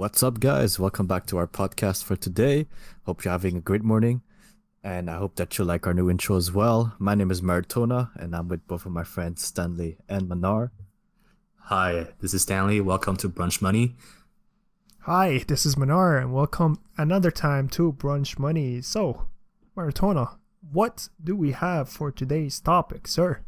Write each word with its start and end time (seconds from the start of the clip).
What's 0.00 0.22
up, 0.22 0.40
guys? 0.40 0.80
Welcome 0.80 1.06
back 1.06 1.26
to 1.26 1.36
our 1.36 1.46
podcast 1.46 2.04
for 2.04 2.16
today. 2.16 2.66
Hope 3.04 3.22
you're 3.22 3.32
having 3.32 3.58
a 3.58 3.60
great 3.60 3.82
morning, 3.82 4.22
and 4.82 5.10
I 5.10 5.18
hope 5.18 5.36
that 5.36 5.58
you 5.58 5.64
like 5.66 5.86
our 5.86 5.92
new 5.92 6.08
intro 6.08 6.36
as 6.36 6.50
well. 6.50 6.96
My 6.98 7.14
name 7.14 7.30
is 7.30 7.42
Maratona, 7.42 8.08
and 8.16 8.34
I'm 8.34 8.48
with 8.48 8.66
both 8.66 8.86
of 8.86 8.92
my 8.92 9.04
friends 9.04 9.44
Stanley 9.44 9.98
and 10.08 10.26
Manar. 10.26 10.72
Hi, 11.64 12.06
this 12.18 12.32
is 12.32 12.40
Stanley. 12.40 12.80
Welcome 12.80 13.18
to 13.18 13.28
Brunch 13.28 13.60
Money. 13.60 13.94
Hi, 15.00 15.44
this 15.46 15.66
is 15.66 15.76
Manar, 15.76 16.16
and 16.16 16.32
welcome 16.32 16.78
another 16.96 17.30
time 17.30 17.68
to 17.68 17.92
Brunch 17.92 18.38
Money. 18.38 18.80
So, 18.80 19.26
Maratona, 19.76 20.38
what 20.72 21.10
do 21.22 21.36
we 21.36 21.52
have 21.52 21.90
for 21.90 22.10
today's 22.10 22.58
topic, 22.58 23.06
sir? 23.06 23.40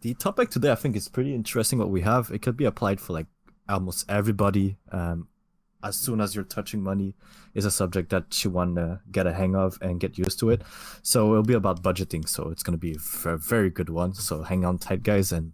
The 0.00 0.14
topic 0.14 0.48
today, 0.48 0.72
I 0.72 0.76
think, 0.76 0.96
is 0.96 1.08
pretty 1.08 1.34
interesting. 1.34 1.78
What 1.78 1.90
we 1.90 2.00
have, 2.00 2.30
it 2.30 2.40
could 2.40 2.56
be 2.56 2.64
applied 2.64 3.02
for 3.02 3.12
like 3.12 3.26
almost 3.68 4.10
everybody. 4.10 4.78
Um, 4.90 5.28
as 5.82 5.96
soon 5.96 6.20
as 6.20 6.34
you're 6.34 6.44
touching 6.44 6.82
money, 6.82 7.14
is 7.54 7.64
a 7.64 7.70
subject 7.70 8.10
that 8.10 8.44
you 8.44 8.50
want 8.50 8.76
to 8.76 9.00
get 9.10 9.26
a 9.26 9.32
hang 9.32 9.54
of 9.56 9.78
and 9.82 10.00
get 10.00 10.16
used 10.18 10.38
to 10.40 10.50
it. 10.50 10.62
So 11.02 11.30
it'll 11.32 11.42
be 11.42 11.54
about 11.54 11.82
budgeting. 11.82 12.28
So 12.28 12.48
it's 12.50 12.62
going 12.62 12.72
to 12.72 12.78
be 12.78 12.96
a 13.24 13.36
very 13.36 13.70
good 13.70 13.88
one. 13.90 14.14
So 14.14 14.42
hang 14.42 14.64
on 14.64 14.78
tight, 14.78 15.02
guys, 15.02 15.32
and 15.32 15.52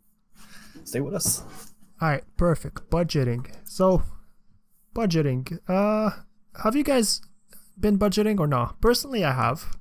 stay 0.85 1.01
with 1.01 1.15
us. 1.15 1.43
All 2.01 2.09
right, 2.09 2.25
perfect. 2.37 2.89
Budgeting. 2.91 3.47
So, 3.65 4.03
budgeting. 4.95 5.59
Uh, 5.69 6.11
have 6.63 6.77
you 6.77 6.85
guys 6.85 7.21
been 7.79 7.99
budgeting 7.99 8.39
or 8.39 8.47
not? 8.47 8.81
Personally, 8.81 9.25
I 9.25 9.33
have, 9.33 9.77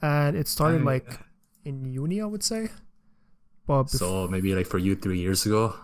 and 0.00 0.36
it 0.36 0.48
started 0.48 0.80
I- 0.82 0.84
like 0.84 1.18
in 1.64 1.84
uni, 1.84 2.20
I 2.20 2.26
would 2.26 2.42
say. 2.42 2.68
But 3.66 3.84
bef- 3.84 3.98
So 3.98 4.28
maybe 4.28 4.54
like 4.54 4.66
for 4.66 4.78
you 4.78 4.94
three 4.94 5.18
years 5.18 5.46
ago, 5.46 5.74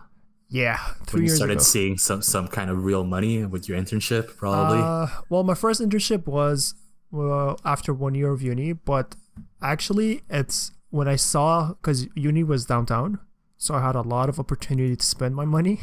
yeah, 0.50 0.76
three 1.06 1.20
when 1.20 1.22
you 1.22 1.26
years 1.28 1.36
started 1.36 1.52
ago. 1.54 1.62
seeing 1.62 1.96
some 1.98 2.22
some 2.22 2.48
kind 2.48 2.70
of 2.70 2.84
real 2.84 3.04
money 3.04 3.44
with 3.46 3.68
your 3.68 3.78
internship, 3.78 4.36
probably. 4.36 4.80
Uh, 4.82 5.06
well, 5.28 5.44
my 5.44 5.54
first 5.54 5.80
internship 5.80 6.26
was 6.26 6.74
well 7.10 7.58
after 7.64 7.94
one 7.94 8.14
year 8.14 8.30
of 8.32 8.42
uni, 8.42 8.72
but 8.72 9.14
actually, 9.62 10.22
it's 10.28 10.72
when 10.90 11.06
I 11.08 11.16
saw 11.16 11.68
because 11.74 12.06
uni 12.14 12.42
was 12.42 12.66
downtown, 12.66 13.20
so 13.56 13.74
I 13.74 13.80
had 13.80 13.94
a 13.94 14.02
lot 14.02 14.28
of 14.28 14.38
opportunity 14.40 14.96
to 14.96 15.06
spend 15.06 15.34
my 15.36 15.44
money. 15.44 15.78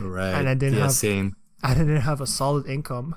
right. 0.00 0.32
and 0.34 0.48
I 0.48 0.54
didn't 0.54 0.78
yeah, 0.78 0.82
have- 0.84 0.92
same. 0.92 1.36
I 1.62 1.74
didn't 1.74 2.00
have 2.00 2.20
a 2.20 2.26
solid 2.26 2.66
income. 2.66 3.14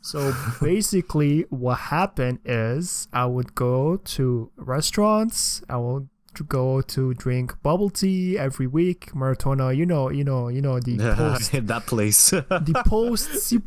So 0.00 0.34
basically, 0.62 1.42
what 1.50 1.78
happened 1.78 2.40
is 2.44 3.06
I 3.12 3.26
would 3.26 3.54
go 3.54 3.96
to 3.96 4.50
restaurants. 4.56 5.62
I 5.68 5.76
will 5.76 6.08
to 6.38 6.44
go 6.44 6.80
to 6.94 7.14
drink 7.14 7.46
bubble 7.62 7.90
tea 7.90 8.38
every 8.38 8.66
week. 8.66 9.12
Maratona, 9.12 9.76
you 9.76 9.84
know, 9.86 10.08
you 10.10 10.24
know, 10.24 10.48
you 10.48 10.62
know 10.62 10.78
the 10.80 10.96
post 11.16 11.52
that 11.66 11.86
place. 11.86 12.30
the 12.70 12.82
post 12.86 13.28
C 13.44 13.58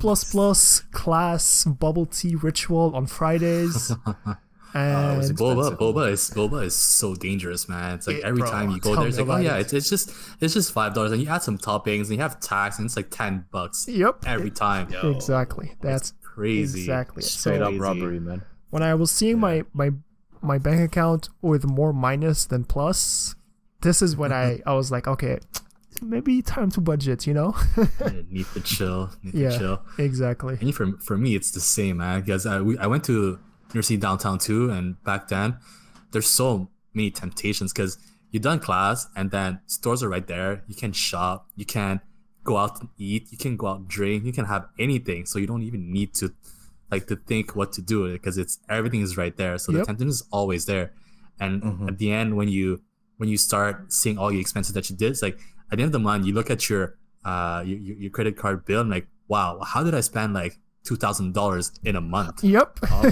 class 0.91 1.65
bubble 1.65 2.05
tea 2.05 2.35
ritual 2.35 2.95
on 2.95 3.05
Fridays. 3.07 3.91
Uh, 4.73 4.77
and 4.77 5.17
was 5.17 5.29
it 5.31 5.35
Boba, 5.35 5.77
boba 5.77 6.09
is 6.09 6.29
boba 6.33 6.63
is 6.63 6.73
so 6.73 7.13
dangerous, 7.13 7.67
man. 7.67 7.95
It's 7.95 8.07
like 8.07 8.19
It- 8.19 8.23
every 8.23 8.39
bro, 8.39 8.49
time 8.51 8.69
you 8.71 8.79
go 8.79 8.95
there, 8.95 9.05
it's 9.05 9.19
like, 9.19 9.27
oh 9.27 9.35
yeah, 9.35 9.57
it. 9.57 9.61
it's, 9.63 9.73
it's 9.73 9.89
just 9.89 10.13
it's 10.39 10.53
just 10.53 10.71
five 10.71 10.93
dollars, 10.93 11.11
and 11.11 11.21
you 11.21 11.27
add 11.27 11.43
some 11.43 11.57
toppings, 11.57 12.03
and 12.07 12.11
you 12.11 12.19
have 12.19 12.39
tax, 12.39 12.77
and 12.77 12.85
it's 12.85 12.95
like 12.95 13.09
ten 13.09 13.43
bucks 13.51 13.85
yep, 13.89 14.23
every 14.25 14.49
time. 14.49 14.87
exactly. 15.03 15.73
That's 15.81 16.13
Crazy. 16.23 16.79
exactly 16.79 17.19
it. 17.19 17.25
Straight 17.25 17.57
So- 17.57 17.63
up 17.63 17.67
Crazy. 17.71 17.79
robbery, 17.81 18.19
man. 18.21 18.43
when 18.69 18.81
I 18.81 18.93
was 18.95 19.11
seeing 19.11 19.41
my 19.41 19.65
my 19.73 19.89
my 20.41 20.57
bank 20.57 20.81
account 20.81 21.29
with 21.41 21.65
more 21.65 21.93
minus 21.93 22.45
than 22.45 22.63
plus, 22.63 23.35
this 23.81 24.01
is 24.01 24.15
when 24.15 24.31
I 24.31 24.55
mm-hmm. 24.55 24.69
I 24.69 24.73
was 24.73 24.91
like, 24.91 25.07
okay, 25.07 25.39
maybe 26.01 26.41
time 26.41 26.69
to 26.71 26.81
budget, 26.81 27.27
you 27.27 27.33
know? 27.33 27.55
Need 28.29 28.47
to 28.53 28.61
chill. 28.61 29.09
Need 29.23 29.33
Yeah. 29.35 29.49
to 29.49 29.57
chill. 29.57 29.81
exactly. 29.97 30.57
And 30.61 30.73
for 30.73 30.97
for 30.99 31.17
me, 31.17 31.35
it's 31.35 31.51
the 31.51 31.59
same, 31.59 31.97
man. 31.97 32.21
Because 32.21 32.45
I 32.45 32.61
we, 32.61 32.77
I 32.77 32.87
went 32.87 33.03
to 33.05 33.39
University 33.69 33.97
downtown 33.97 34.37
too, 34.37 34.69
and 34.69 35.01
back 35.03 35.27
then, 35.27 35.57
there's 36.11 36.27
so 36.27 36.69
many 36.93 37.11
temptations. 37.11 37.71
Because 37.73 37.97
you're 38.31 38.41
done 38.41 38.59
class, 38.59 39.07
and 39.15 39.31
then 39.31 39.59
stores 39.67 40.03
are 40.03 40.09
right 40.09 40.27
there. 40.27 40.63
You 40.67 40.75
can 40.75 40.91
shop. 40.91 41.47
You 41.55 41.65
can 41.65 42.01
go 42.43 42.57
out 42.57 42.79
and 42.79 42.89
eat. 42.97 43.31
You 43.31 43.37
can 43.37 43.55
go 43.57 43.67
out 43.67 43.79
and 43.79 43.87
drink. 43.87 44.25
You 44.25 44.33
can 44.33 44.45
have 44.45 44.65
anything. 44.79 45.25
So 45.25 45.39
you 45.39 45.47
don't 45.47 45.63
even 45.63 45.91
need 45.91 46.13
to 46.15 46.33
like 46.91 47.07
to 47.07 47.15
think 47.15 47.55
what 47.55 47.71
to 47.73 47.81
do 47.81 48.11
because 48.13 48.37
it's 48.37 48.59
everything 48.69 49.01
is 49.01 49.17
right 49.17 49.35
there. 49.37 49.57
So 49.57 49.71
the 49.71 49.79
Yep. 49.79 49.87
temptation 49.87 50.09
is 50.09 50.23
always 50.31 50.65
there. 50.65 50.91
And 51.39 51.61
Mhm. 51.63 51.87
at 51.89 51.97
the 51.97 52.11
end, 52.11 52.35
when 52.37 52.47
you 52.49 52.81
when 53.17 53.29
you 53.29 53.37
start 53.37 53.93
seeing 53.93 54.17
all 54.17 54.29
the 54.31 54.39
expenses 54.39 54.73
that 54.73 54.89
you 54.89 54.95
did, 54.97 55.11
it's 55.11 55.21
like 55.21 55.37
at 55.71 55.77
the 55.77 55.83
end 55.83 55.89
of 55.89 55.91
the 55.93 55.99
month, 55.99 56.25
you 56.25 56.33
look 56.33 56.49
at 56.49 56.69
your 56.69 56.97
uh 57.23 57.63
your, 57.65 57.79
your 57.79 57.95
your 57.97 58.11
credit 58.11 58.35
card 58.35 58.65
bill 58.65 58.81
and 58.81 58.89
like, 58.89 59.07
wow, 59.27 59.59
how 59.63 59.83
did 59.83 59.93
I 59.93 60.01
spend 60.01 60.33
like 60.33 60.59
two 60.83 60.95
thousand 60.95 61.33
dollars 61.33 61.71
in 61.83 61.95
a 61.95 62.01
month? 62.01 62.43
Yep. 62.43 62.79
Oh. 62.91 63.11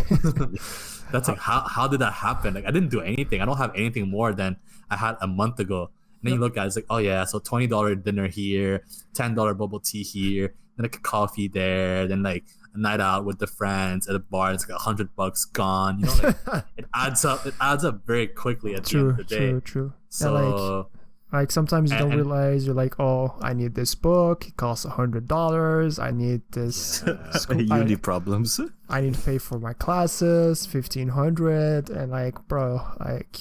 That's 1.12 1.28
like 1.28 1.38
how 1.50 1.62
how 1.68 1.88
did 1.88 2.00
that 2.02 2.14
happen? 2.14 2.54
Like 2.54 2.66
I 2.66 2.72
didn't 2.72 2.90
do 2.90 3.02
anything. 3.02 3.42
I 3.42 3.46
don't 3.46 3.58
have 3.58 3.72
anything 3.76 4.10
more 4.10 4.34
than 4.34 4.58
I 4.90 4.98
had 4.98 5.16
a 5.22 5.28
month 5.28 5.60
ago. 5.60 5.90
And 6.22 6.24
then 6.28 6.34
you 6.34 6.40
look 6.40 6.58
at 6.58 6.66
it, 6.66 6.68
it's 6.68 6.76
like, 6.76 6.86
oh 6.90 6.98
yeah, 6.98 7.24
so 7.24 7.40
twenty 7.40 7.68
dollar 7.68 7.96
dinner 7.96 8.28
here, 8.28 8.84
ten 9.14 9.34
dollar 9.36 9.54
bubble 9.54 9.80
tea 9.80 10.04
here, 10.04 10.54
then 10.76 10.84
like 10.84 10.96
a 10.98 11.00
coffee 11.00 11.48
there, 11.48 12.08
then 12.08 12.24
like 12.24 12.44
a 12.69 12.69
night 12.80 13.00
out 13.02 13.26
with 13.26 13.40
the 13.40 13.48
friends 13.48 14.08
at 14.08 14.16
a 14.16 14.20
bar, 14.20 14.54
it's 14.54 14.68
like 14.68 14.76
a 14.76 14.82
hundred 14.82 15.16
bucks 15.16 15.46
gone. 15.46 16.00
You 16.00 16.06
know, 16.06 16.34
like 16.48 16.66
it 16.78 16.86
adds 16.94 17.26
up. 17.26 17.46
It 17.46 17.54
adds 17.62 17.84
up 17.86 18.06
very 18.06 18.28
quickly 18.28 18.76
at 18.76 18.86
the 18.86 18.98
end 18.98 19.10
of 19.12 19.18
the 19.18 19.24
day. 19.24 19.38
true, 19.38 19.62
true. 19.62 19.94
So 20.10 20.34
like 20.34 20.88
like 21.32 21.52
sometimes 21.52 21.92
you 21.92 21.98
don't 21.98 22.16
realize 22.16 22.66
you're 22.66 22.74
like, 22.74 23.00
oh, 23.00 23.36
I 23.40 23.54
need 23.54 23.76
this 23.76 23.94
book. 23.94 24.48
It 24.48 24.58
costs 24.58 24.84
a 24.86 24.90
hundred 24.90 25.28
dollars. 25.28 26.00
I 26.00 26.10
need 26.10 26.42
this. 26.52 27.04
school- 27.34 27.62
Uni 27.62 27.94
I, 27.94 27.96
problems. 27.96 28.60
I 28.90 29.02
need 29.02 29.14
to 29.14 29.22
pay 29.22 29.38
for 29.38 29.60
my 29.60 29.74
classes, 29.74 30.66
fifteen 30.66 31.10
hundred, 31.10 31.90
and 31.92 32.12
like, 32.12 32.48
bro, 32.48 32.82
like, 33.00 33.38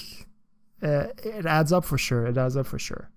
uh, 0.82 1.06
it 1.24 1.46
adds 1.46 1.72
up 1.72 1.84
for 1.86 1.96
sure. 1.96 2.26
It 2.26 2.36
adds 2.36 2.56
up 2.56 2.66
for 2.66 2.78
sure. 2.78 3.10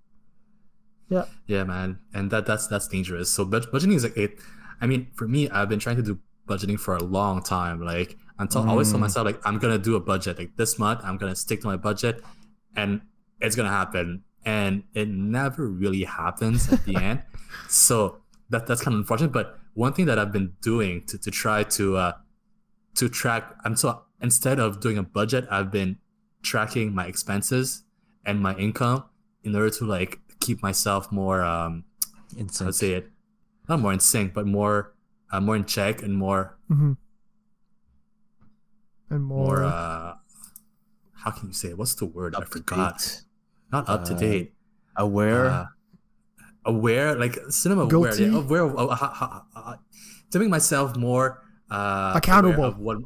Yeah. 1.10 1.26
Yeah, 1.46 1.66
man, 1.66 2.00
and 2.14 2.32
that 2.32 2.46
that's 2.46 2.68
that's 2.68 2.88
dangerous. 2.88 3.30
So 3.30 3.44
bud- 3.44 3.70
budgeting 3.74 3.96
is 3.96 4.04
like 4.06 4.16
it. 4.16 4.40
I 4.82 4.88
mean, 4.88 5.08
for 5.16 5.28
me, 5.28 5.50
I've 5.50 5.70
been 5.70 5.80
trying 5.80 5.98
to 5.98 6.02
do 6.04 6.20
budgeting 6.48 6.80
for 6.80 6.96
a 6.96 7.04
long 7.04 7.42
time. 7.44 7.82
Like 7.82 8.18
until 8.40 8.64
I 8.64 8.68
always 8.70 8.90
tell 8.90 8.98
Mm. 8.98 9.02
myself 9.02 9.26
like 9.26 9.40
I'm 9.46 9.60
gonna 9.60 9.78
do 9.78 9.96
a 9.96 10.00
budget. 10.00 10.38
Like 10.40 10.58
this 10.58 10.80
month, 10.80 11.02
I'm 11.04 11.18
gonna 11.18 11.36
stick 11.36 11.62
to 11.62 11.68
my 11.68 11.78
budget, 11.78 12.24
and 12.76 13.02
it's 13.40 13.56
gonna 13.56 13.70
happen. 13.70 14.24
And 14.44 14.84
it 14.96 15.08
never 15.08 15.68
really 15.68 16.04
happens 16.04 16.72
at 16.74 16.84
the 16.86 16.96
end. 16.96 17.22
So 17.68 18.18
that 18.50 18.66
that's 18.68 18.82
kind 18.82 18.96
of 18.96 19.00
unfortunate. 19.02 19.32
But 19.32 19.60
one 19.74 19.94
thing 19.94 20.06
that 20.06 20.18
I've 20.18 20.32
been 20.32 20.54
doing 20.62 21.04
to, 21.08 21.18
to 21.18 21.30
try 21.32 21.64
to 21.78 21.98
uh 21.98 22.14
to 22.96 23.08
track, 23.10 23.56
I'm 23.64 23.76
so 23.76 24.02
instead 24.22 24.60
of 24.60 24.80
doing 24.80 24.98
a 24.98 25.04
budget, 25.04 25.48
I've 25.52 25.70
been 25.72 25.98
tracking 26.44 26.96
my 26.96 27.06
expenses 27.06 27.84
and 28.26 28.40
my 28.42 28.56
income 28.56 29.04
in 29.44 29.56
order 29.56 29.70
to 29.70 29.86
like 29.86 30.20
keep 30.40 30.62
myself 30.64 31.12
more 31.12 31.44
um 31.44 31.84
Insane. 32.38 32.68
let's 32.68 32.80
say 32.80 32.94
it 32.94 33.12
not 33.72 33.80
more 33.80 33.94
in 33.96 34.00
sync 34.04 34.34
but 34.38 34.46
more 34.46 34.92
uh, 35.32 35.40
more 35.40 35.56
in 35.56 35.64
check 35.76 36.04
and 36.04 36.14
more 36.26 36.58
Mm-hmm. 36.72 36.94
And 39.10 39.24
more. 39.24 39.58
more 39.60 39.64
uh 39.64 40.16
how 41.24 41.32
can 41.32 41.48
you 41.50 41.54
say 41.54 41.70
it? 41.70 41.78
what's 41.78 41.96
the 41.96 42.06
word 42.06 42.36
i 42.36 42.40
Up 42.40 42.46
to 42.46 42.52
forgot 42.60 42.98
date. 43.00 43.22
not 43.72 43.84
up 43.90 44.04
to 44.10 44.14
Uh, 44.16 44.18
date 44.20 44.48
Aware. 44.98 45.46
uh, 45.48 45.66
aware 46.66 47.16
like 47.24 47.36
cinema 47.50 47.84
aware 47.88 48.14
yeah, 48.16 48.38
aware 48.44 48.64
of, 48.68 48.72
uh, 48.78 48.88
ha- 49.02 49.16
ha- 49.22 49.44
ha- 49.56 49.80
to 50.32 50.36
make 50.40 50.50
myself 50.50 50.96
more 50.96 51.28
uh 51.72 52.14
Accountable. 52.16 52.64
of 52.72 52.78
what 52.80 52.98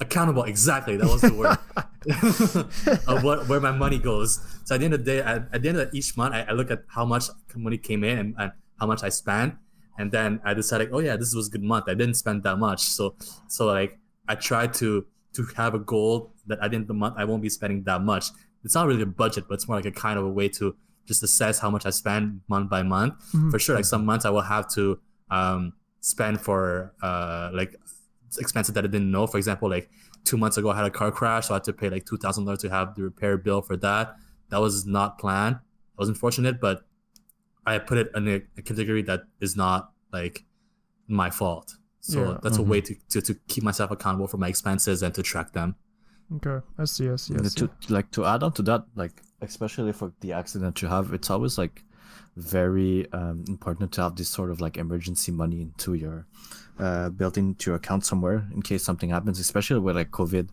accountable 0.00 0.44
exactly 0.44 0.96
that 0.96 1.08
was 1.14 1.20
the 1.20 1.34
word 1.40 1.56
of 3.12 3.22
what 3.24 3.48
where 3.48 3.60
my 3.60 3.72
money 3.84 3.98
goes 3.98 4.40
so 4.64 4.74
at 4.74 4.78
the 4.80 4.84
end 4.88 4.94
of 4.94 5.00
the 5.04 5.10
day 5.12 5.18
at, 5.20 5.48
at 5.52 5.60
the 5.62 5.68
end 5.68 5.78
of 5.78 5.92
each 5.92 6.16
month 6.16 6.32
I, 6.34 6.40
I 6.48 6.52
look 6.52 6.70
at 6.70 6.80
how 6.88 7.04
much 7.04 7.24
money 7.56 7.76
came 7.76 8.02
in 8.04 8.16
and, 8.18 8.28
and 8.38 8.52
how 8.80 8.86
much 8.86 9.02
i 9.02 9.10
spent 9.10 9.54
and 9.98 10.10
then 10.12 10.40
i 10.44 10.54
decided 10.54 10.88
oh 10.92 10.98
yeah 11.00 11.16
this 11.16 11.34
was 11.34 11.48
a 11.48 11.50
good 11.50 11.62
month. 11.62 11.84
I 11.88 11.94
didn't 11.94 12.14
spend 12.14 12.42
that 12.44 12.56
much. 12.58 12.80
So 12.82 13.14
so 13.48 13.66
like 13.66 13.98
i 14.28 14.34
try 14.34 14.66
to 14.80 15.04
to 15.34 15.44
have 15.56 15.74
a 15.74 15.78
goal 15.78 16.32
that 16.46 16.58
at 16.62 16.70
the 16.70 16.76
end 16.76 16.84
of 16.84 16.88
the 16.88 16.94
month 16.94 17.14
i 17.18 17.24
won't 17.24 17.42
be 17.42 17.48
spending 17.48 17.82
that 17.84 18.02
much. 18.02 18.26
It's 18.64 18.74
not 18.74 18.86
really 18.86 19.02
a 19.02 19.06
budget 19.06 19.44
but 19.48 19.54
it's 19.54 19.66
more 19.68 19.76
like 19.76 19.86
a 19.86 19.92
kind 19.92 20.18
of 20.18 20.24
a 20.24 20.30
way 20.30 20.48
to 20.58 20.76
just 21.06 21.22
assess 21.22 21.58
how 21.58 21.70
much 21.70 21.84
i 21.86 21.90
spend 21.90 22.40
month 22.48 22.68
by 22.70 22.82
month. 22.82 23.14
Mhm. 23.32 23.50
for 23.50 23.58
sure 23.58 23.74
like 23.76 23.84
some 23.84 24.04
months 24.04 24.24
i 24.24 24.30
will 24.30 24.42
have 24.54 24.68
to 24.76 24.98
um 25.30 25.72
spend 26.00 26.40
for 26.40 26.94
uh 27.02 27.50
like 27.52 27.74
expenses 28.38 28.74
that 28.74 28.84
i 28.84 28.86
didn't 28.86 29.10
know. 29.10 29.26
For 29.26 29.38
example 29.38 29.68
like 29.68 29.90
two 30.24 30.36
months 30.36 30.56
ago 30.56 30.70
i 30.70 30.76
had 30.76 30.86
a 30.86 30.90
car 30.90 31.10
crash 31.10 31.48
so 31.48 31.54
i 31.54 31.56
had 31.56 31.64
to 31.64 31.72
pay 31.72 31.88
like 31.90 32.04
$2000 32.04 32.58
to 32.58 32.68
have 32.70 32.94
the 32.94 33.02
repair 33.02 33.36
bill 33.36 33.60
for 33.62 33.76
that. 33.78 34.16
That 34.50 34.58
was 34.60 34.86
not 34.86 35.18
planned. 35.18 35.56
It 35.56 35.98
was 35.98 36.08
unfortunate 36.08 36.60
but 36.60 36.82
i 37.72 37.78
put 37.90 37.96
it 38.02 38.08
in 38.18 38.24
a, 38.36 38.36
a 38.60 38.62
category 38.70 39.02
that 39.10 39.20
is 39.46 39.52
not 39.64 39.80
like 40.18 40.36
my 41.22 41.28
fault 41.40 41.68
so 42.12 42.18
Yeah. 42.20 42.38
that's 42.42 42.58
Mhm. 42.58 42.64
a 42.66 42.68
way 42.72 42.80
to, 42.88 42.92
to 43.12 43.18
to 43.28 43.32
keep 43.52 43.62
myself 43.70 43.90
accountable 43.96 44.28
for 44.32 44.38
my 44.44 44.48
expenses 44.54 45.02
and 45.04 45.12
to 45.18 45.22
track 45.32 45.48
them 45.60 45.70
Okay, 46.38 46.58
I 46.82 46.84
see. 46.94 47.06
I 47.14 47.16
see. 47.22 47.34
I 47.34 47.38
Yeah, 47.42 47.48
see. 47.52 47.60
to 47.60 47.64
like 47.96 48.08
to 48.16 48.20
add 48.32 48.42
on 48.46 48.52
to 48.58 48.62
that, 48.68 48.82
like 49.02 49.14
especially 49.48 49.92
for 50.00 50.08
the 50.24 50.30
accident 50.40 50.74
you 50.82 50.86
have, 50.96 51.06
it's 51.16 51.28
always 51.34 51.54
like 51.62 51.76
very 52.36 53.10
um, 53.12 53.44
important 53.48 53.90
to 53.94 54.00
have 54.02 54.14
this 54.14 54.28
sort 54.28 54.50
of 54.52 54.60
like 54.60 54.76
emergency 54.76 55.32
money 55.32 55.60
into 55.66 55.94
your 55.94 56.26
uh, 56.78 57.08
built 57.10 57.36
into 57.36 57.70
your 57.70 57.76
account 57.82 58.04
somewhere 58.04 58.38
in 58.54 58.62
case 58.62 58.84
something 58.84 59.10
happens, 59.10 59.40
especially 59.40 59.80
with 59.80 59.96
like 59.96 60.10
COVID, 60.12 60.46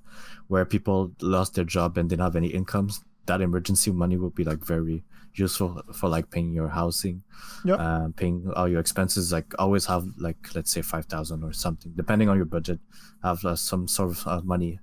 where 0.48 0.66
people 0.66 1.12
lost 1.22 1.54
their 1.56 1.64
job 1.64 1.98
and 1.98 2.10
didn't 2.10 2.24
have 2.24 2.36
any 2.36 2.48
incomes. 2.48 3.04
That 3.28 3.42
emergency 3.42 3.92
money 3.92 4.18
will 4.18 4.32
be 4.32 4.44
like 4.52 4.66
very 4.66 5.04
useful 5.40 5.82
for 5.94 6.10
like 6.10 6.30
paying 6.30 6.52
your 6.54 6.68
housing, 6.70 7.24
Yeah. 7.66 7.76
uh, 7.76 8.08
paying 8.16 8.50
all 8.56 8.68
your 8.68 8.80
expenses. 8.80 9.32
Like 9.32 9.54
always 9.60 9.86
have 9.86 10.06
like 10.18 10.38
let's 10.56 10.72
say 10.72 10.82
five 10.82 11.06
thousand 11.06 11.44
or 11.44 11.54
something, 11.54 11.92
depending 11.96 12.30
on 12.30 12.36
your 12.38 12.46
budget. 12.46 12.80
Have 13.24 13.44
uh, 13.46 13.56
some 13.56 13.88
sort 13.88 14.10
of 14.12 14.28
uh, 14.28 14.42
money 14.44 14.80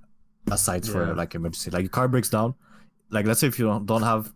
aside 0.50 0.86
for 0.86 1.06
Yeah. 1.06 1.12
like 1.14 1.34
emergency. 1.34 1.70
Like 1.70 1.82
your 1.82 1.90
car 1.90 2.08
breaks 2.08 2.28
down, 2.28 2.54
like 3.10 3.26
let's 3.26 3.40
say 3.40 3.46
if 3.48 3.58
you 3.58 3.66
don't, 3.66 3.86
don't 3.86 4.02
have, 4.02 4.32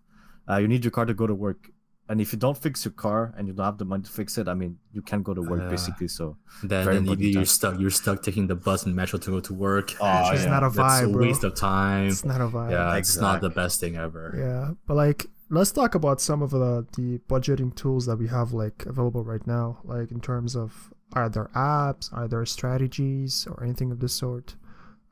uh, 0.49 0.57
you 0.57 0.69
need 0.69 0.85
your 0.85 0.91
car 0.93 1.05
to 1.05 1.15
go 1.15 1.27
to 1.27 1.35
work. 1.35 1.71
And 2.11 2.23
if 2.23 2.33
you 2.33 2.39
don't 2.39 2.57
fix 2.57 2.87
your 2.87 2.93
car 2.93 3.35
and 3.37 3.47
you 3.47 3.53
don't 3.53 3.67
have 3.67 3.77
the 3.77 3.85
money 3.85 4.03
to 4.03 4.11
fix 4.11 4.39
it, 4.39 4.49
I 4.49 4.55
mean, 4.55 4.79
you 4.93 5.03
can't 5.03 5.23
go 5.23 5.35
to 5.35 5.43
work 5.43 5.61
Uh, 5.61 5.69
basically. 5.69 6.09
So 6.09 6.39
Then, 6.63 6.87
then 6.87 7.05
you, 7.05 7.17
you're 7.29 7.41
time. 7.41 7.45
stuck. 7.45 7.79
You're 7.79 7.91
stuck 7.91 8.23
taking 8.23 8.47
the 8.47 8.55
bus 8.55 8.87
and 8.87 8.97
metro 8.97 9.19
to 9.19 9.31
go 9.31 9.41
to 9.41 9.53
work. 9.53 9.93
Oh, 10.01 10.31
It's 10.33 10.45
yeah. 10.45 10.51
not 10.51 10.63
a 10.63 10.71
That's 10.71 10.79
vibe, 11.03 11.11
a 11.11 11.13
bro. 11.13 11.21
waste 11.27 11.45
of 11.45 11.55
time. 11.55 12.09
It's 12.09 12.25
not 12.25 12.41
a 12.41 12.49
vibe. 12.49 12.71
Yeah, 12.71 12.97
it's 12.97 13.19
not 13.19 13.43
the 13.43 13.51
best 13.51 13.79
thing 13.81 13.97
ever. 13.99 14.33
Yeah, 14.39 14.73
but 14.87 14.95
like 14.97 15.27
let's 15.51 15.73
talk 15.73 15.95
about 15.95 16.21
some 16.21 16.43
of 16.43 16.51
the 16.51 16.87
the 16.97 17.19
budgeting 17.29 17.75
tools 17.75 18.07
that 18.07 18.17
we 18.19 18.29
have 18.29 18.53
like 18.53 18.85
available 18.87 19.25
right 19.25 19.47
now, 19.47 19.79
like 19.85 20.11
in 20.11 20.21
terms 20.21 20.55
of 20.57 20.93
are 21.15 21.29
there 21.29 21.51
apps, 21.55 22.13
are 22.13 22.29
there 22.29 22.45
strategies 22.47 23.47
or 23.51 23.65
anything 23.65 23.91
of 23.91 24.01
this 24.01 24.13
sort. 24.13 24.57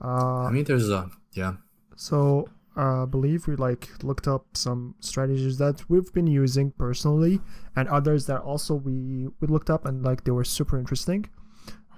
Uh, 0.02 0.44
I 0.44 0.50
mean, 0.50 0.64
there's 0.64 0.90
a 0.90 1.10
yeah. 1.32 1.54
so 1.96 2.48
uh, 2.76 3.02
I 3.04 3.06
believe 3.06 3.46
we 3.46 3.56
like 3.56 3.88
looked 4.04 4.28
up 4.28 4.44
some 4.54 4.94
strategies 5.00 5.56
that 5.58 5.88
we've 5.88 6.12
been 6.12 6.26
using 6.26 6.72
personally, 6.72 7.40
and 7.74 7.88
others 7.88 8.26
that 8.26 8.40
also 8.42 8.74
we 8.74 9.28
we 9.40 9.46
looked 9.48 9.70
up 9.70 9.86
and 9.86 10.02
like 10.04 10.24
they 10.24 10.32
were 10.32 10.44
super 10.44 10.78
interesting. 10.78 11.28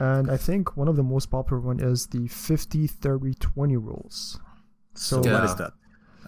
And 0.00 0.30
I 0.30 0.36
think 0.36 0.76
one 0.76 0.86
of 0.86 0.94
the 0.94 1.02
most 1.02 1.26
popular 1.28 1.60
one 1.60 1.80
is 1.80 2.06
the 2.06 2.28
50 2.28 2.86
30 2.86 3.34
20 3.34 3.76
rules. 3.76 4.38
So 4.94 5.16
So 5.22 5.32
what 5.32 5.42
Yeah. 5.42 5.44
is 5.44 5.56
that? 5.56 5.72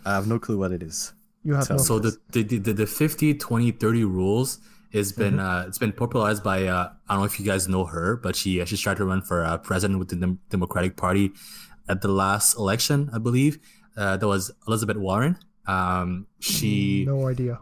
I 0.04 0.14
have 0.14 0.26
no 0.26 0.40
clue 0.40 0.58
what 0.58 0.72
it 0.72 0.82
is. 0.82 1.12
You 1.42 1.54
have 1.54 1.64
So- 1.66 1.78
So 1.78 1.98
the 1.98 2.16
the, 2.32 2.42
the 2.58 2.72
the 2.72 2.87
50 2.87 3.34
20 3.34 3.70
30 3.72 4.04
rules 4.04 4.58
has 4.92 5.12
been 5.12 5.34
Mm-hmm. 5.37 5.64
uh 5.64 5.69
it's 5.69 5.78
been 5.78 5.92
popularized 5.92 6.42
by 6.42 6.66
uh 6.66 6.90
I 7.08 7.14
don't 7.14 7.20
know 7.20 7.25
if 7.26 7.38
you 7.40 7.46
guys 7.46 7.69
know 7.69 7.84
her, 7.87 8.16
but 8.16 8.37
she 8.37 8.60
uh, 8.60 8.64
she's 8.64 8.81
tried 8.81 8.96
to 8.98 9.04
run 9.04 9.22
for 9.22 9.44
uh, 9.44 9.56
president 9.58 9.98
with 9.98 10.08
the 10.08 10.16
Dem- 10.16 10.40
Democratic 10.50 10.96
Party 10.96 11.32
at 11.88 12.02
the 12.02 12.08
last 12.08 12.56
election, 12.56 13.08
I 13.12 13.19
believe. 13.19 13.58
Uh, 13.96 14.16
that 14.16 14.26
was 14.26 14.50
Elizabeth 14.69 14.96
Warren. 14.96 15.37
Um, 15.66 16.26
she 16.40 17.04
no 17.06 17.28
idea. 17.28 17.58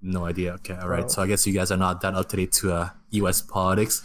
No 0.00 0.24
idea. 0.26 0.54
Okay, 0.62 0.74
all 0.78 0.88
right. 0.88 1.02
Wow. 1.02 1.08
So 1.08 1.22
I 1.22 1.26
guess 1.26 1.46
you 1.46 1.52
guys 1.52 1.70
are 1.72 1.76
not 1.76 2.00
that 2.02 2.14
up 2.14 2.28
to 2.30 2.36
date 2.36 2.52
to 2.62 2.72
uh, 2.72 2.88
U.S. 3.22 3.42
politics. 3.42 4.02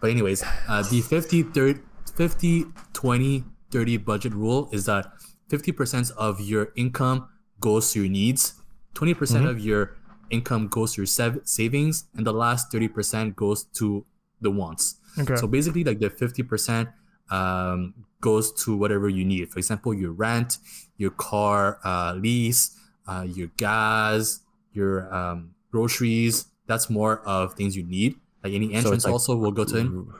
But 0.00 0.08
anyways, 0.10 0.42
uh, 0.68 0.82
the 0.88 1.02
50, 1.02 1.42
30, 1.52 1.80
50, 2.16 2.64
20, 2.94 3.44
30 3.70 3.96
budget 3.98 4.32
rule 4.32 4.68
is 4.72 4.86
that 4.86 5.04
50% 5.50 6.12
of 6.16 6.40
your 6.40 6.72
income 6.76 7.28
goes 7.60 7.92
to 7.92 8.00
your 8.00 8.08
needs, 8.10 8.54
20% 8.94 9.14
Mm-hmm. 9.14 9.46
of 9.46 9.60
your 9.60 9.96
income 10.30 10.68
goes 10.68 10.94
to 10.94 11.02
your 11.02 11.06
sav- 11.06 11.40
savings, 11.44 12.04
and 12.16 12.26
the 12.26 12.32
last 12.32 12.72
30% 12.72 13.36
goes 13.36 13.64
to 13.74 14.04
the 14.40 14.50
wants. 14.50 14.96
Okay. 15.18 15.36
So 15.36 15.46
basically, 15.46 15.84
like 15.84 15.98
the 16.00 16.10
50% 16.10 16.92
um, 17.30 17.94
goes 18.20 18.52
to 18.64 18.76
whatever 18.76 19.08
you 19.08 19.24
need. 19.24 19.50
For 19.52 19.58
example, 19.58 19.94
your 19.94 20.12
rent, 20.12 20.58
your 20.96 21.10
car 21.10 21.78
uh, 21.84 22.14
lease, 22.14 22.76
uh, 23.06 23.26
your 23.28 23.48
gas, 23.56 24.40
your 24.72 25.12
um, 25.14 25.54
groceries. 25.70 26.46
That's 26.66 26.88
more 26.90 27.20
of 27.20 27.54
things 27.54 27.76
you 27.76 27.84
need. 27.84 28.16
Like 28.42 28.54
any 28.54 28.72
entrance 28.74 29.04
like- 29.04 29.12
also 29.12 29.36
will 29.36 29.52
go 29.52 29.64
to. 29.64 30.12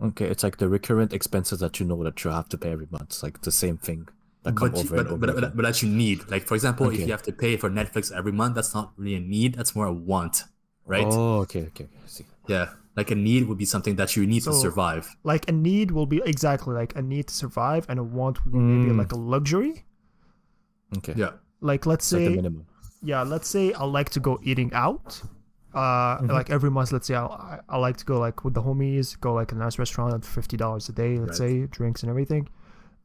Okay, 0.00 0.26
it's 0.26 0.44
like 0.44 0.58
the 0.58 0.68
recurrent 0.68 1.12
expenses 1.12 1.58
that 1.58 1.80
you 1.80 1.86
know 1.86 2.02
that 2.04 2.22
you 2.22 2.30
have 2.30 2.48
to 2.50 2.58
pay 2.58 2.70
every 2.70 2.86
month. 2.90 3.02
It's 3.10 3.22
like 3.22 3.40
the 3.42 3.50
same 3.50 3.78
thing 3.78 4.08
that 4.48 4.56
come 4.56 4.70
But, 4.70 4.78
you- 4.78 4.84
over 4.84 4.96
but, 4.96 5.06
over. 5.12 5.16
but, 5.26 5.34
but, 5.40 5.56
but 5.56 5.62
that 5.62 5.82
you 5.82 5.88
need. 5.88 6.18
Like 6.30 6.44
for 6.46 6.54
example, 6.54 6.88
if 6.90 7.00
you 7.00 7.12
have 7.16 7.22
to 7.30 7.32
pay 7.32 7.56
for 7.56 7.68
Netflix 7.70 8.10
every 8.12 8.32
month, 8.32 8.54
that's 8.56 8.74
not 8.74 8.92
really 8.96 9.14
a 9.14 9.20
need. 9.20 9.54
That's 9.54 9.74
more 9.76 9.86
a 9.86 9.92
want, 9.92 10.44
right? 10.86 11.06
Oh, 11.06 11.40
okay, 11.44 11.62
okay, 11.70 11.84
okay. 11.84 11.88
See. 12.06 12.24
Yeah. 12.46 12.70
Like 12.96 13.10
a 13.12 13.14
need 13.14 13.46
would 13.48 13.58
be 13.58 13.64
something 13.64 13.94
that 13.96 14.16
you 14.16 14.26
need 14.26 14.42
to 14.42 14.52
survive. 14.52 15.04
like 15.22 15.48
a 15.48 15.52
need 15.52 15.92
will 15.92 16.06
be 16.06 16.20
exactly 16.24 16.74
like 16.74 16.92
a 16.96 17.02
need 17.02 17.28
to 17.28 17.34
survive 17.34 17.86
and 17.88 18.00
a 18.00 18.02
want 18.18 18.44
will 18.44 18.52
be 18.52 18.58
maybe 18.58 18.90
Mm. 18.92 18.98
like 18.98 19.12
a 19.12 19.20
luxury 19.34 19.84
Okay. 20.98 21.14
Yeah. 21.16 21.32
like 21.60 21.86
let's 21.86 22.06
It's 22.06 22.12
like 22.12 22.22
the 22.24 22.28
say 22.30 22.36
minimum. 22.36 22.66
yeah 23.02 23.22
let's 23.22 23.48
say 23.48 23.72
i 23.74 23.84
like 23.84 24.08
to 24.16 24.20
go 24.20 24.38
eating 24.42 24.70
out 24.72 25.20
uh 25.74 26.18
like 26.38 26.48
every 26.50 26.70
month 26.70 26.90
let's 26.92 27.06
say 27.08 27.14
I, 27.14 27.26
I 27.26 27.58
I 27.68 27.76
like 27.86 27.96
to 27.98 28.04
go 28.12 28.18
like 28.26 28.42
with 28.44 28.54
the 28.54 28.62
homies 28.62 29.06
go 29.20 29.34
like 29.40 29.52
a 29.52 29.54
nice 29.54 29.78
restaurant 29.78 30.14
at 30.14 30.22
$50 30.22 30.88
a 30.88 30.92
day 30.92 31.18
let's 31.18 31.38
Right. 31.40 31.50
say 31.50 31.66
drinks 31.66 32.02
and 32.02 32.10
everything 32.10 32.48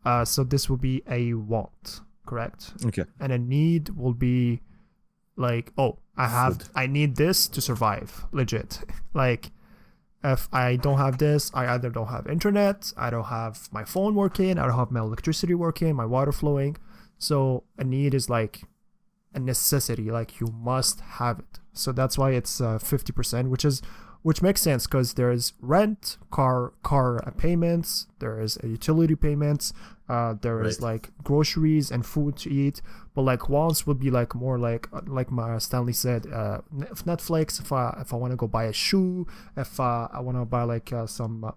uh 0.06 0.24
so 0.26 0.44
this 0.44 0.70
will 0.70 0.78
be 0.78 1.02
a 1.10 1.34
want 1.34 2.02
correct 2.26 2.74
Okay. 2.86 3.06
and 3.20 3.32
a 3.32 3.38
need 3.38 3.90
will 3.90 4.14
be 4.14 4.62
like 5.36 5.72
oh 5.78 5.98
i 6.18 6.28
have 6.28 6.58
Food. 6.62 6.70
i 6.76 6.88
need 6.88 7.16
this 7.16 7.48
to 7.48 7.62
survive 7.62 8.26
legit 8.32 8.80
like 9.14 9.52
if 10.24 10.48
i 10.54 10.76
don't 10.78 10.98
have 11.00 11.18
this 11.18 11.52
i 11.54 11.68
either 11.74 11.90
don't 11.90 12.08
have 12.08 12.28
internet 12.28 12.94
i 12.98 13.10
don't 13.10 13.26
have 13.26 13.68
my 13.72 13.84
phone 13.84 14.16
working 14.16 14.58
i 14.58 14.66
don't 14.68 14.78
have 14.78 14.92
my 14.92 15.02
electricity 15.02 15.54
working 15.54 15.96
my 15.96 16.06
water 16.06 16.32
flowing 16.32 16.78
so 17.18 17.64
a 17.78 17.84
need 17.84 18.14
is 18.14 18.30
like 18.30 18.62
a 19.34 19.40
necessity 19.40 20.12
like 20.12 20.40
you 20.40 20.48
must 20.48 21.02
have 21.02 21.40
it 21.40 21.60
so 21.74 21.92
that's 21.92 22.18
why 22.18 22.32
it's 22.32 22.62
uh, 22.62 22.78
50% 22.78 23.50
which 23.50 23.66
is 23.66 23.82
which 24.24 24.42
makes 24.42 24.62
sense 24.62 24.88
because 24.88 25.14
there's 25.14 25.54
rent 25.62 26.18
car 26.32 26.74
car 26.84 27.10
payments 27.38 28.08
there 28.20 28.40
is 28.42 28.58
a 28.64 28.68
utility 28.68 29.16
payments 29.16 29.74
uh, 30.10 30.34
there 30.42 30.62
is 30.64 30.80
Right. 30.80 30.92
like 30.94 31.04
groceries 31.24 31.92
and 31.92 32.06
food 32.06 32.36
to 32.38 32.50
eat 32.52 32.82
but 33.14 33.22
like 33.22 33.48
wants 33.50 33.86
would 33.88 34.00
be 34.00 34.10
like 34.20 34.34
more 34.36 34.58
like 34.58 34.88
like 35.20 35.30
my 35.32 35.58
stanley 35.60 35.94
said 35.94 36.22
uh 36.32 36.60
netflix 37.12 37.60
if 37.62 37.72
i 37.72 37.96
if 38.02 38.14
i 38.14 38.18
want 38.18 38.32
to 38.32 38.38
go 38.38 38.48
buy 38.48 38.66
a 38.66 38.74
shoe 38.74 39.26
if 39.56 39.80
uh, 39.80 40.08
i 40.12 40.20
want 40.20 40.38
to 40.38 40.46
buy 40.46 40.64
like 40.64 40.92
uh, 40.94 41.06
some 41.06 41.44
uh, 41.44 41.52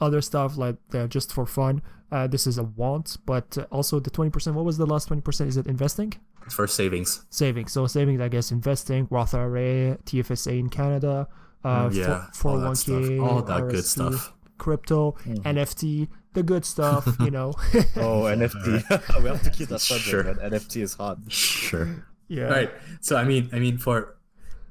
other 0.00 0.20
stuff 0.20 0.56
like 0.56 0.76
uh, 0.94 1.06
just 1.06 1.32
for 1.32 1.44
fun 1.46 1.82
uh, 2.12 2.26
this 2.26 2.46
is 2.46 2.56
a 2.58 2.62
want 2.62 3.16
but 3.26 3.58
uh, 3.58 3.66
also 3.70 3.98
the 4.00 4.10
20% 4.10 4.54
what 4.54 4.64
was 4.64 4.78
the 4.78 4.86
last 4.86 5.08
20% 5.10 5.46
is 5.46 5.56
it 5.56 5.66
investing 5.66 6.12
It's 6.46 6.54
for 6.54 6.66
savings. 6.66 7.26
savings. 7.30 7.72
So 7.72 7.86
savings, 7.86 8.20
I 8.22 8.28
guess, 8.28 8.50
investing, 8.50 9.06
Roth 9.10 9.34
IRA, 9.34 9.98
TFSA 10.06 10.58
in 10.58 10.68
Canada, 10.70 11.28
uh, 11.64 11.88
Mm, 11.88 11.94
yeah, 11.94 12.26
four 12.32 12.52
all 12.52 12.60
hundred 12.60 12.64
one 12.64 12.72
that 12.72 12.76
stuff. 12.76 13.20
All 13.30 13.42
that 13.42 13.68
good 13.68 13.84
stuff. 13.84 14.34
crypto, 14.58 15.12
NFT, 15.26 16.08
the 16.34 16.42
good 16.42 16.64
stuff. 16.64 17.06
You 17.20 17.30
know. 17.30 17.52
Oh, 17.96 18.22
NFT. 18.24 18.82
we 19.22 19.28
have 19.28 19.42
to 19.42 19.50
keep 19.50 19.68
that 19.68 19.80
subject. 19.80 20.08
Sure. 20.08 20.24
man. 20.24 20.36
NFT 20.36 20.82
is 20.82 20.94
hot. 20.94 21.18
Sure. 21.28 22.04
yeah. 22.28 22.44
Right. 22.44 22.70
So 23.00 23.16
I 23.16 23.24
mean, 23.24 23.50
I 23.52 23.58
mean, 23.58 23.78
for 23.78 24.16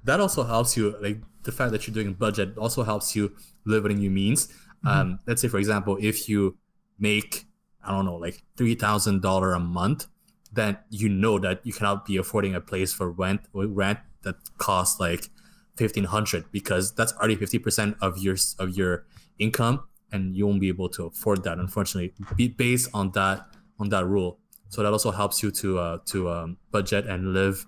that 0.04 0.20
also 0.20 0.44
helps 0.44 0.78
you. 0.78 0.96
Like 1.02 1.20
the 1.44 1.52
fact 1.52 1.72
that 1.72 1.88
you're 1.88 1.94
doing 1.94 2.10
a 2.10 2.12
budget 2.12 2.58
also 2.58 2.84
helps 2.84 3.16
you 3.16 3.34
live 3.66 3.84
within 3.84 4.02
your 4.02 4.12
means. 4.12 4.48
Um, 4.86 5.20
let's 5.28 5.42
say, 5.42 5.48
for 5.50 5.58
example, 5.58 5.98
if 6.00 6.30
you 6.30 6.58
make 7.00 7.46
I 7.84 7.92
don't 7.92 8.06
know, 8.06 8.16
like 8.16 8.44
three 8.56 8.76
thousand 8.76 9.22
dollar 9.22 9.54
a 9.54 9.60
month, 9.60 10.08
then 10.52 10.78
you 10.90 11.10
know 11.10 11.40
that 11.40 11.66
you 11.66 11.74
cannot 11.74 12.06
be 12.06 12.18
affording 12.18 12.56
a 12.56 12.62
place 12.62 12.94
for 12.94 13.12
rent 13.12 13.42
or 13.54 13.66
rent 13.68 14.00
that 14.24 14.36
costs 14.58 15.00
like 15.00 15.30
fifteen 15.78 16.06
hundred 16.06 16.52
because 16.52 16.94
that's 16.94 17.14
already 17.14 17.36
fifty 17.36 17.60
percent 17.60 17.96
of 18.02 18.18
your 18.18 18.36
of 18.60 18.76
your 18.78 19.06
income, 19.40 19.84
and 20.12 20.36
you 20.36 20.48
won't 20.48 20.60
be 20.60 20.68
able 20.68 20.90
to 20.90 21.06
afford 21.06 21.44
that, 21.44 21.60
unfortunately, 21.60 22.14
be 22.36 22.48
based 22.48 22.90
on 22.94 23.12
that 23.12 23.48
on 23.80 23.90
that 23.90 24.06
rule. 24.06 24.40
So 24.70 24.84
that 24.84 24.92
also 24.92 25.12
helps 25.12 25.42
you 25.42 25.52
to 25.52 25.80
uh, 25.80 25.98
to 26.08 26.30
um, 26.30 26.58
budget 26.72 27.06
and 27.06 27.34
live 27.34 27.66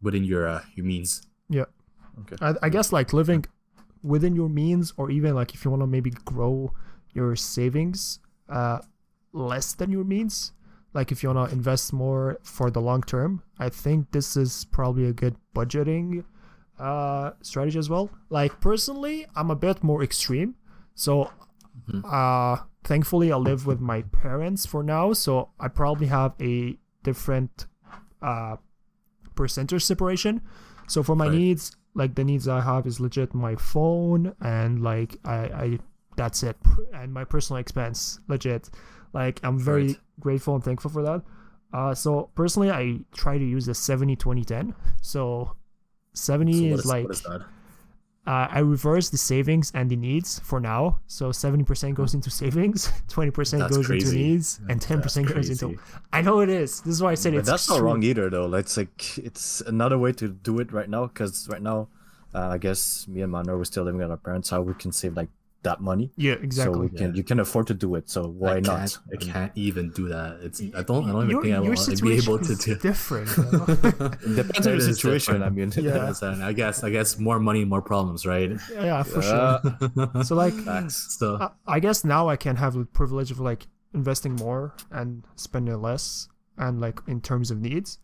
within 0.00 0.24
your 0.24 0.46
uh, 0.46 0.62
your 0.74 0.86
means. 0.86 1.26
Yeah. 1.48 1.64
Okay. 2.20 2.36
I, 2.40 2.54
I 2.62 2.68
guess 2.68 2.92
like 2.92 3.12
living 3.12 3.44
within 4.02 4.36
your 4.36 4.48
means, 4.48 4.92
or 4.96 5.10
even 5.10 5.34
like 5.34 5.54
if 5.54 5.64
you 5.64 5.70
want 5.70 5.82
to 5.82 5.86
maybe 5.86 6.10
grow 6.24 6.72
your 7.12 7.34
savings, 7.34 8.20
uh, 8.48 8.78
less 9.32 9.74
than 9.74 9.90
your 9.90 10.04
means. 10.04 10.52
Like 10.94 11.12
if 11.12 11.22
you 11.22 11.28
want 11.28 11.50
to 11.50 11.54
invest 11.54 11.92
more 11.92 12.38
for 12.42 12.70
the 12.70 12.80
long 12.80 13.02
term, 13.02 13.42
I 13.58 13.68
think 13.68 14.12
this 14.12 14.36
is 14.36 14.64
probably 14.64 15.04
a 15.04 15.12
good 15.12 15.36
budgeting 15.54 16.24
uh, 16.78 17.32
strategy 17.42 17.78
as 17.78 17.88
well. 17.88 18.10
Like 18.30 18.60
personally, 18.60 19.26
I'm 19.34 19.50
a 19.50 19.56
bit 19.56 19.82
more 19.82 20.02
extreme. 20.02 20.54
So 20.94 21.30
uh, 22.04 22.56
thankfully, 22.84 23.32
I 23.32 23.36
live 23.36 23.66
with 23.66 23.80
my 23.80 24.02
parents 24.02 24.66
for 24.66 24.82
now. 24.82 25.12
So 25.12 25.50
I 25.60 25.68
probably 25.68 26.06
have 26.08 26.34
a 26.40 26.76
different 27.02 27.66
uh, 28.22 28.56
percentage 29.34 29.84
separation. 29.84 30.40
So 30.86 31.02
for 31.02 31.16
my 31.16 31.26
Right. 31.26 31.34
needs, 31.34 31.76
like 31.94 32.14
the 32.14 32.24
needs 32.24 32.46
I 32.48 32.60
have 32.60 32.86
is 32.86 33.00
legit 33.00 33.34
my 33.34 33.56
phone 33.56 34.34
and 34.40 34.82
like 34.82 35.16
I, 35.24 35.36
I 35.36 35.78
that's 36.16 36.42
it. 36.42 36.56
And 36.94 37.12
my 37.12 37.24
personal 37.24 37.58
expense, 37.60 38.20
legit. 38.28 38.70
Like 39.12 39.40
I'm 39.42 39.58
very 39.58 39.88
Right. 39.88 39.96
grateful 40.20 40.54
and 40.54 40.64
thankful 40.64 40.90
for 40.90 41.02
that. 41.02 41.22
Uh, 41.72 41.94
so 41.94 42.30
personally, 42.34 42.70
I 42.70 43.00
try 43.12 43.36
to 43.38 43.44
use 43.44 43.66
the 43.66 43.74
70 43.74 44.16
20 44.16 44.44
10. 44.44 44.74
So 45.02 45.56
70 46.16 46.52
So 46.70 46.74
is 46.74 46.80
is- 46.80 46.86
like 46.86 47.04
what 47.04 47.12
is 47.12 47.22
that? 47.22 47.42
uh, 48.26 48.48
I 48.50 48.58
reverse 48.58 49.10
the 49.10 49.18
savings 49.18 49.70
and 49.72 49.88
the 49.88 49.94
needs 49.94 50.40
for 50.40 50.58
now. 50.58 50.98
So 51.06 51.30
70% 51.30 51.94
goes 51.94 52.12
into 52.14 52.28
savings, 52.30 52.90
20% 53.08 53.58
That's 53.60 53.76
goes 53.76 53.88
into 53.88 54.12
needs, 54.12 54.58
and 54.68 54.80
10% 54.80 55.02
That's 55.02 55.16
goes 55.32 55.50
into. 55.50 55.78
I 56.12 56.22
know 56.22 56.40
it 56.40 56.48
is. 56.48 56.80
This 56.80 56.94
is 56.94 57.02
why 57.02 57.12
I 57.12 57.14
said 57.14 57.34
But 57.34 57.38
it's. 57.40 57.48
that's 57.48 57.68
not 57.68 57.80
wrong 57.82 58.02
either, 58.02 58.28
though. 58.28 58.52
It's 58.54 58.76
like 58.76 59.18
it's 59.18 59.60
another 59.60 59.96
way 59.96 60.10
to 60.14 60.26
do 60.28 60.58
it 60.58 60.72
right 60.72 60.90
now. 60.90 61.06
Because 61.06 61.48
right 61.48 61.62
now, 61.62 61.86
uh, 62.34 62.48
I 62.48 62.58
guess 62.58 63.06
me 63.06 63.22
and 63.22 63.30
Mano 63.30 63.56
we're 63.56 63.64
still 63.64 63.84
living 63.84 64.00
at 64.02 64.10
our 64.10 64.16
parents' 64.16 64.50
house. 64.50 64.66
We 64.66 64.74
can 64.74 64.90
save 64.90 65.14
like 65.16 65.28
that 65.62 65.80
money, 65.80 66.12
Yeah, 66.16 66.34
exactly. 66.34 66.74
so 66.74 66.80
we 66.80 66.88
can 66.90 67.14
you 67.16 67.24
can 67.24 67.40
afford 67.40 67.66
to 67.68 67.74
do 67.74 67.94
it. 67.96 68.08
So 68.08 68.28
why 68.28 68.56
I 68.56 68.60
not? 68.60 68.96
I 69.12 69.16
can't 69.16 69.52
even 69.56 69.90
do 69.90 70.08
that. 70.08 70.38
It's 70.42 70.60
I 70.60 70.82
don't 70.82 71.04
I 71.08 71.12
don't 71.12 71.24
even 71.24 71.30
your, 71.30 71.42
think 71.42 71.54
I 71.54 71.62
your 71.62 71.74
will 71.74 72.00
be 72.02 72.16
able 72.18 72.38
to 72.38 72.54
do. 72.54 72.74
different. 72.76 73.28
It 73.36 74.36
depends 74.36 74.66
on 74.66 74.72
It 74.74 74.78
the 74.78 74.88
is 74.90 74.96
situation. 74.96 75.42
I 75.42 75.50
mean, 75.50 75.72
Yeah. 75.76 76.06
Yes, 76.06 76.22
and 76.22 76.42
I 76.44 76.52
guess 76.52 76.84
I 76.84 76.90
guess 76.90 77.18
more 77.18 77.38
money, 77.40 77.64
more 77.64 77.82
problems, 77.82 78.24
right? 78.26 78.52
yeah, 78.72 79.02
for 79.02 79.22
sure. 79.22 79.60
Uh, 79.96 80.22
So 80.22 80.34
like. 80.36 80.54
So 80.90 81.36
I, 81.40 81.50
I 81.76 81.80
guess 81.80 82.04
now 82.04 82.28
I 82.28 82.36
can 82.36 82.56
have 82.56 82.74
the 82.74 82.84
privilege 82.84 83.30
of 83.30 83.40
like 83.40 83.66
investing 83.94 84.34
more 84.36 84.74
and 84.90 85.24
spending 85.36 85.80
less, 85.82 86.28
and 86.58 86.80
like 86.80 87.00
in 87.08 87.20
terms 87.20 87.50
of 87.50 87.58
needs. 87.60 87.98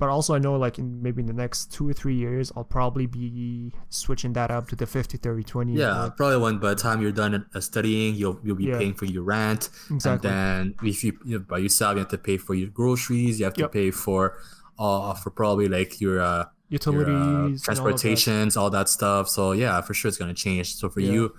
But 0.00 0.08
also, 0.08 0.34
I 0.34 0.38
know 0.38 0.54
like 0.56 0.78
in 0.78 1.02
maybe 1.02 1.20
in 1.20 1.26
the 1.26 1.38
next 1.44 1.70
two 1.74 1.86
or 1.88 1.92
three 1.92 2.14
years, 2.16 2.50
I'll 2.56 2.64
probably 2.78 3.06
be 3.06 3.70
switching 3.90 4.32
that 4.32 4.50
up 4.50 4.66
to 4.70 4.74
the 4.76 4.86
50, 4.86 5.18
30, 5.18 5.44
20. 5.44 5.74
yeah, 5.74 6.06
or- 6.06 6.10
probably 6.10 6.38
when 6.38 6.58
by 6.58 6.70
the 6.70 6.80
time 6.86 7.02
you're 7.02 7.12
done 7.12 7.32
uh, 7.54 7.60
studying, 7.60 8.14
you'll 8.16 8.40
you'll 8.42 8.56
be 8.56 8.64
Yeah. 8.72 8.78
paying 8.78 8.94
for 8.94 9.04
your 9.04 9.22
rent, 9.22 9.68
exactly. 9.90 10.30
and 10.30 10.74
then 10.74 10.74
if 10.82 11.04
you, 11.04 11.12
you 11.24 11.38
know, 11.38 11.44
by 11.46 11.58
yourself, 11.58 11.92
you 11.94 11.98
have 12.00 12.08
to 12.08 12.18
pay 12.18 12.38
for 12.38 12.54
your 12.54 12.70
groceries. 12.70 13.38
You 13.38 13.44
have 13.44 13.54
to 13.60 13.60
Yep. 13.68 13.72
pay 13.72 13.90
for 13.92 14.22
uh 14.78 15.12
for 15.20 15.28
probably 15.30 15.68
like 15.68 16.00
your 16.00 16.16
uh 16.22 16.44
your, 16.70 16.78
Utilities, 16.80 17.12
uh, 17.12 17.12
and 17.12 17.44
all 17.44 17.50
that. 17.50 17.60
transportations, 17.66 18.56
all 18.56 18.70
that 18.70 18.88
stuff. 18.88 19.28
So 19.28 19.52
yeah, 19.52 19.80
for 19.82 19.92
sure 19.92 20.08
it's 20.08 20.16
gonna 20.16 20.32
change. 20.46 20.74
So 20.80 20.88
for 20.88 21.00
Yeah. 21.00 21.12
you, 21.12 21.34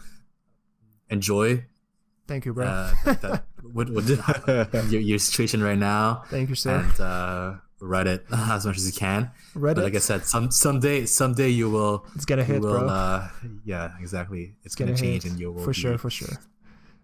enjoy 1.09 1.65
Thank 2.27 2.45
you, 2.45 2.53
bro. 2.53 2.65
uh, 2.65 2.93
that, 3.05 3.21
that, 3.21 3.43
with, 3.73 3.89
with 3.89 4.07
your, 4.91 5.01
your 5.01 5.19
situation 5.19 5.61
right 5.63 5.77
now, 5.77 6.23
Thank 6.29 6.49
you, 6.49 6.55
sir. 6.55 6.75
and 6.79 6.99
uh, 7.01 7.53
write 7.81 8.07
it 8.07 8.25
as 8.31 8.65
much 8.65 8.77
as 8.77 8.85
you 8.85 8.93
can. 8.93 9.31
Reddit, 9.55 9.75
But 9.75 9.83
like 9.83 9.95
I 9.95 9.99
said, 9.99 10.25
some 10.25 10.51
someday 10.51 11.05
someday 11.05 11.49
you 11.49 11.69
will 11.69 12.05
it's 12.15 12.25
gonna 12.25 12.43
you 12.43 12.53
hit, 12.53 12.61
will 12.61 12.79
bro. 12.79 12.87
uh 12.87 13.27
yeah 13.65 13.91
exactly 13.99 14.55
it's 14.63 14.75
gonna, 14.75 14.91
gonna 14.91 15.01
change 15.01 15.23
hit, 15.23 15.31
and 15.31 15.39
you 15.39 15.51
will 15.51 15.63
for 15.63 15.71
be 15.71 15.79
sure, 15.81 15.97
for 15.97 16.09
sure. 16.09 16.35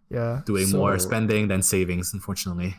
Yeah. 0.09 0.41
doing 0.45 0.69
more 0.71 0.97
spending 0.99 1.47
than 1.49 1.61
savings 1.61 2.13
unfortunately 2.13 2.75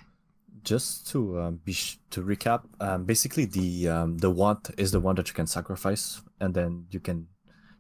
just 0.64 1.06
to 1.10 1.40
um, 1.40 1.60
be 1.64 1.72
sh- 1.72 1.98
to 2.10 2.22
recap, 2.22 2.62
um, 2.80 3.04
basically 3.04 3.44
the 3.46 3.88
um, 3.88 4.18
the 4.18 4.28
want 4.30 4.70
is 4.76 4.90
the 4.92 5.00
one 5.00 5.14
that 5.16 5.26
you 5.28 5.32
can 5.34 5.46
sacrifice, 5.46 6.20
and 6.40 6.52
then 6.52 6.84
you 6.90 7.00
can 7.00 7.26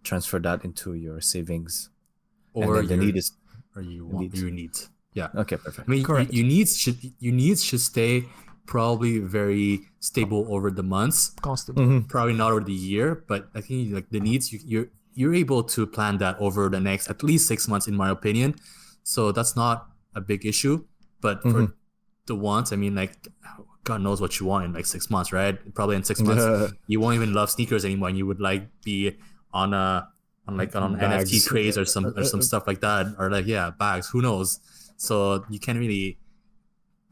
transfer 0.04 0.38
that 0.38 0.64
into 0.64 0.94
your 0.94 1.20
savings. 1.20 1.90
and 2.54 2.64
or 2.64 2.76
then 2.76 2.86
the 2.86 2.94
your, 2.96 3.04
need 3.04 3.16
is 3.16 3.32
or 3.76 3.82
you 3.82 4.06
want 4.06 4.20
needs. 4.32 4.40
your 4.42 4.50
needs 4.50 4.88
yeah 5.12 5.28
okay, 5.34 5.56
Perfect. 5.56 5.64
I 5.64 5.64
perfect. 5.70 5.88
mean 5.88 6.04
Correct. 6.04 6.32
your 6.32 6.46
needs 6.46 6.76
should 6.78 6.96
your 7.18 7.34
needs 7.34 7.60
should 7.64 7.80
stay 7.80 8.24
probably 8.68 9.18
very 9.18 9.80
stable 10.00 10.44
over 10.54 10.68
the 10.70 10.82
months 10.96 11.32
Constant. 11.40 11.78
Mhm. 11.78 12.08
probably 12.08 12.34
not 12.42 12.52
over 12.52 12.60
the 12.60 12.76
year 12.92 13.24
but 13.26 13.48
I 13.58 13.60
think 13.64 13.92
like 13.96 14.08
the 14.10 14.20
needs 14.20 14.52
you, 14.52 14.60
you're 14.72 14.88
you're 15.18 15.34
able 15.34 15.62
to 15.74 15.80
plan 15.86 16.18
that 16.22 16.36
over 16.38 16.68
the 16.68 16.78
next 16.78 17.08
at 17.08 17.24
least 17.24 17.48
six 17.48 17.66
months 17.66 17.88
in 17.88 17.96
my 17.96 18.08
opinion 18.10 18.54
so 19.02 19.32
that's 19.32 19.56
not 19.56 19.88
a 20.14 20.20
big 20.20 20.44
issue 20.52 20.84
but 21.24 21.40
for 21.42 21.60
Mhm. 21.66 21.72
the 22.30 22.36
wants 22.36 22.68
I 22.72 22.76
mean 22.76 22.94
like 22.94 23.16
God 23.88 24.02
knows 24.04 24.20
what 24.20 24.38
you 24.38 24.44
want 24.46 24.66
in 24.66 24.70
like 24.78 24.84
six 24.86 25.08
months 25.08 25.32
right 25.32 25.56
probably 25.74 25.96
in 25.96 26.04
six 26.04 26.20
months 26.20 26.44
you 26.92 27.00
won't 27.00 27.16
even 27.16 27.32
love 27.32 27.48
sneakers 27.50 27.82
anymore 27.88 28.08
and 28.12 28.18
you 28.20 28.26
would 28.30 28.38
like 28.50 28.68
be 28.84 29.16
on 29.52 29.72
a 29.72 30.06
on 30.46 30.56
like 30.60 30.76
on 30.76 30.82
an 30.94 31.00
Bags. 31.00 31.32
NFT 31.32 31.48
craze 31.48 31.76
or 31.80 31.86
some 31.94 32.04
or 32.16 32.22
some 32.32 32.42
stuff 32.42 32.64
like 32.70 32.80
that 32.84 33.06
or 33.18 33.30
like 33.30 33.46
yeah 33.48 33.70
bags 33.84 34.06
who 34.12 34.20
knows 34.20 34.60
so 35.00 35.42
you 35.48 35.58
can't 35.58 35.78
really 35.80 36.18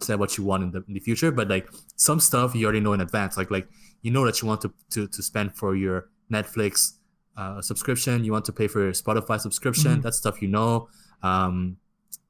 say 0.00 0.14
what 0.14 0.36
you 0.36 0.44
want 0.44 0.62
in 0.62 0.70
the, 0.72 0.84
in 0.88 0.94
the 0.94 1.00
future 1.00 1.30
but 1.30 1.48
like 1.48 1.66
some 1.96 2.20
stuff 2.20 2.54
you 2.54 2.64
already 2.66 2.80
know 2.80 2.92
in 2.92 3.00
advance. 3.00 3.36
Like 3.36 3.50
like 3.50 3.66
you 4.02 4.10
know 4.10 4.24
that 4.26 4.40
you 4.42 4.48
want 4.48 4.60
to 4.62 4.72
to, 4.90 5.06
to 5.08 5.22
spend 5.22 5.54
for 5.56 5.74
your 5.74 6.08
Netflix 6.30 6.92
uh, 7.36 7.60
subscription. 7.62 8.24
You 8.24 8.32
want 8.32 8.44
to 8.46 8.52
pay 8.52 8.68
for 8.68 8.80
your 8.80 8.92
Spotify 8.92 9.40
subscription. 9.40 9.98
Mhm. 9.98 10.02
that 10.02 10.14
stuff 10.14 10.42
you 10.42 10.48
know. 10.48 10.88
Um 11.22 11.78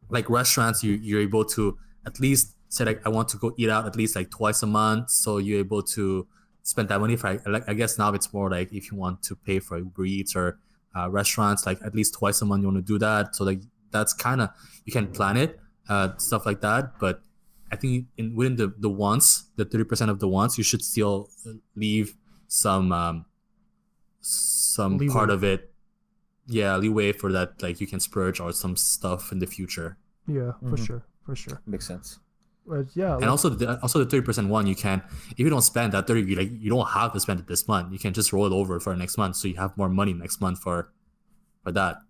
like 0.09 0.31
restaurants 0.31 0.85
you 0.85 0.93
you're 0.95 1.21
able 1.21 1.45
to 1.45 1.77
at 2.07 2.21
least 2.21 2.55
say 2.69 2.85
like 2.85 3.05
I 3.07 3.09
want 3.11 3.29
to 3.31 3.37
go 3.37 3.53
eat 3.57 3.71
out 3.71 3.87
at 3.87 3.97
least 3.97 4.15
like 4.17 4.31
twice 4.31 4.63
a 4.63 4.67
month. 4.67 5.11
So 5.11 5.39
you're 5.39 5.59
able 5.61 5.83
to 5.97 6.27
spend 6.63 6.89
that 6.89 7.01
money 7.01 7.17
for 7.17 7.41
like 7.47 7.69
I 7.69 7.75
guess 7.75 7.99
now 7.99 8.13
it's 8.13 8.33
more 8.33 8.49
like 8.51 8.73
if 8.73 8.91
you 8.91 8.97
want 8.97 9.23
to 9.25 9.35
pay 9.37 9.59
for 9.59 9.79
Uber 9.79 10.05
Eats 10.05 10.37
or 10.37 10.59
uh, 10.97 11.11
restaurants 11.11 11.67
like 11.67 11.79
at 11.85 11.95
least 11.95 12.15
twice 12.15 12.41
a 12.43 12.45
month 12.45 12.63
you 12.63 12.69
want 12.69 12.79
to 12.79 12.83
do 12.95 12.99
that. 12.99 13.35
So 13.37 13.45
like 13.45 13.61
that's 13.91 14.13
kind 14.13 14.41
of 14.41 14.51
you 14.85 14.93
can 14.93 15.09
plan 15.09 15.37
it 15.37 15.59
uh, 15.89 16.17
stuff 16.19 16.47
like 16.47 16.61
that. 16.63 16.99
But 16.99 17.23
I 17.73 17.77
think 17.77 18.07
in 18.17 18.35
within 18.37 18.57
the 18.57 18.69
the 18.79 18.89
wants 18.91 19.45
the 19.57 19.65
30% 19.67 20.09
of 20.11 20.19
the 20.21 20.29
wants 20.29 20.57
you 20.59 20.65
should 20.65 20.83
still 20.83 21.29
leave 21.75 22.17
some 22.49 22.93
um 22.93 23.25
some 24.21 24.99
Leeway. 24.99 25.13
part 25.13 25.31
of 25.31 25.43
it 25.45 25.73
yeah 26.47 26.77
leeway 26.77 27.13
for 27.13 27.33
that 27.33 27.61
like 27.63 27.81
you 27.81 27.87
can 27.87 28.01
splurge 28.01 28.41
or 28.41 28.53
some 28.53 28.77
stuff 28.77 29.33
in 29.33 29.39
the 29.41 29.47
future 29.47 29.97
Yeah, 30.29 30.53
for 30.59 30.75
Mhm. 30.77 30.87
sure, 30.87 31.03
for 31.25 31.37
sure. 31.37 31.63
Makes 31.67 31.87
sense. 31.87 32.19
But 32.67 32.87
yeah, 32.99 33.13
and 33.15 33.23
like- 33.23 33.31
also 33.31 33.49
the 33.49 33.79
also 33.81 34.03
the 34.03 34.07
30% 34.11 34.49
one 34.51 34.67
you 34.67 34.75
can 34.75 35.03
if 35.33 35.39
you 35.39 35.51
don't 35.51 35.63
spend 35.63 35.93
that 35.95 36.07
30 36.09 36.23
you 36.23 36.35
like 36.37 36.51
you 36.51 36.69
don't 36.71 36.89
have 36.99 37.13
to 37.15 37.21
spend 37.21 37.39
it 37.41 37.47
this 37.47 37.67
month 37.69 37.93
you 37.93 37.99
can 37.99 38.13
just 38.13 38.33
roll 38.33 38.47
it 38.47 38.53
over 38.53 38.81
for 38.81 38.95
next 38.97 39.17
month 39.19 39.37
so 39.37 39.47
you 39.47 39.55
have 39.55 39.77
more 39.77 39.89
money 39.89 40.13
next 40.13 40.41
month 40.41 40.59
for 40.59 40.91
for 41.63 41.71
that 41.73 42.03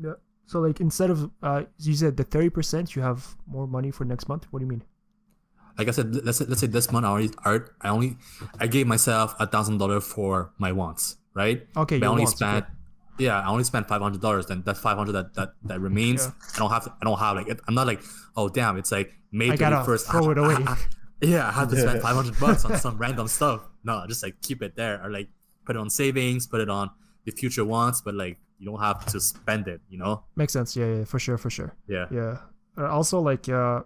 Yeah. 0.00 0.16
So 0.46 0.60
like 0.60 0.80
instead 0.80 1.10
of 1.10 1.30
uh 1.42 1.62
you 1.78 1.94
said 1.94 2.16
the 2.16 2.24
thirty 2.24 2.50
percent 2.50 2.94
you 2.94 3.02
have 3.02 3.36
more 3.46 3.66
money 3.66 3.90
for 3.90 4.04
next 4.04 4.28
month. 4.28 4.46
What 4.50 4.58
do 4.60 4.64
you 4.66 4.70
mean? 4.70 4.84
like 5.78 5.88
I 5.88 5.90
said 5.92 6.14
let's 6.26 6.36
say, 6.36 6.44
let's 6.46 6.60
say 6.60 6.66
this 6.66 6.92
month 6.92 7.06
I 7.06 7.08
already 7.08 7.30
art 7.46 7.74
I 7.80 7.88
only 7.88 8.18
I 8.60 8.66
gave 8.66 8.86
myself 8.86 9.34
a 9.40 9.46
thousand 9.46 9.78
dollar 9.78 10.00
for 10.00 10.52
my 10.58 10.70
wants 10.70 11.16
right 11.32 11.66
Okay, 11.74 11.98
but 11.98 12.04
I 12.06 12.10
only 12.10 12.24
wants, 12.24 12.42
okay. 12.42 12.50
spent 12.50 12.66
yeah 13.18 13.40
I 13.40 13.48
only 13.48 13.64
spent 13.64 13.88
five 13.88 14.02
hundred 14.02 14.20
dollars 14.20 14.44
then 14.46 14.62
that 14.66 14.76
five 14.76 14.98
hundred 14.98 15.12
that, 15.12 15.32
that 15.32 15.54
that 15.64 15.80
remains 15.80 16.26
Yeah. 16.26 16.32
I 16.54 16.58
don't 16.58 16.70
have 16.70 16.84
to, 16.84 16.92
I 17.00 17.04
don't 17.06 17.18
have 17.18 17.36
like 17.36 17.48
I'm 17.66 17.74
not 17.74 17.86
like 17.86 18.02
oh 18.36 18.50
damn 18.50 18.76
it's 18.76 18.92
like 18.92 19.14
May 19.32 19.48
I 19.50 19.56
gotta 19.56 19.76
31st 19.76 20.10
throw 20.10 20.30
it 20.30 20.36
away. 20.36 20.56
yeah, 21.22 21.48
I 21.48 21.52
have 21.52 21.70
to 21.70 21.76
spend 21.80 22.02
500 22.08 22.38
bucks 22.38 22.66
on 22.66 22.76
some 22.76 22.98
random 22.98 23.28
stuff. 23.28 23.62
No, 23.82 24.04
just 24.06 24.22
like 24.22 24.42
keep 24.42 24.60
it 24.60 24.76
there 24.76 25.02
or 25.02 25.10
like 25.10 25.28
put 25.64 25.74
it 25.74 25.78
on 25.78 25.88
savings, 25.88 26.46
put 26.46 26.60
it 26.60 26.68
on 26.68 26.90
the 27.24 27.32
future 27.32 27.64
wants, 27.64 28.02
but 28.02 28.14
like 28.14 28.36
you 28.62 28.70
don't 28.70 28.80
have 28.80 29.04
to 29.06 29.18
spend 29.20 29.66
it, 29.66 29.80
you 29.90 29.98
know? 29.98 30.22
Makes 30.36 30.52
sense. 30.52 30.76
Yeah, 30.76 30.86
yeah, 30.98 31.04
for 31.04 31.18
sure, 31.18 31.36
for 31.36 31.50
sure. 31.50 31.74
Yeah. 31.88 32.06
Yeah. 32.10 32.38
Uh, 32.78 32.86
also, 32.88 33.20
like, 33.20 33.48
uh, 33.48 33.82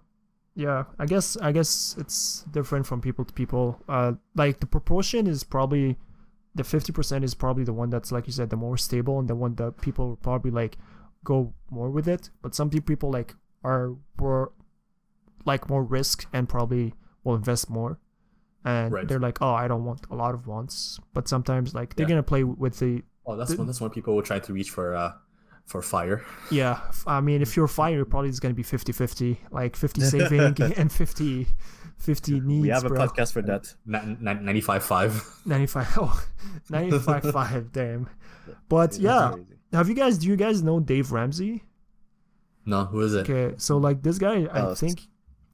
yeah, 0.54 0.84
I 0.98 1.06
guess, 1.06 1.36
I 1.38 1.50
guess 1.52 1.96
it's 1.98 2.44
different 2.52 2.86
from 2.86 3.00
people 3.00 3.24
to 3.24 3.32
people. 3.32 3.80
Uh, 3.88 4.12
like 4.34 4.60
the 4.60 4.66
proportion 4.66 5.26
is 5.26 5.44
probably 5.44 5.96
the 6.54 6.64
fifty 6.64 6.92
percent 6.92 7.24
is 7.24 7.34
probably 7.34 7.64
the 7.64 7.72
one 7.72 7.90
that's 7.90 8.10
like 8.12 8.26
you 8.26 8.32
said 8.32 8.48
the 8.48 8.56
more 8.56 8.76
stable 8.78 9.18
and 9.18 9.28
the 9.28 9.34
one 9.34 9.54
that 9.56 9.80
people 9.82 10.08
will 10.08 10.16
probably 10.16 10.50
like 10.50 10.78
go 11.24 11.52
more 11.70 11.90
with 11.90 12.06
it. 12.08 12.30
But 12.42 12.54
some 12.54 12.70
people 12.70 13.10
like 13.10 13.34
are 13.62 13.94
more 14.20 14.52
like 15.44 15.68
more 15.68 15.84
risk 15.84 16.26
and 16.32 16.48
probably 16.48 16.94
will 17.24 17.34
invest 17.34 17.68
more. 17.70 17.98
And 18.64 18.92
Right. 18.92 19.06
they're 19.06 19.20
like, 19.20 19.38
oh, 19.42 19.52
I 19.54 19.68
don't 19.68 19.84
want 19.84 20.06
a 20.10 20.14
lot 20.16 20.34
of 20.34 20.46
wants. 20.46 20.98
But 21.12 21.28
sometimes 21.28 21.74
like 21.74 21.94
they're 21.96 22.04
Yeah. 22.04 22.14
gonna 22.16 22.22
play 22.22 22.44
with 22.44 22.78
the 22.78 23.02
Oh, 23.26 23.36
that's 23.36 23.54
when 23.56 23.66
that's 23.66 23.80
when 23.80 23.90
people 23.90 24.14
will 24.14 24.22
try 24.22 24.38
to 24.38 24.52
reach 24.52 24.70
for 24.70 24.94
uh 24.94 25.12
for 25.64 25.82
fire. 25.82 26.24
Yeah, 26.50 26.80
I 27.06 27.20
mean, 27.20 27.42
if 27.42 27.56
you're 27.56 27.66
fire, 27.68 28.04
probably 28.04 28.28
it's 28.30 28.38
gonna 28.40 28.54
be 28.54 28.62
50-50, 28.62 29.38
like 29.50 29.74
50 29.76 30.00
saving 30.12 30.62
and 30.76 30.92
50, 30.92 31.46
50 31.98 32.40
needs, 32.40 32.62
we 32.62 32.68
have 32.68 32.84
a 32.84 32.88
bro. 32.88 33.06
podcast 33.08 33.32
for 33.32 33.42
that. 33.42 33.74
Ni- 33.84 34.16
ni- 34.20 34.60
95.5. 34.60 35.24
95, 35.46 35.88
oh, 35.98 36.24
95, 36.70 37.32
5, 37.32 37.72
damn. 37.72 38.08
But 38.68 38.96
yeah, 38.98 39.34
have 39.72 39.88
you 39.88 39.94
guys, 39.96 40.18
do 40.18 40.28
you 40.28 40.36
guys 40.36 40.62
know 40.62 40.78
Dave 40.78 41.10
Ramsey? 41.10 41.64
No, 42.64 42.84
who 42.84 43.00
is 43.00 43.14
it? 43.14 43.28
Okay, 43.28 43.54
so 43.58 43.76
like 43.78 44.02
this 44.02 44.18
guy, 44.18 44.46
I 44.52 44.60
Oh, 44.60 44.74
think 44.76 45.00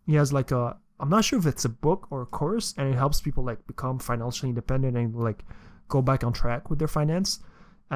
he 0.07 0.15
has 0.17 0.31
like 0.33 0.51
a, 0.51 0.77
I'm 1.01 1.09
not 1.09 1.25
sure 1.25 1.39
if 1.39 1.47
it's 1.47 1.65
a 1.65 1.69
book 1.71 2.07
or 2.11 2.21
a 2.23 2.27
course, 2.27 2.75
and 2.77 2.87
it 2.89 2.97
helps 2.97 3.21
people 3.23 3.45
like 3.45 3.67
become 3.67 3.99
financially 3.99 4.51
independent 4.51 4.97
and 4.97 5.15
like 5.17 5.45
go 5.89 6.03
back 6.03 6.23
on 6.23 6.33
track 6.35 6.69
with 6.71 6.79
their 6.79 6.89
finance. 6.89 7.41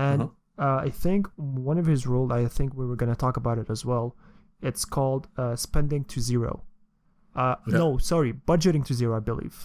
And 0.05 0.21
Uh-huh. 0.23 0.65
uh, 0.65 0.79
I 0.89 0.91
think 1.05 1.21
one 1.37 1.79
of 1.83 1.87
his 1.87 2.07
rule, 2.13 2.29
I 2.33 2.47
think 2.57 2.69
we 2.81 2.85
were 2.91 2.97
gonna 3.03 3.17
talk 3.27 3.37
about 3.43 3.57
it 3.63 3.69
as 3.71 3.83
well. 3.91 4.07
It's 4.69 4.85
called 4.97 5.23
uh, 5.43 5.55
spending 5.67 6.03
to 6.13 6.21
zero. 6.21 6.53
Uh, 7.35 7.57
Okay. 7.69 7.79
No, 7.79 7.99
sorry, 7.99 8.33
budgeting 8.51 8.85
to 8.89 8.95
zero, 8.95 9.13
I 9.17 9.21
believe. 9.21 9.57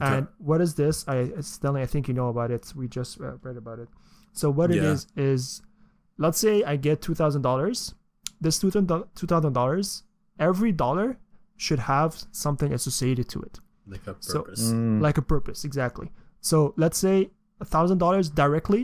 Okay. 0.00 0.10
And 0.18 0.26
what 0.48 0.60
is 0.66 0.72
this? 0.74 0.96
I 1.08 1.16
Stanley, 1.40 1.82
I 1.82 1.86
think 1.92 2.02
you 2.08 2.14
know 2.14 2.28
about 2.34 2.50
it. 2.56 2.64
We 2.80 2.84
just 2.88 3.20
uh, 3.20 3.36
read 3.46 3.56
about 3.64 3.78
it. 3.84 3.88
So 4.32 4.46
what 4.58 4.68
it 4.70 4.76
Yeah. 4.82 4.92
is 4.92 5.00
is, 5.16 5.62
let's 6.24 6.38
say 6.38 6.54
I 6.72 6.74
get 6.88 6.96
two 7.06 7.14
thousand 7.20 7.42
dollars. 7.42 7.78
This 8.40 8.58
two 8.60 8.70
thousand 9.32 9.52
dollars, 9.60 10.04
every 10.38 10.72
dollar 10.84 11.08
should 11.56 11.80
have 11.94 12.12
something 12.30 12.72
associated 12.72 13.26
to 13.34 13.38
it 13.48 13.54
Like 13.94 14.06
a 14.06 14.14
So- 14.20 14.42
purpose. 14.42 14.62
Mm, 14.72 15.00
like 15.06 15.18
a 15.18 15.22
purpose 15.34 15.64
exactly 15.64 16.08
so 16.40 16.72
let's 16.76 16.98
say 17.06 17.16
a 17.60 17.64
thousand 17.74 17.98
dollars 17.98 18.26
directly, 18.30 18.82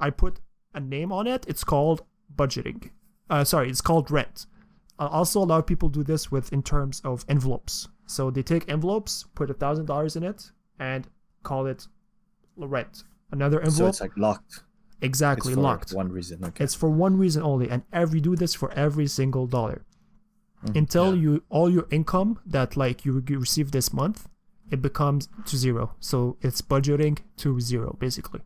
I 0.00 0.10
put 0.10 0.40
a 0.74 0.80
name 0.80 1.12
on 1.12 1.26
it. 1.26 1.44
It's 1.48 1.64
called 1.64 2.02
budgeting. 2.34 2.90
Uh, 3.30 3.44
sorry, 3.44 3.70
it's 3.70 3.80
called 3.80 4.10
rent. 4.10 4.46
Uh, 4.98 5.08
also, 5.10 5.40
a 5.40 5.44
lot 5.44 5.58
of 5.58 5.66
people 5.66 5.88
do 5.88 6.02
this 6.02 6.30
with 6.30 6.52
in 6.52 6.62
terms 6.62 7.00
of 7.04 7.24
envelopes. 7.28 7.88
So 8.06 8.30
they 8.30 8.42
take 8.42 8.68
envelopes, 8.70 9.24
put 9.34 9.50
a 9.50 9.54
thousand 9.54 9.86
dollars 9.86 10.14
in 10.16 10.22
it, 10.22 10.50
and 10.78 11.06
call 11.42 11.66
it 11.66 11.86
rent. 12.56 13.04
Another 13.30 13.58
envelope. 13.60 13.76
so 13.76 13.86
it's 13.86 14.00
like 14.00 14.16
locked. 14.16 14.62
exactly 15.00 15.52
it's 15.52 15.56
for 15.56 15.62
locked. 15.62 15.92
One 15.92 16.12
reason. 16.12 16.44
Okay. 16.44 16.62
It's 16.64 16.74
for 16.74 16.88
one 16.90 17.16
reason 17.16 17.42
only, 17.42 17.68
and 17.70 17.82
every 17.92 18.20
do 18.20 18.36
this 18.36 18.54
for 18.54 18.70
every 18.72 19.06
single 19.06 19.46
dollar. 19.46 19.84
Mhm. 20.64 20.76
Until 20.76 21.14
Yeah. 21.14 21.20
you 21.22 21.42
all 21.48 21.68
your 21.70 21.86
income 21.90 22.38
that 22.46 22.76
like 22.76 23.04
you 23.04 23.12
re- 23.20 23.36
receive 23.36 23.70
this 23.72 23.92
month, 23.92 24.28
it 24.70 24.80
becomes 24.80 25.28
to 25.46 25.56
zero. 25.56 25.94
So 26.00 26.36
it's 26.40 26.60
budgeting 26.62 27.18
to 27.38 27.58
zero 27.60 27.96
basically. 27.98 28.40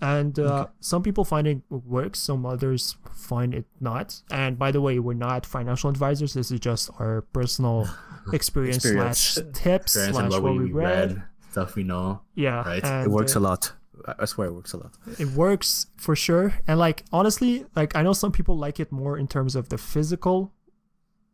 And 0.00 0.38
uh, 0.38 0.66
some 0.80 1.02
people 1.02 1.24
find 1.24 1.46
it 1.46 1.60
works, 1.70 2.18
some 2.20 2.46
others 2.46 2.96
find 3.12 3.54
it 3.54 3.66
not. 3.80 4.22
And 4.30 4.58
by 4.58 4.70
the 4.70 4.80
way, 4.80 4.98
we're 4.98 5.12
not 5.14 5.44
financial 5.44 5.90
advisors. 5.90 6.32
This 6.32 6.50
is 6.50 6.58
just 6.60 6.90
our 6.98 7.22
personal 7.32 7.86
experience, 8.32 8.76
Experience. 8.76 9.18
slash 9.18 9.44
tips 9.52 9.96
Experience 9.96 10.16
slash 10.34 10.40
what 10.42 10.54
we 10.54 10.72
read. 10.72 11.22
stuff 11.50 11.74
we 11.74 11.82
know. 11.84 12.22
Yeah, 12.34 12.62
Right. 12.66 13.04
It 13.06 13.10
works 13.10 13.36
uh, 13.36 13.40
a 13.40 13.42
lot. 13.42 13.72
I- 14.18 14.24
swear 14.24 14.48
it 14.48 14.54
works 14.54 14.72
a 14.72 14.78
lot. 14.78 14.92
it 15.18 15.28
works 15.32 15.86
for 15.98 16.16
sure 16.16 16.54
and 16.66 16.78
like 16.78 17.04
honestly 17.12 17.66
like 17.76 17.94
i 17.94 18.00
know 18.02 18.14
some 18.14 18.32
people 18.32 18.56
like 18.56 18.80
it 18.80 18.90
more 18.90 19.18
in 19.18 19.28
terms 19.28 19.54
of 19.54 19.68
the 19.68 19.76
physical 19.76 20.54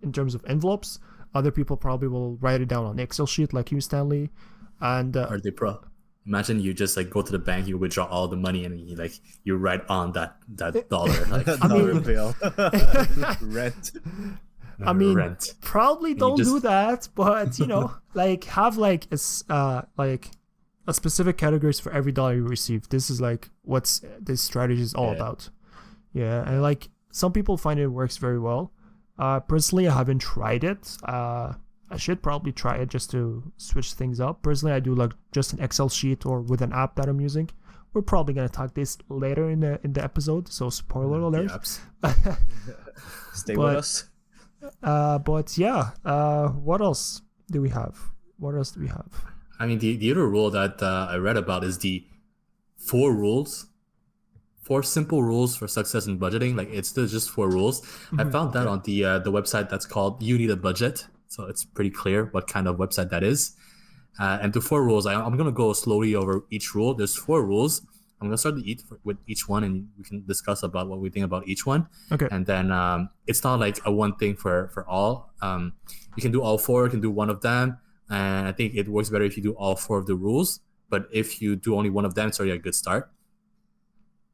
in 0.03 0.11
terms 0.11 0.35
of 0.35 0.45
envelopes 0.49 0.99
other 1.33 1.53
people 1.53 1.77
probably 1.77 2.09
will 2.09 2.35
write 2.39 2.61
it 2.61 2.67
down 2.67 2.85
on 2.85 2.99
excel 2.99 3.25
sheet 3.25 3.53
like 3.53 3.71
you 3.71 3.81
stanley 3.81 4.31
and 4.81 5.17
uh, 5.17 5.29
Or 5.31 5.39
they 5.39 5.53
pro. 5.53 5.79
Imagine 6.27 6.59
you 6.61 6.75
just 6.75 6.97
like 6.97 7.09
go 7.11 7.23
to 7.23 7.31
the 7.33 7.39
bank, 7.39 7.69
you 7.69 7.79
withdraw 7.79 8.07
all 8.07 8.27
the 8.29 8.37
money, 8.37 8.65
and 8.65 8.81
you 8.81 8.97
like 8.97 9.13
you 9.45 9.57
write 9.57 9.83
on 9.89 10.13
that 10.13 10.37
that 10.57 10.89
dollar 10.91 11.25
like 11.31 11.47
Dollar 11.47 11.95
mean- 11.95 12.03
bill. 12.11 12.35
Rent. 13.43 13.93
I 14.85 14.93
mean, 14.93 15.15
rent. 15.15 15.55
probably 15.63 16.13
don't 16.15 16.37
just- 16.37 16.51
do 16.51 16.61
that 16.61 17.09
but 17.15 17.59
you 17.59 17.67
know 17.67 17.95
like 18.13 18.45
have 18.45 18.77
like 18.77 19.07
a 19.11 19.15
s- 19.15 19.43
uh 19.49 19.83
like 19.97 20.31
a 20.87 20.93
specific 20.93 21.39
categories 21.39 21.81
for 21.81 21.91
every 21.93 22.13
dollar 22.13 22.35
you 22.35 22.47
receive 22.47 22.87
this 22.91 23.09
is 23.09 23.19
like 23.19 23.49
what's 23.63 24.03
this 24.21 24.43
strategy 24.43 24.83
is 24.83 24.93
all 24.93 25.07
Yeah. 25.13 25.17
about 25.17 25.49
yeah 26.13 26.43
and 26.47 26.61
like 26.61 26.91
some 27.11 27.33
people 27.33 27.57
find 27.57 27.81
it 27.81 27.87
works 27.87 28.19
very 28.19 28.39
well 28.39 28.71
uh 29.19 29.41
personally 29.41 29.89
i 29.89 29.95
haven't 29.95 30.19
tried 30.19 30.63
it 30.63 30.95
uh 31.05 31.55
i 31.91 31.97
should 31.97 32.23
probably 32.23 32.53
try 32.53 32.77
it 32.77 32.89
just 32.89 33.11
to 33.11 33.43
switch 33.57 33.93
things 33.93 34.21
up 34.21 34.43
personally 34.43 34.75
i 34.75 34.81
do 34.81 34.95
like 34.95 35.13
just 35.33 35.53
an 35.53 35.61
excel 35.63 35.89
sheet 35.89 36.25
or 36.27 36.41
with 36.41 36.61
an 36.63 36.73
app 36.73 36.95
that 36.97 37.09
i'm 37.09 37.21
using 37.21 37.49
we're 37.93 38.03
probably 38.03 38.35
going 38.35 38.47
to 38.49 38.53
talk 38.53 38.75
this 38.75 38.99
later 39.09 39.49
in 39.49 39.61
the 39.61 39.81
in 39.85 39.93
the 39.93 40.03
episode 40.03 40.49
so 40.49 40.69
spoiler 40.71 41.21
alert 41.21 41.51
Stay 43.35 43.55
But- 43.55 43.63
with 43.69 43.77
us. 43.77 44.05
uh 44.83 45.19
but 45.19 45.57
yeah 45.59 45.91
uh 46.05 46.49
what 46.49 46.81
else 46.81 47.23
do 47.51 47.61
we 47.63 47.69
have 47.69 47.97
what 48.39 48.55
else 48.55 48.71
do 48.73 48.81
we 48.81 48.89
have 48.89 49.07
I 49.59 49.65
mean, 49.65 49.79
the, 49.79 49.97
the 49.97 50.11
other 50.11 50.29
rule 50.29 50.51
that 50.51 50.83
uh, 50.83 51.09
I 51.11 51.17
read 51.17 51.39
about 51.39 51.65
is 51.65 51.79
the 51.79 52.05
four 52.77 53.15
rules, 53.15 53.65
four 54.61 54.83
simple 54.83 55.23
rules 55.23 55.57
for 55.57 55.67
success 55.67 56.07
in 56.07 56.19
budgeting. 56.19 56.59
Like 56.59 56.69
it's 56.71 56.93
just 56.93 57.31
four 57.31 57.49
rules. 57.49 57.81
I 58.13 58.25
Mhm. 58.25 58.33
found 58.33 58.53
that 58.53 58.67
on 58.67 58.83
the 58.85 59.03
uh, 59.03 59.19
the 59.21 59.33
website 59.33 59.71
that's 59.71 59.87
called 59.87 60.23
You 60.23 60.37
Need 60.37 60.51
a 60.51 60.57
Budget, 60.57 61.07
so 61.29 61.45
it's 61.45 61.65
pretty 61.65 61.91
clear 61.91 62.27
what 62.27 62.47
kind 62.47 62.67
of 62.69 62.77
website 62.77 63.11
that 63.11 63.23
is. 63.23 63.57
Uh, 64.19 64.39
and 64.41 64.53
the 64.53 64.61
four 64.61 64.83
rules, 64.85 65.07
I, 65.07 65.15
I'm 65.15 65.37
gonna 65.37 65.53
go 65.53 65.73
slowly 65.73 66.15
over 66.15 66.45
each 66.51 66.75
rule. 66.75 66.95
There's 66.95 67.17
four 67.17 67.45
rules. 67.45 67.83
I'm 68.21 68.29
gonna 68.29 68.39
start 68.39 68.57
to 68.57 68.65
eat 68.65 68.83
with 69.05 69.19
each 69.27 69.47
one, 69.47 69.63
and 69.63 69.89
we 69.99 70.05
can 70.05 70.25
discuss 70.25 70.63
about 70.63 70.89
what 70.89 71.01
we 71.01 71.11
think 71.11 71.25
about 71.25 71.47
each 71.47 71.67
one. 71.67 71.89
okay 72.11 72.29
And 72.31 72.47
then 72.47 72.73
um, 72.73 73.11
it's 73.27 73.45
not 73.45 73.61
like 73.61 73.79
a 73.85 73.93
one 73.93 74.17
thing 74.17 74.37
for 74.37 74.69
for 74.73 74.89
all. 74.89 75.35
Um, 75.43 75.75
you 76.17 76.23
can 76.23 76.33
do 76.33 76.43
all 76.43 76.57
four. 76.57 76.85
You 76.85 76.91
can 76.91 77.03
do 77.03 77.11
one 77.11 77.29
of 77.29 77.43
them, 77.43 77.79
and 78.09 78.49
I 78.49 78.53
think 78.53 78.75
it 78.75 78.89
works 78.89 79.11
better 79.11 79.25
if 79.25 79.37
you 79.37 79.43
do 79.43 79.53
all 79.53 79.77
four 79.77 79.99
of 79.99 80.07
the 80.07 80.15
rules. 80.15 80.61
But 80.89 81.09
if 81.13 81.43
you 81.43 81.57
do 81.57 81.77
only 81.77 81.91
one 81.91 82.05
of 82.07 82.15
them, 82.15 82.29
it's 82.29 82.39
already 82.41 82.55
a 82.55 82.59
good 82.59 82.75
start. 82.75 83.11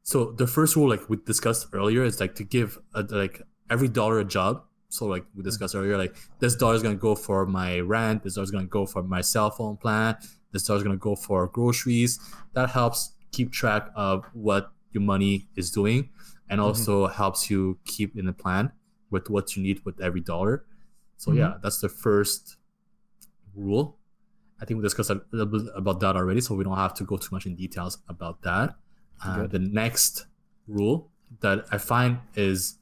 So 0.03 0.31
the 0.31 0.47
first 0.47 0.75
rule, 0.75 0.89
like 0.89 1.09
we 1.09 1.17
discussed 1.17 1.67
earlier, 1.73 2.03
is 2.03 2.19
like 2.19 2.35
to 2.35 2.43
give 2.43 2.77
a, 2.93 3.01
like 3.03 3.41
every 3.69 3.87
dollar 3.87 4.19
a 4.19 4.25
job. 4.25 4.63
So 4.93 5.07
like 5.07 5.25
we 5.35 5.41
mm. 5.41 5.45
discussed 5.45 5.75
earlier, 5.75 5.97
like 5.97 6.15
this 6.39 6.55
dollar 6.55 6.75
is 6.75 6.83
gonna 6.83 6.95
go 6.95 7.15
for 7.15 7.45
my 7.47 7.79
rent. 7.79 8.23
This 8.23 8.35
dollar 8.35 8.43
is 8.43 8.51
gonna 8.51 8.65
go 8.65 8.85
for 8.85 9.01
my 9.01 9.21
cell 9.21 9.49
phone 9.49 9.75
plan. 9.75 10.15
This 10.51 10.63
dollar 10.63 10.77
is 10.77 10.83
gonna 10.83 10.97
go 10.97 11.15
for 11.15 11.47
groceries. 11.47 12.19
That 12.53 12.69
helps 12.69 13.13
keep 13.31 13.51
track 13.51 13.89
of 13.95 14.23
what 14.33 14.71
your 14.91 15.01
money 15.01 15.47
is 15.55 15.71
doing, 15.71 16.09
and 16.47 16.59
mm-hmm. 16.59 16.67
also 16.67 17.07
helps 17.07 17.49
you 17.49 17.79
keep 17.85 18.15
in 18.15 18.27
the 18.27 18.33
plan 18.33 18.71
with 19.09 19.29
what 19.31 19.55
you 19.55 19.63
need 19.63 19.81
with 19.83 19.99
every 19.99 20.21
dollar. 20.21 20.65
So 21.17 21.31
mm-hmm. 21.31 21.39
yeah, 21.39 21.53
that's 21.63 21.79
the 21.81 21.89
first 21.89 22.57
rule. 23.55 23.97
I 24.61 24.65
think 24.65 24.77
we 24.77 24.83
discussed 24.83 25.09
a 25.09 25.21
little 25.31 25.47
bit 25.47 25.73
about 25.75 25.99
that 26.01 26.15
already, 26.15 26.39
so 26.39 26.53
we 26.53 26.63
don't 26.63 26.77
have 26.77 26.93
to 26.95 27.03
go 27.03 27.17
too 27.17 27.29
much 27.31 27.47
in 27.47 27.55
details 27.55 27.97
about 28.07 28.43
that. 28.43 28.75
Uh, 29.25 29.47
the 29.47 29.59
next 29.59 30.27
rule 30.67 31.09
that 31.39 31.65
I 31.71 31.79
find 31.79 32.19
is 32.35 32.77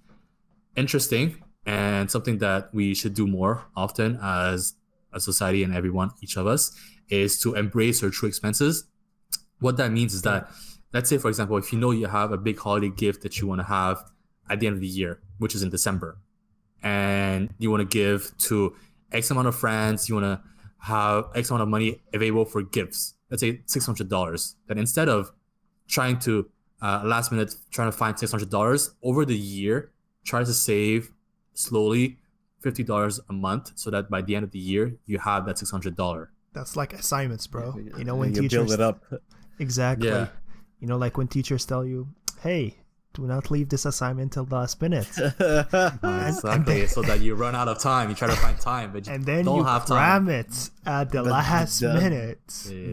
interesting 0.75 1.41
and 1.65 2.09
something 2.09 2.39
that 2.39 2.73
we 2.73 2.93
should 2.93 3.13
do 3.13 3.27
more 3.27 3.65
often 3.75 4.19
as 4.21 4.73
a 5.13 5.19
society 5.19 5.63
and 5.63 5.73
everyone, 5.73 6.11
each 6.21 6.37
of 6.37 6.47
us, 6.47 6.75
is 7.09 7.39
to 7.41 7.55
embrace 7.55 8.03
our 8.03 8.09
true 8.09 8.27
expenses. 8.27 8.85
What 9.59 9.77
that 9.77 9.91
means 9.91 10.13
is 10.13 10.21
that, 10.23 10.49
let's 10.93 11.09
say, 11.09 11.17
for 11.17 11.27
example, 11.27 11.57
if 11.57 11.71
you 11.71 11.79
know 11.79 11.91
you 11.91 12.07
have 12.07 12.31
a 12.31 12.37
big 12.37 12.57
holiday 12.57 12.89
gift 12.89 13.21
that 13.23 13.39
you 13.39 13.47
want 13.47 13.59
to 13.59 13.65
have 13.65 14.03
at 14.49 14.59
the 14.59 14.67
end 14.67 14.75
of 14.75 14.81
the 14.81 14.87
year, 14.87 15.19
which 15.37 15.53
is 15.53 15.61
in 15.61 15.69
December, 15.69 16.17
and 16.81 17.53
you 17.59 17.69
want 17.69 17.81
to 17.81 17.97
give 17.97 18.35
to 18.39 18.75
X 19.11 19.29
amount 19.29 19.47
of 19.47 19.55
friends, 19.55 20.09
you 20.09 20.15
want 20.15 20.25
to 20.25 20.41
have 20.79 21.25
X 21.35 21.49
amount 21.49 21.63
of 21.63 21.69
money 21.69 22.01
available 22.13 22.45
for 22.45 22.63
gifts, 22.63 23.13
let's 23.29 23.41
say 23.41 23.61
$600, 23.67 24.55
then 24.67 24.77
instead 24.79 25.09
of 25.09 25.31
trying 25.87 26.17
to 26.19 26.49
uh, 26.81 27.01
last 27.05 27.31
minute 27.31 27.53
trying 27.69 27.91
to 27.91 27.95
find 27.95 28.15
$600 28.15 28.89
over 29.03 29.25
the 29.25 29.37
year, 29.37 29.91
try 30.25 30.43
to 30.43 30.53
save 30.53 31.11
slowly 31.61 32.17
$50 32.63 33.19
a 33.29 33.33
month 33.33 33.71
so 33.75 33.89
that 33.89 34.09
by 34.09 34.21
the 34.21 34.35
end 34.35 34.43
of 34.43 34.51
the 34.51 34.59
year, 34.59 34.95
you 35.05 35.17
have 35.19 35.45
that 35.45 35.55
$600. 35.57 36.27
That's 36.53 36.75
like 36.75 36.93
assignments, 36.93 37.47
bro. 37.47 37.75
You- 37.77 37.93
You 37.99 38.03
know 38.03 38.15
when 38.15 38.35
you 38.35 38.41
teachers 38.41 38.67
build 38.67 38.71
it 38.79 38.81
up. 38.81 38.97
exactly. 39.59 40.09
Yeah. 40.09 40.27
You 40.79 40.87
know, 40.87 40.97
like 40.97 41.17
when 41.17 41.27
teachers 41.27 41.63
tell 41.65 41.85
you, 41.85 41.99
"Hey, 42.41 42.75
do 43.13 43.21
not 43.27 43.51
leave 43.51 43.69
this 43.69 43.85
assignment 43.85 44.33
till 44.33 44.45
the 44.45 44.55
last 44.55 44.81
minute," 44.81 45.07
Exactly. 46.03 46.87
so 46.87 47.01
that 47.03 47.19
you 47.21 47.35
run 47.35 47.55
out 47.55 47.67
of 47.67 47.79
time. 47.79 48.09
You 48.09 48.15
try 48.15 48.27
to 48.27 48.35
find 48.35 48.59
time, 48.59 48.91
but 48.91 49.07
you 49.07 49.13
and 49.15 49.23
then 49.25 49.45
don't 49.45 49.57
you 49.57 49.63
have 49.63 49.85
time. 49.85 49.97
cram 49.97 50.29
it 50.29 50.69
at 50.85 51.11
the 51.11 51.21
But 51.23 51.31
last 51.31 51.79
that- 51.79 52.01
minute. 52.01 52.41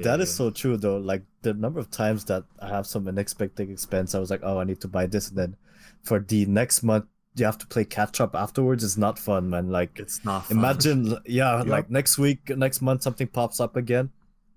That 0.05 0.21
is 0.21 0.35
so 0.35 0.51
true 0.51 0.77
though. 0.77 0.99
Like 0.99 1.25
the 1.43 1.55
number 1.55 1.81
of 1.81 1.91
times 1.91 2.25
that 2.27 2.45
I 2.61 2.69
have 2.69 2.87
some 2.87 3.09
unexpected 3.09 3.71
expense, 3.71 4.15
I 4.15 4.19
was 4.19 4.31
like, 4.31 4.41
oh, 4.43 4.59
I 4.59 4.65
need 4.65 4.81
to 4.83 4.89
buy 4.89 5.07
this, 5.07 5.29
and 5.31 5.39
then 5.39 5.57
for 6.03 6.21
the 6.21 6.47
next 6.47 6.83
month 6.83 7.07
you 7.38 7.46
have 7.46 7.59
to 7.59 7.66
play 7.66 7.85
catch 7.85 8.20
up 8.20 8.35
afterwards. 8.35 8.83
It's 8.85 8.96
not 8.96 9.18
fun, 9.18 9.51
man. 9.51 9.70
Like 9.70 9.98
It's 9.98 10.24
not 10.24 10.46
fun. 10.46 10.59
imagine, 10.59 11.16
yeah, 11.27 11.59
Yup. 11.59 11.66
like 11.66 11.90
next 11.90 12.18
week, 12.18 12.51
next 12.57 12.81
month, 12.83 13.03
something 13.03 13.27
pops 13.29 13.61
up 13.61 13.77
again. 13.77 14.11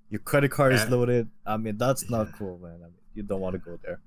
Your 0.10 0.20
credit 0.20 0.52
card 0.52 0.74
is 0.74 0.90
loaded. 0.90 1.30
I 1.46 1.58
mean, 1.58 1.78
that's 1.78 2.10
not 2.10 2.34
cool, 2.38 2.58
man. 2.58 2.76
I 2.84 2.86
mean, 2.88 2.94
you 3.14 3.24
don't 3.24 3.40
want 3.40 3.54
to 3.54 3.60
go 3.60 3.80
there. 3.84 4.00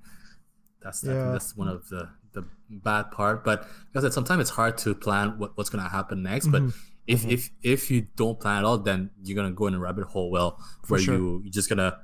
That's 0.82 1.02
I 1.06 1.12
Yeah. 1.12 1.32
that's 1.32 1.56
one 1.56 1.68
of 1.68 1.88
the 1.88 2.08
the 2.32 2.44
bad 2.68 3.10
part. 3.10 3.42
But 3.44 3.66
because 3.86 4.04
I 4.04 4.08
said, 4.08 4.12
sometimes 4.12 4.40
it's 4.42 4.50
hard 4.50 4.76
to 4.78 4.94
plan 4.94 5.38
what, 5.38 5.56
what's 5.56 5.70
gonna 5.70 5.88
happen 5.88 6.22
next. 6.22 6.48
But 6.48 6.62
Mhm. 6.62 6.74
if 7.06 7.24
if 7.26 7.50
if 7.62 7.90
you 7.90 8.06
don't 8.16 8.38
plan 8.38 8.58
at 8.58 8.64
all, 8.64 8.76
then 8.78 9.10
you're 9.22 9.36
gonna 9.36 9.52
go 9.54 9.66
in 9.66 9.74
a 9.74 9.78
rabbit 9.78 10.04
hole. 10.04 10.30
Well, 10.30 10.58
where 10.88 11.00
sure. 11.00 11.14
you 11.14 11.40
you're 11.44 11.52
just 11.52 11.68
gonna 11.70 11.98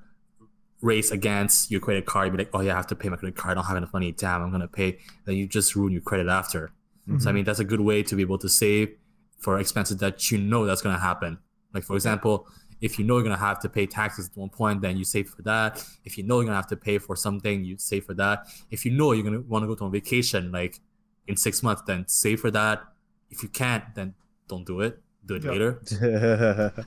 race 0.82 1.10
against 1.10 1.70
your 1.70 1.80
credit 1.80 2.06
card. 2.06 2.28
You're 2.28 2.38
like, 2.38 2.50
oh 2.54 2.60
yeah, 2.60 2.72
I 2.72 2.76
have 2.76 2.86
to 2.88 2.94
pay 2.96 3.08
my 3.08 3.16
credit 3.16 3.36
card. 3.36 3.52
I 3.52 3.54
don't 3.54 3.64
have 3.64 3.76
enough 3.76 3.92
money. 3.92 4.12
Damn, 4.12 4.42
I'm 4.42 4.50
gonna 4.50 4.68
pay. 4.68 4.98
Then 5.24 5.36
you 5.36 5.46
just 5.46 5.76
ruin 5.76 5.92
your 5.92 6.02
credit 6.02 6.28
after. 6.28 6.72
So 7.06 7.12
I 7.12 7.16
mm-hmm. 7.16 7.34
mean, 7.34 7.44
that's 7.44 7.58
a 7.58 7.64
good 7.64 7.80
way 7.80 8.02
to 8.04 8.14
be 8.14 8.22
able 8.22 8.38
to 8.38 8.48
save 8.48 8.94
for 9.38 9.58
expenses 9.58 9.96
that 9.96 10.30
you 10.30 10.38
know 10.38 10.64
that's 10.64 10.82
gonna 10.82 10.98
happen. 10.98 11.38
Like 11.74 11.82
for 11.82 11.96
example, 11.96 12.46
if 12.80 12.98
you 12.98 13.04
know 13.04 13.16
you're 13.16 13.24
gonna 13.24 13.36
have 13.36 13.60
to 13.60 13.68
pay 13.68 13.86
taxes 13.86 14.28
at 14.28 14.36
one 14.36 14.48
point, 14.50 14.80
then 14.80 14.96
you 14.96 15.04
save 15.04 15.28
for 15.28 15.42
that. 15.42 15.84
If 16.04 16.16
you 16.16 16.24
know 16.24 16.36
you're 16.36 16.44
gonna 16.46 16.56
have 16.56 16.68
to 16.68 16.76
pay 16.76 16.98
for 16.98 17.16
something, 17.16 17.64
you 17.64 17.76
save 17.78 18.04
for 18.04 18.14
that. 18.14 18.46
If 18.70 18.84
you 18.84 18.92
know 18.92 19.12
you're 19.12 19.24
gonna 19.24 19.40
want 19.40 19.64
to 19.64 19.66
go 19.66 19.74
to 19.74 19.84
a 19.86 19.90
vacation 19.90 20.52
like 20.52 20.80
in 21.26 21.36
six 21.36 21.62
months, 21.62 21.82
then 21.86 22.06
save 22.06 22.40
for 22.40 22.50
that. 22.52 22.82
If 23.30 23.42
you 23.42 23.48
can't, 23.48 23.84
then 23.94 24.14
don't 24.48 24.66
do 24.66 24.80
it. 24.80 25.00
Do 25.26 25.34
it 25.34 25.44
Yeah. 25.44 25.50
later. 25.50 26.84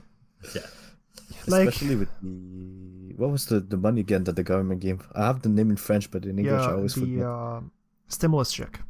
Yeah. 0.54 0.66
Like- 1.46 1.68
Especially 1.68 1.96
with 1.96 2.08
the 2.22 3.14
what 3.16 3.30
was 3.30 3.46
the 3.46 3.60
the 3.60 3.76
money 3.76 4.00
again 4.00 4.24
that 4.24 4.36
the 4.36 4.42
government 4.42 4.80
gave? 4.80 5.06
I 5.14 5.26
have 5.26 5.42
the 5.42 5.48
name 5.48 5.70
in 5.70 5.76
French, 5.76 6.10
but 6.10 6.24
in 6.24 6.38
English 6.38 6.62
I 6.62 6.72
always 6.72 6.94
the 6.94 7.00
forget. 7.02 7.26
um 7.26 7.70
stimulus 8.08 8.52
check. 8.52 8.80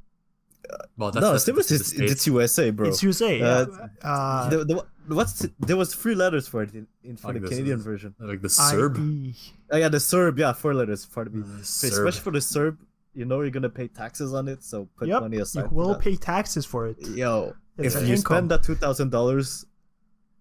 Well, 0.96 1.10
that's, 1.10 1.22
no, 1.22 1.30
that's 1.32 1.42
stimulus 1.42 1.70
is 1.70 1.86
States. 1.88 2.12
it's 2.12 2.26
USA, 2.26 2.70
bro. 2.70 2.88
It's 2.88 3.02
USA. 3.02 3.40
Uh, 3.40 3.66
yeah. 3.66 3.86
Uh, 4.02 4.48
the, 4.48 4.64
the, 4.64 5.14
what's 5.14 5.34
the- 5.40 5.52
there 5.60 5.76
was 5.76 5.94
three 5.94 6.14
letters 6.14 6.48
for 6.48 6.62
it 6.62 6.72
in, 6.74 6.86
in 7.02 7.16
for 7.16 7.32
Like 7.32 7.42
the 7.42 7.48
Canadian 7.48 7.78
is- 7.80 7.84
version. 7.84 8.14
Like 8.18 8.40
the 8.40 8.48
CERB. 8.48 8.96
ID. 8.96 9.34
Oh 9.72 9.76
yeah, 9.76 9.88
the 9.90 9.98
CERB. 9.98 10.38
Yeah, 10.38 10.52
four 10.54 10.72
letters. 10.74 11.04
Pardon 11.06 11.40
me. 11.40 11.46
Uh, 11.46 11.62
So 11.62 11.88
Especially 11.88 12.20
for 12.22 12.30
the 12.30 12.38
CERB, 12.38 12.78
you 13.14 13.24
know 13.26 13.42
you're 13.42 13.50
gonna 13.50 13.68
pay 13.68 13.88
taxes 13.88 14.32
on 14.32 14.48
it, 14.48 14.64
so 14.64 14.88
put 14.96 15.08
Yep, 15.08 15.20
money 15.20 15.36
aside. 15.38 15.64
You 15.70 15.76
will 15.76 15.88
that. 15.94 16.00
pay 16.00 16.16
taxes 16.16 16.64
for 16.64 16.86
it. 16.88 16.96
Yo, 17.08 17.54
It's 17.76 17.94
if 17.94 18.02
you 18.08 18.14
income. 18.16 18.32
spend 18.36 18.50
that 18.52 18.62
two 18.62 18.74
thousand 18.74 19.10
dollars, 19.10 19.66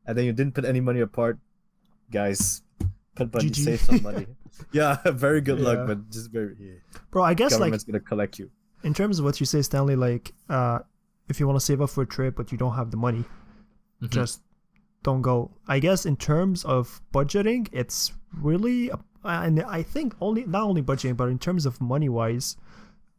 and 0.08 0.18
then 0.18 0.24
you 0.26 0.32
didn't 0.32 0.54
put 0.56 0.64
any 0.64 0.80
money 0.80 1.02
apart, 1.02 1.38
guys, 2.14 2.62
put 3.16 3.34
money, 3.34 3.50
GG. 3.50 3.64
save 3.66 3.82
some 3.82 4.02
money. 4.04 4.28
yeah, 4.72 4.98
very 5.12 5.42
good 5.42 5.60
Yeah. 5.60 5.66
luck, 5.68 5.88
but 5.88 6.10
just 6.10 6.32
very 6.32 6.56
Bro, 7.12 7.24
I 7.24 7.34
guess 7.34 7.52
like 7.54 7.60
government's 7.60 7.84
gonna 7.84 8.00
collect 8.00 8.40
you. 8.40 8.50
in 8.84 8.94
terms 8.94 9.20
of 9.20 9.26
what 9.26 9.40
you 9.40 9.46
say, 9.46 9.62
Stanley, 9.62 9.96
like 9.96 10.34
uh, 10.50 10.80
if 11.30 11.40
you 11.40 11.48
want 11.48 11.60
to 11.60 11.66
save 11.66 11.82
up 11.82 11.90
for 11.90 12.04
a 12.04 12.08
trip 12.08 12.36
but 12.36 12.52
you 12.52 12.58
don't 12.58 12.76
have 12.76 12.92
the 12.92 12.98
money, 12.98 13.24
Mhm. 14.02 14.10
just 14.10 14.42
don't 15.04 15.22
go. 15.22 15.52
I 15.68 15.80
guess 15.80 16.06
in 16.06 16.16
terms 16.16 16.64
of 16.64 17.02
budgeting, 17.14 17.68
it's 17.74 18.14
really, 18.42 18.90
and 19.24 19.62
I 19.64 19.84
think 19.84 20.16
only 20.22 20.46
not 20.46 20.64
only 20.64 20.82
budgeting, 20.82 21.18
but 21.18 21.28
in 21.30 21.40
terms 21.40 21.66
of 21.66 21.82
money 21.82 22.10
wise, 22.10 22.56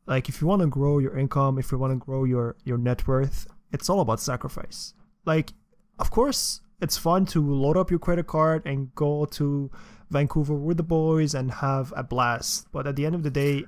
like 0.07 0.29
if 0.29 0.41
you 0.41 0.47
want 0.47 0.61
to 0.63 0.69
grow 0.69 0.99
your 0.99 1.17
income, 1.19 1.59
if 1.59 1.71
you 1.73 1.79
want 1.79 1.93
to 1.93 1.99
grow 1.99 2.25
your 2.25 2.57
your 2.65 2.79
net 2.79 3.07
worth, 3.07 3.47
it's 3.73 3.89
all 3.91 4.01
about 4.01 4.21
sacrifice. 4.21 4.95
Like, 5.27 5.53
of 5.99 6.11
course, 6.11 6.61
it's 6.85 6.99
fun 6.99 7.25
to 7.25 7.41
load 7.41 7.79
up 7.79 7.91
your 7.91 7.99
credit 7.99 8.27
card 8.27 8.63
and 8.67 8.95
go 8.95 9.25
to 9.25 9.71
Vancouver 10.11 10.55
with 10.55 10.77
the 10.77 10.83
boys 10.83 11.35
and 11.35 11.51
have 11.51 11.93
a 11.97 12.03
blast, 12.03 12.71
but 12.73 12.87
at 12.87 12.95
the 12.95 13.07
end 13.07 13.15
of 13.15 13.23
the 13.23 13.31
day, 13.31 13.65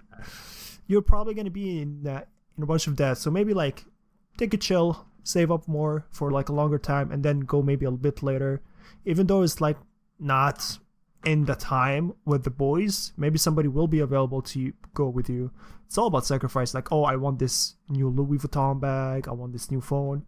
you're 0.86 1.00
probably 1.02 1.32
going 1.32 1.46
to 1.46 1.50
be 1.50 1.80
in 1.80 2.06
uh, 2.06 2.20
in 2.56 2.62
a 2.62 2.66
bunch 2.66 2.86
of 2.86 2.94
debt. 2.94 3.16
So 3.16 3.30
maybe 3.30 3.54
like 3.54 3.84
take 4.36 4.52
a 4.52 4.58
chill, 4.58 5.06
save 5.24 5.50
up 5.50 5.66
more 5.66 6.06
for 6.10 6.30
like 6.30 6.50
a 6.50 6.52
longer 6.52 6.78
time, 6.78 7.10
and 7.10 7.24
then 7.24 7.40
go 7.40 7.62
maybe 7.62 7.86
a 7.86 7.90
bit 7.90 8.22
later. 8.22 8.60
Even 9.06 9.26
though 9.26 9.42
it's 9.42 9.60
like 9.62 9.78
not 10.20 10.78
in 11.24 11.46
the 11.46 11.54
time 11.54 12.12
with 12.26 12.44
the 12.44 12.50
boys, 12.50 13.12
maybe 13.16 13.38
somebody 13.38 13.68
will 13.68 13.88
be 13.88 14.00
available 14.00 14.42
to 14.42 14.72
go 14.92 15.08
with 15.08 15.30
you. 15.30 15.50
It's 15.86 15.96
all 15.96 16.08
about 16.08 16.26
sacrifice. 16.26 16.74
Like, 16.74 16.92
oh, 16.92 17.04
I 17.04 17.16
want 17.16 17.38
this 17.38 17.76
new 17.88 18.10
Louis 18.10 18.38
Vuitton 18.38 18.78
bag. 18.78 19.26
I 19.26 19.32
want 19.32 19.52
this 19.52 19.70
new 19.70 19.80
phone. 19.80 20.26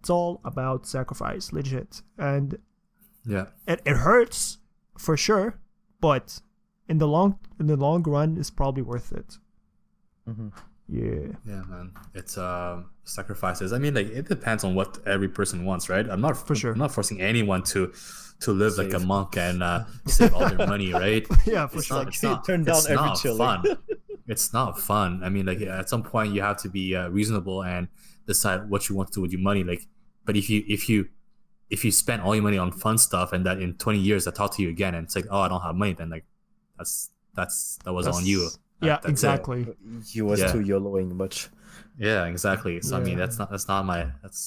It's 0.00 0.10
all 0.10 0.40
about 0.44 0.86
sacrifice, 0.86 1.52
legit. 1.52 2.02
And 2.18 2.58
Yeah. 3.26 3.46
it, 3.66 3.80
it 3.84 3.96
hurts 3.96 4.58
for 4.98 5.16
sure, 5.16 5.58
but 6.00 6.40
in 6.88 6.98
the 6.98 7.06
long 7.06 7.38
in 7.58 7.66
the 7.66 7.76
long 7.76 8.02
run, 8.02 8.36
it's 8.38 8.50
probably 8.50 8.82
worth 8.82 9.12
it. 9.12 9.38
Mhm. 10.28 10.52
Yeah. 10.88 11.28
Yeah, 11.46 11.62
man. 11.68 11.92
It's 12.14 12.36
um 12.38 12.86
sacrifices. 13.04 13.72
I 13.72 13.78
mean, 13.78 13.94
like 13.94 14.06
it 14.08 14.26
depends 14.28 14.64
on 14.64 14.74
what 14.74 14.98
every 15.06 15.28
person 15.28 15.64
wants, 15.64 15.88
right? 15.88 16.08
I'm 16.08 16.20
not 16.20 16.36
For 16.46 16.54
sure. 16.54 16.72
I'm 16.72 16.78
not 16.78 16.92
forcing 16.92 17.20
anyone 17.20 17.62
to 17.74 17.92
to 18.40 18.52
live 18.52 18.78
like 18.78 18.94
a 18.94 18.98
monk 18.98 19.36
and 19.36 19.62
uh, 19.62 19.84
save 20.06 20.32
all 20.34 20.48
their 20.48 20.66
money, 20.66 20.92
right? 20.94 21.26
Yeah, 21.46 21.66
for 21.66 21.76
It's 21.78 21.86
sure. 21.88 21.98
not, 21.98 22.08
it's 22.08 22.22
not, 22.22 22.44
Turn 22.46 22.64
down 22.64 22.76
it's 22.76 22.86
every 22.86 22.96
not 23.06 23.18
chili. 23.20 23.36
fun. 23.38 23.64
It's 24.26 24.52
not 24.52 24.78
fun. 24.78 25.22
I 25.24 25.28
mean, 25.28 25.44
like 25.46 25.60
at 25.60 25.88
some 25.88 26.04
point 26.04 26.32
you 26.34 26.40
have 26.40 26.56
to 26.62 26.68
be 26.70 26.94
uh, 26.94 27.08
reasonable 27.08 27.62
and 27.64 27.88
decide 28.34 28.58
what 28.72 28.80
you 28.88 28.94
want 28.98 29.08
to 29.10 29.14
do 29.18 29.20
with 29.24 29.32
your 29.36 29.44
money. 29.50 29.62
Like, 29.72 29.82
but 30.26 30.34
if 30.36 30.46
you 30.50 30.58
if 30.76 30.82
you 30.90 30.98
if 31.74 31.84
you 31.84 31.90
spend 32.04 32.18
all 32.22 32.34
your 32.38 32.42
money 32.48 32.58
on 32.64 32.70
fun 32.84 32.96
stuff 32.98 33.32
and 33.34 33.46
that 33.46 33.56
in 33.64 33.70
20 33.74 33.98
years 34.08 34.26
I 34.28 34.32
talk 34.32 34.50
to 34.56 34.62
you 34.64 34.68
again 34.76 34.92
and 34.96 35.02
it's 35.06 35.14
like, 35.18 35.26
oh, 35.30 35.40
I 35.46 35.48
don't 35.52 35.62
have 35.68 35.76
money, 35.76 35.94
then 36.00 36.10
like 36.16 36.24
that's 36.78 37.10
that's 37.38 37.78
that 37.84 37.92
was 37.92 38.06
on 38.18 38.24
you. 38.32 38.38
That's- 38.40 38.58
That- 38.80 38.86
Yeah, 38.90 38.94
that's 38.96 39.06
it. 39.06 39.10
exactly. 39.16 39.60
He 40.12 40.20
was 40.30 40.38
Yeah. 40.40 40.52
too 40.52 40.62
YOLOing 40.70 41.12
much. 41.22 41.36
Yeah, 42.08 42.24
exactly. 42.34 42.74
So 42.88 42.96
I 42.96 43.00
mean, 43.06 43.18
that's 43.22 43.38
not 43.40 43.48
that's 43.52 43.68
not 43.72 43.84
my 43.92 44.00
that's 44.22 44.42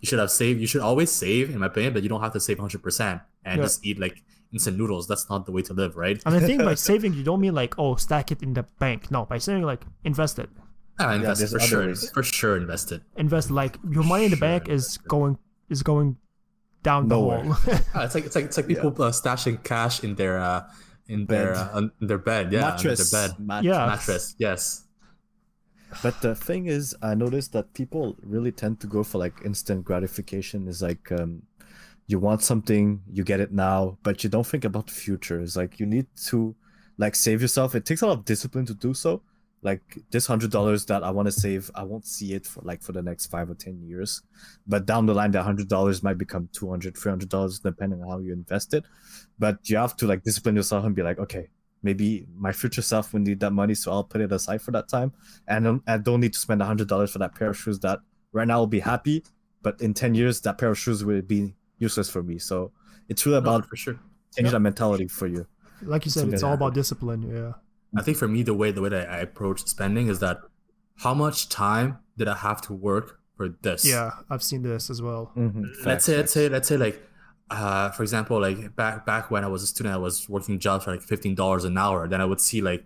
you 0.00 0.06
should 0.08 0.20
have 0.24 0.30
saved. 0.40 0.60
You 0.64 0.68
should 0.72 0.84
always 0.90 1.10
save, 1.24 1.44
in 1.54 1.58
my 1.64 1.66
opinion, 1.72 1.92
but 1.94 2.02
you 2.04 2.08
don't 2.12 2.22
have 2.26 2.32
to 2.38 2.42
save 2.48 2.58
hundred 2.64 2.82
percent 2.86 3.16
and 3.44 3.54
Yeah. 3.58 3.64
just 3.66 3.78
eat 3.88 3.98
like 4.06 4.16
instant 4.54 4.76
noodles. 4.80 5.04
That's 5.10 5.26
not 5.32 5.40
the 5.48 5.52
way 5.56 5.62
to 5.68 5.74
live, 5.82 5.92
right? 6.04 6.18
And 6.26 6.32
I 6.38 6.40
think 6.48 6.58
by 6.70 6.74
saving, 6.90 7.12
you 7.18 7.24
don't 7.28 7.40
mean 7.44 7.54
like, 7.62 7.72
oh, 7.82 7.92
stack 8.06 8.26
it 8.34 8.40
in 8.46 8.52
the 8.58 8.64
bank. 8.84 9.10
No, 9.10 9.20
by 9.32 9.38
saving, 9.46 9.64
like, 9.72 9.82
invest 10.04 10.38
it. 10.44 10.48
Ah, 10.98 11.12
invest 11.14 11.40
there's 11.40 11.52
for 11.52 11.60
sure, 11.60 11.86
ways. 11.88 12.10
for 12.10 12.22
sure, 12.22 12.56
invest 12.56 12.92
it. 12.92 13.02
Invest 13.16 13.50
like 13.50 13.78
your 13.90 14.02
money 14.04 14.24
in 14.24 14.30
the 14.30 14.36
bank 14.36 14.68
is 14.68 14.96
going 14.98 15.36
is 15.68 15.82
going 15.82 16.16
down 16.82 17.08
Nowhere. 17.08 17.42
the 17.42 17.52
hole. 17.52 17.78
Ah, 17.94 18.04
it's 18.04 18.14
like 18.14 18.24
it's 18.24 18.34
like 18.36 18.44
it's 18.46 18.56
like 18.56 18.66
people 18.66 18.90
uh, 19.02 19.10
stashing 19.10 19.62
cash 19.62 20.02
in 20.04 20.14
their 20.14 20.38
uh, 20.38 20.64
in 21.08 21.26
their 21.26 21.54
uh, 21.54 21.78
in 22.00 22.06
their 22.06 22.18
bed, 22.18 22.52
yeah, 22.52 22.60
mattress. 22.60 23.10
their 23.10 23.28
bed, 23.28 23.38
mattress. 23.38 23.66
Yeah. 23.66 23.86
mattress. 23.86 24.34
Yes. 24.38 24.82
But 26.02 26.20
the 26.20 26.34
thing 26.34 26.66
is, 26.66 26.94
I 27.00 27.14
noticed 27.14 27.52
that 27.52 27.72
people 27.74 28.16
really 28.22 28.52
tend 28.52 28.80
to 28.80 28.86
go 28.86 29.02
for 29.04 29.18
like 29.18 29.34
instant 29.44 29.84
gratification. 29.84 30.66
Is 30.68 30.82
like 30.82 31.12
um, 31.12 31.42
you 32.06 32.18
want 32.18 32.42
something, 32.42 33.02
you 33.12 33.22
get 33.24 33.40
it 33.40 33.52
now, 33.52 33.98
but 34.02 34.24
you 34.24 34.30
don't 34.30 34.46
think 34.46 34.64
about 34.64 34.86
the 34.86 34.92
future. 34.94 35.40
It's 35.40 35.56
like 35.56 35.78
you 35.80 35.86
need 35.86 36.06
to 36.26 36.54
like 36.98 37.14
save 37.14 37.40
yourself. 37.42 37.74
It 37.74 37.84
takes 37.84 38.02
a 38.02 38.06
lot 38.06 38.18
of 38.18 38.24
discipline 38.24 38.66
to 38.66 38.74
do 38.74 38.94
so. 38.94 39.22
Like 39.62 39.98
this 40.10 40.26
hundred 40.26 40.50
dollars 40.52 40.84
that 40.86 41.02
I 41.02 41.10
want 41.10 41.26
to 41.26 41.32
save, 41.32 41.70
I 41.74 41.82
won't 41.82 42.06
see 42.06 42.34
it 42.34 42.46
for 42.46 42.60
like 42.62 42.82
for 42.82 42.92
the 42.92 43.02
next 43.02 43.26
five 43.26 43.50
or 43.50 43.54
ten 43.54 43.82
years. 43.82 44.22
But 44.66 44.86
down 44.86 45.06
the 45.06 45.14
line, 45.14 45.32
that 45.32 45.42
hundred 45.42 45.68
dollars 45.68 46.02
might 46.02 46.18
become 46.18 46.48
200 46.52 46.96
300 46.96 47.28
dollars 47.28 47.58
depending 47.58 48.02
on 48.02 48.08
how 48.08 48.18
you 48.18 48.32
invest 48.32 48.74
it. 48.74 48.84
But 49.38 49.68
you 49.68 49.76
have 49.78 49.96
to 49.96 50.06
like 50.06 50.22
discipline 50.22 50.56
yourself 50.56 50.84
and 50.84 50.94
be 50.94 51.02
like, 51.02 51.18
okay, 51.18 51.48
maybe 51.82 52.26
my 52.36 52.52
future 52.52 52.82
self 52.82 53.12
will 53.12 53.20
need 53.20 53.40
that 53.40 53.50
money, 53.52 53.74
so 53.74 53.90
I'll 53.92 54.04
put 54.04 54.20
it 54.20 54.30
aside 54.30 54.62
for 54.62 54.70
that 54.72 54.88
time 54.88 55.12
and 55.48 55.64
don't- 55.64 55.82
I 55.86 55.96
don't 55.98 56.20
need 56.20 56.34
to 56.34 56.38
spend 56.38 56.62
a 56.62 56.66
hundred 56.66 56.88
dollars 56.88 57.10
for 57.12 57.18
that 57.18 57.34
pair 57.34 57.48
of 57.50 57.56
shoes 57.58 57.80
that 57.80 58.00
right 58.32 58.46
now 58.46 58.58
will 58.60 58.66
be 58.66 58.80
happy, 58.80 59.24
but 59.62 59.80
in 59.80 59.94
ten 59.94 60.14
years 60.14 60.40
that 60.42 60.58
pair 60.58 60.70
of 60.70 60.78
shoes 60.78 61.02
will 61.04 61.22
be 61.22 61.56
useless 61.78 62.08
for 62.10 62.22
me. 62.22 62.38
So 62.38 62.72
it's 63.08 63.24
really 63.26 63.40
No, 63.40 63.48
about 63.48 63.66
for 63.66 63.76
sure. 63.76 63.98
changing 64.36 64.52
that 64.52 64.60
mentality 64.60 65.08
for 65.08 65.26
you. 65.26 65.46
like 65.82 66.04
you 66.04 66.10
said, 66.10 66.28
it's 66.32 66.42
all 66.42 66.54
about 66.54 66.74
discipline. 66.74 67.22
Yeah. 67.22 67.52
I 67.98 68.02
think 68.02 68.16
for 68.16 68.28
me, 68.28 68.42
the 68.42 68.54
way 68.54 68.70
the 68.72 68.82
way 68.82 68.88
that 68.90 69.08
I 69.08 69.18
approach 69.18 69.64
spending 69.66 70.08
is 70.08 70.18
that 70.20 70.38
how 71.04 71.14
much 71.14 71.48
time 71.48 71.98
did 72.18 72.28
I 72.28 72.36
have 72.36 72.60
to 72.62 72.72
work 72.72 73.20
for 73.36 73.48
this? 73.62 73.84
Yeah, 73.84 74.10
I've 74.30 74.42
seen 74.42 74.62
this 74.62 74.88
as 74.90 75.00
well. 75.02 75.32
let's 75.84 76.04
say 76.04 76.16
let's 76.16 76.32
say 76.32 76.48
let's 76.48 76.68
say 76.68 76.76
like 76.76 77.02
uh 77.50 77.90
for 77.90 78.02
example 78.02 78.40
like 78.40 78.74
back 78.74 79.06
back 79.06 79.30
when 79.30 79.44
i 79.44 79.46
was 79.46 79.62
a 79.62 79.68
student 79.68 79.94
i 79.94 79.96
was 79.98 80.28
working 80.28 80.58
jobs 80.58 80.82
for 80.84 80.90
like 80.90 81.00
$15 81.00 81.64
an 81.64 81.78
hour 81.78 82.08
then 82.08 82.20
i 82.20 82.24
would 82.24 82.40
see 82.40 82.60
like 82.60 82.82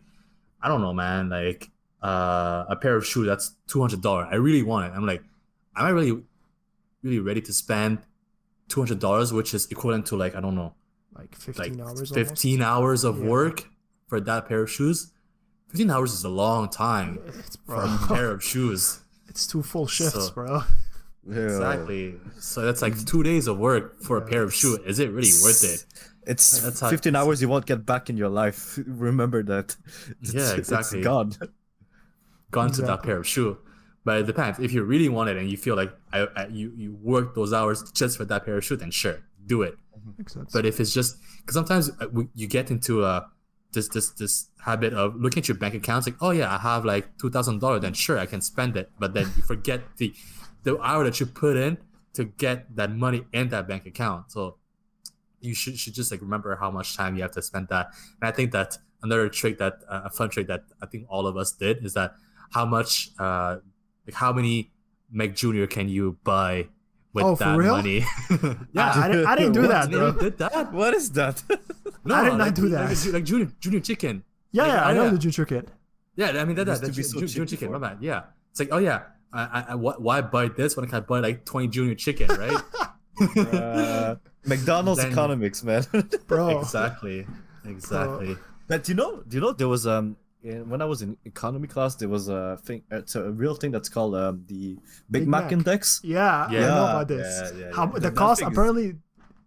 i 0.60 0.68
don't 0.68 0.82
know 0.82 0.92
man 0.92 1.30
like 1.30 1.70
uh 2.02 2.66
a 2.68 2.76
pair 2.76 2.94
of 2.94 3.06
shoes 3.06 3.26
that's 3.26 3.54
$200 3.68 4.28
i 4.30 4.34
really 4.34 4.62
want 4.62 4.84
it 4.84 4.94
i'm 4.94 5.06
like 5.06 5.22
am 5.76 5.86
i 5.86 5.88
really 5.88 6.12
really 7.02 7.20
ready 7.20 7.40
to 7.40 7.54
spend 7.54 8.00
$200 8.68 9.32
which 9.32 9.54
is 9.54 9.66
equivalent 9.70 10.04
to 10.06 10.16
like 10.16 10.34
i 10.36 10.40
don't 10.40 10.54
know 10.54 10.74
Like 11.16 11.30
like 11.58 11.72
15 11.72 11.80
hours. 11.80 12.10
15 12.10 12.62
hours 12.62 13.04
of 13.04 13.18
Yeah. 13.18 13.26
work 13.28 13.64
for 14.10 14.18
that 14.20 14.46
pair 14.48 14.60
of 14.66 14.70
shoes 14.70 14.98
15 15.68 15.90
hours 15.94 16.12
is 16.12 16.24
a 16.24 16.28
long 16.44 16.68
time 16.68 17.18
It's, 17.40 17.56
for 17.66 17.76
a 17.76 17.98
pair 18.08 18.28
of 18.34 18.42
shoes 18.52 19.00
it's 19.30 19.46
two 19.46 19.62
full 19.62 19.86
shifts, 19.86 20.26
So- 20.26 20.32
bro. 20.32 20.62
exactly 21.30 22.14
so 22.38 22.62
that's 22.66 22.82
like 22.82 22.94
two 23.12 23.22
days 23.22 23.46
of 23.46 23.56
work 23.58 24.02
for 24.02 24.16
a 24.16 24.24
pair 24.32 24.42
of 24.42 24.52
shoes 24.60 24.78
is 24.86 24.98
it 24.98 25.10
really 25.18 25.32
worth 25.44 25.62
it 25.74 25.80
It's 26.32 26.60
That's 26.60 26.80
how- 26.80 26.90
15 26.90 27.16
hours 27.16 27.40
you 27.42 27.48
won't 27.48 27.66
get 27.72 27.80
back 27.86 28.10
in 28.10 28.16
your 28.22 28.28
life. 28.42 28.60
Remember 28.86 29.40
that. 29.52 29.68
It's, 30.20 30.34
Yeah, 30.34 30.52
exactly. 30.62 30.98
It's 31.00 31.06
gone. 31.10 31.30
gone 32.50 32.70
to 32.76 32.82
that 32.82 33.02
pair 33.02 33.16
of 33.22 33.26
shoe. 33.26 33.56
But 34.04 34.14
it 34.20 34.26
depends. 34.32 34.58
If 34.66 34.70
you 34.74 34.82
really 34.84 35.08
want 35.16 35.30
it 35.30 35.36
and 35.40 35.46
you 35.52 35.56
feel 35.66 35.76
like 35.82 35.92
I, 36.12 36.18
I, 36.40 36.42
you 36.58 36.66
you 36.82 36.90
work 37.12 37.26
those 37.34 37.52
hours 37.58 37.78
just 38.00 38.16
for 38.18 38.26
that 38.30 38.44
pair 38.46 38.56
of 38.58 38.64
shoe, 38.66 38.76
then 38.76 38.90
sure, 38.90 39.18
do 39.52 39.62
it. 39.68 39.74
Makes 40.18 40.32
sense. 40.34 40.52
But 40.52 40.64
if 40.70 40.74
it's 40.80 40.92
just 41.00 41.16
because 41.40 41.54
sometimes 41.60 41.84
uh, 42.00 42.06
you 42.40 42.46
get 42.46 42.70
into 42.70 42.92
a 43.12 43.14
this 43.72 43.88
this 43.88 44.10
this 44.10 44.48
habit 44.64 44.92
of 44.92 45.14
looking 45.16 45.40
at 45.42 45.48
your 45.48 45.56
bank 45.56 45.74
accounts 45.74 46.06
like 46.06 46.16
oh 46.20 46.30
yeah 46.30 46.54
I 46.54 46.58
have 46.58 46.84
like 46.84 47.16
two 47.18 47.30
thousand 47.30 47.60
dollars 47.60 47.82
then 47.82 47.92
sure 47.94 48.18
I 48.18 48.26
can 48.26 48.40
spend 48.40 48.76
it. 48.76 48.90
But 48.98 49.14
then 49.14 49.26
you 49.36 49.42
forget 49.42 49.80
the 49.96 50.12
the 50.64 50.78
hour 50.80 51.04
that 51.04 51.18
you 51.20 51.26
put 51.26 51.56
in 51.56 51.78
to 52.14 52.24
get 52.24 52.74
that 52.76 52.90
money 52.94 53.24
in 53.32 53.48
that 53.50 53.68
bank 53.68 53.86
account. 53.86 54.32
So 54.32 54.56
you 55.40 55.54
should 55.54 55.78
should 55.78 55.94
just 55.94 56.10
like 56.10 56.20
remember 56.20 56.56
how 56.56 56.70
much 56.70 56.96
time 56.96 57.16
you 57.16 57.22
have 57.22 57.30
to 57.32 57.42
spend 57.42 57.68
that. 57.68 57.88
And 58.20 58.28
I 58.28 58.32
think 58.32 58.52
that 58.52 58.76
another 59.02 59.28
trick 59.28 59.58
that 59.58 59.74
uh, 59.88 60.02
a 60.04 60.10
fun 60.10 60.28
trick 60.30 60.46
that 60.48 60.64
I 60.82 60.86
think 60.86 61.06
all 61.08 61.26
of 61.26 61.36
us 61.36 61.52
did 61.52 61.84
is 61.84 61.94
that 61.94 62.14
how 62.52 62.66
much 62.66 63.10
uh 63.18 63.56
like 64.06 64.14
how 64.14 64.32
many 64.32 64.72
Mac 65.12 65.34
Junior 65.34 65.66
can 65.66 65.88
you 65.88 66.18
buy 66.24 66.68
with 67.12 67.24
Oh, 67.24 67.34
that 67.36 67.58
money? 67.58 68.04
Yeah, 68.72 68.92
I, 68.94 69.08
didn't- 69.08 69.26
I 69.26 69.36
didn't 69.36 69.52
do 69.52 69.66
that, 69.66 69.90
bro. 69.90 70.12
did 70.12 70.38
that. 70.38 70.72
What 70.72 70.94
is 70.94 71.10
that? 71.12 71.42
no, 72.04 72.14
I 72.14 72.24
did 72.24 72.30
not 72.30 72.38
like, 72.38 72.54
do 72.54 72.68
that. 72.70 72.88
Like, 72.88 73.12
like 73.14 73.24
junior, 73.24 73.48
junior 73.60 73.80
chicken. 73.80 74.24
Yeah, 74.52 74.62
Like, 74.64 74.72
yeah, 74.72 74.82
I 74.84 74.90
oh, 74.90 74.94
know 74.94 75.04
yeah. 75.04 75.10
the 75.10 75.18
Junior 75.18 75.44
Kit. 75.46 75.68
Yeah, 76.16 76.26
I 76.40 76.44
mean 76.44 76.56
that, 76.56 76.64
that, 76.66 76.80
that 76.80 76.90
ju- 76.90 77.02
so 77.02 77.20
ju- 77.20 77.26
cheap 77.26 77.34
junior 77.36 77.46
chicken. 77.46 77.72
My 77.72 77.78
bad. 77.78 77.98
Yeah, 78.00 78.22
it's 78.50 78.58
like 78.60 78.70
oh 78.72 78.78
yeah, 78.78 79.02
I, 79.32 79.42
I, 79.42 79.64
I 79.70 79.74
why, 79.76 79.94
why 79.98 80.20
buy 80.22 80.48
this 80.48 80.76
when 80.76 80.86
I 80.86 80.88
can 80.88 81.04
buy 81.08 81.20
like 81.20 81.44
twenty 81.44 81.68
junior 81.68 81.94
chicken, 81.94 82.28
right? 82.28 82.60
Uh, 83.36 84.14
McDonald's 84.46 85.02
Then- 85.02 85.12
economics, 85.12 85.62
man. 85.62 85.84
Bro. 86.26 86.60
exactly, 86.60 87.26
exactly. 87.66 88.36
but 88.66 88.84
do 88.84 88.92
you 88.92 88.96
know, 88.96 89.22
do 89.28 89.36
you 89.36 89.40
know 89.42 89.52
there 89.52 89.68
was 89.68 89.86
um 89.86 90.16
in, 90.42 90.68
when 90.70 90.80
I 90.80 90.86
was 90.86 91.02
in 91.02 91.18
economy 91.26 91.68
class, 91.68 91.96
there 91.96 92.08
was 92.08 92.28
a 92.28 92.58
thing. 92.64 92.82
It's 92.90 93.14
a 93.16 93.30
real 93.30 93.54
thing 93.54 93.72
that's 93.72 93.90
called 93.90 94.14
um, 94.14 94.44
the 94.46 94.74
Big, 95.10 95.22
Big 95.24 95.28
Mac, 95.28 95.44
Mac. 95.44 95.52
Index. 95.52 96.00
Yeah, 96.02 96.46
I 96.46 96.52
know 96.52 96.84
about 96.84 97.08
this. 97.08 97.52
Yeah, 97.54 97.66
yeah, 97.66 97.72
How 97.74 97.84
yeah. 97.84 97.92
the 97.92 98.00
That- 98.00 98.02
that 98.02 98.16
cost 98.16 98.40
thing 98.40 98.48
is- 98.48 98.52
apparently 98.56 98.96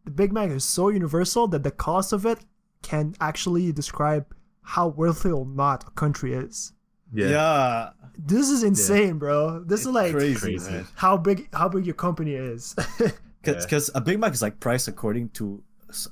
the 0.06 0.12
Big 0.12 0.32
Mac 0.34 0.50
is 0.50 0.64
so 0.64 0.90
universal 0.90 1.48
that 1.50 1.64
the 1.64 1.72
cost 1.72 2.14
of 2.14 2.26
it 2.26 2.40
can 2.82 3.16
actually 3.22 3.72
describe 3.72 4.26
how 4.62 4.88
wealthy 4.88 5.30
or 5.32 5.46
not 5.46 5.84
a 5.88 5.92
country 5.92 6.34
is. 6.34 6.74
Yeah, 7.14 7.92
This 8.18 8.50
is 8.50 8.64
insane, 8.64 9.20
bro. 9.20 9.64
This 9.64 9.82
is 9.82 9.88
like 9.88 10.12
crazy, 10.14 10.58
crazy. 10.58 10.84
how 10.96 11.16
big 11.18 11.48
how 11.54 11.70
big 11.70 11.86
your 11.86 11.96
company 11.96 12.34
is. 12.34 12.76
Because 13.44 13.92
a 13.94 14.00
Big 14.00 14.20
Mac 14.20 14.32
is 14.34 14.42
like 14.42 14.60
priced 14.62 14.88
according 14.88 15.28
to 15.38 15.62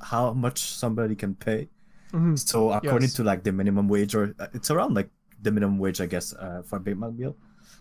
how 0.01 0.34
much 0.34 0.60
somebody 0.60 1.15
can 1.15 1.34
pay. 1.34 1.69
Mhm. 2.12 2.38
So 2.38 2.71
according 2.71 3.08
Yes. 3.08 3.13
to 3.15 3.23
like 3.23 3.43
the 3.43 3.54
minimum 3.54 3.88
wage, 3.88 4.13
or 4.15 4.36
uh, 4.38 4.47
it's 4.54 4.69
around 4.69 4.93
like 4.95 5.10
the 5.41 5.49
minimum 5.51 5.80
wage, 5.80 6.01
I 6.01 6.08
guess, 6.08 6.34
uh, 6.36 6.62
for 6.67 6.75
a 6.75 6.80
Big 6.82 6.97
Mac 6.99 7.13
meal. 7.13 7.36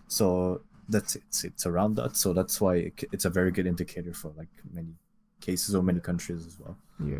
So 0.07 0.61
that's 0.87 1.15
it's 1.17 1.43
it's 1.43 1.65
around 1.65 1.95
that. 1.99 2.15
So 2.15 2.31
that's 2.33 2.61
why 2.63 2.75
it, 2.89 3.03
it's 3.11 3.25
a 3.25 3.29
very 3.29 3.51
good 3.51 3.67
indicator 3.67 4.13
for 4.13 4.31
like 4.37 4.49
many 4.73 4.95
cases 5.41 5.75
or 5.75 5.83
many 5.83 5.99
countries 5.99 6.45
as 6.45 6.55
well. 6.59 6.77
Yeah. 7.03 7.19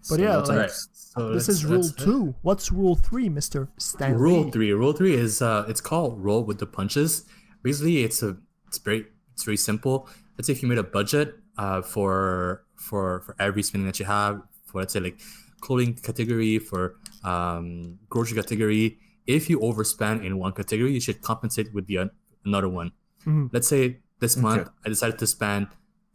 So 0.00 0.16
yeah, 0.16 0.36
like- 0.36 0.48
Alright. 0.50 0.70
So 0.70 1.32
This 1.32 1.48
is 1.48 1.64
rule 1.64 1.82
that's 1.82 1.90
it. 2.00 2.04
two. 2.04 2.34
What's 2.42 2.70
rule 2.70 2.94
three, 2.96 3.28
Mister 3.28 3.68
Stanley? 3.78 4.18
Rule 4.20 4.50
three. 4.50 4.72
Rule 4.72 4.92
three 4.92 5.14
is 5.14 5.42
uh, 5.42 5.64
it's 5.68 5.80
called 5.80 6.22
roll 6.22 6.44
with 6.44 6.58
the 6.58 6.66
punches. 6.66 7.24
Basically, 7.62 8.04
it's 8.04 8.22
a 8.22 8.36
it's 8.68 8.78
very 8.78 9.06
it's 9.32 9.44
very 9.44 9.56
simple. 9.56 10.08
Let's 10.36 10.46
say 10.46 10.52
if 10.52 10.62
you 10.62 10.68
made 10.68 10.78
a 10.78 10.84
budget 10.98 11.36
uh, 11.58 11.80
for 11.82 12.64
for 12.76 13.20
for 13.24 13.34
every 13.40 13.62
spending 13.62 13.86
that 13.86 13.98
you 13.98 14.04
have 14.06 14.42
for 14.66 14.80
let's 14.80 14.92
say 14.92 15.00
like 15.00 15.18
clothing 15.60 15.94
category 15.94 16.58
for 16.58 16.96
um, 17.24 17.98
grocery 18.08 18.36
category. 18.36 18.98
If 19.26 19.50
you 19.50 19.58
overspend 19.58 20.24
in 20.24 20.38
one 20.38 20.52
category, 20.52 20.92
you 20.92 21.00
should 21.00 21.20
compensate 21.22 21.74
with 21.74 21.86
the 21.88 21.98
un- 21.98 22.10
another 22.44 22.68
one. 22.68 22.92
Mhm. 23.26 23.48
Let's 23.52 23.66
say 23.66 23.98
this 24.20 24.36
Okay. 24.36 24.42
month 24.46 24.68
I 24.84 24.88
decided 24.88 25.18
to 25.18 25.26
spend 25.26 25.66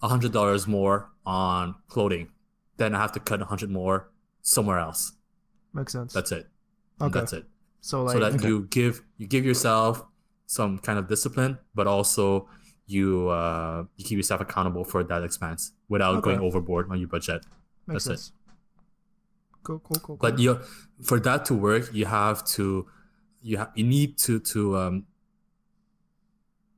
hundred 0.10 0.32
dollars 0.32 0.68
more 0.68 1.10
on 1.26 1.76
clothing, 1.88 2.30
then 2.78 2.96
I 2.96 3.00
have 3.00 3.12
to 3.14 3.20
cut 3.20 3.42
a 3.42 3.46
hundred 3.46 3.70
more 3.70 4.10
somewhere 4.42 4.80
else. 4.80 5.14
Makes 5.74 5.94
sense. 5.94 6.14
That's 6.14 6.32
it. 6.32 6.48
okay. 7.00 7.20
That's 7.20 7.34
it 7.34 7.46
So 7.82 8.04
like 8.04 8.14
so 8.14 8.20
that 8.20 8.34
okay. 8.36 8.48
you 8.48 8.68
give 8.70 9.02
you 9.18 9.28
give 9.28 9.46
yourself 9.46 10.04
some 10.48 10.80
kind 10.80 11.00
of 11.00 11.08
discipline, 11.08 11.58
but 11.76 11.88
also 11.88 12.48
you 12.88 13.30
uh, 13.30 13.84
you 13.96 14.04
keep 14.04 14.18
yourself 14.18 14.42
accountable 14.42 14.84
for 14.84 15.04
that 15.04 15.24
expense 15.24 15.72
without 15.88 16.16
Okay. 16.18 16.26
going 16.32 16.40
overboard 16.42 16.90
on 16.92 17.00
your 17.00 17.08
budget. 17.08 17.46
makes 17.88 18.06
that's 18.06 18.06
it. 18.06 18.10
sense. 18.24 18.32
Cool, 19.64 19.80
cool, 19.80 20.00
cool. 20.02 20.18
But 20.18 20.32
cool. 20.36 20.42
you 20.42 20.60
for 21.04 21.20
that 21.20 21.46
to 21.46 21.54
work, 21.54 21.94
you 21.94 22.06
have 22.06 22.44
to 22.58 22.88
you 23.42 23.58
have 23.58 23.72
you 23.76 23.84
need 23.86 24.18
to 24.26 24.40
to 24.40 24.78
um 24.78 25.06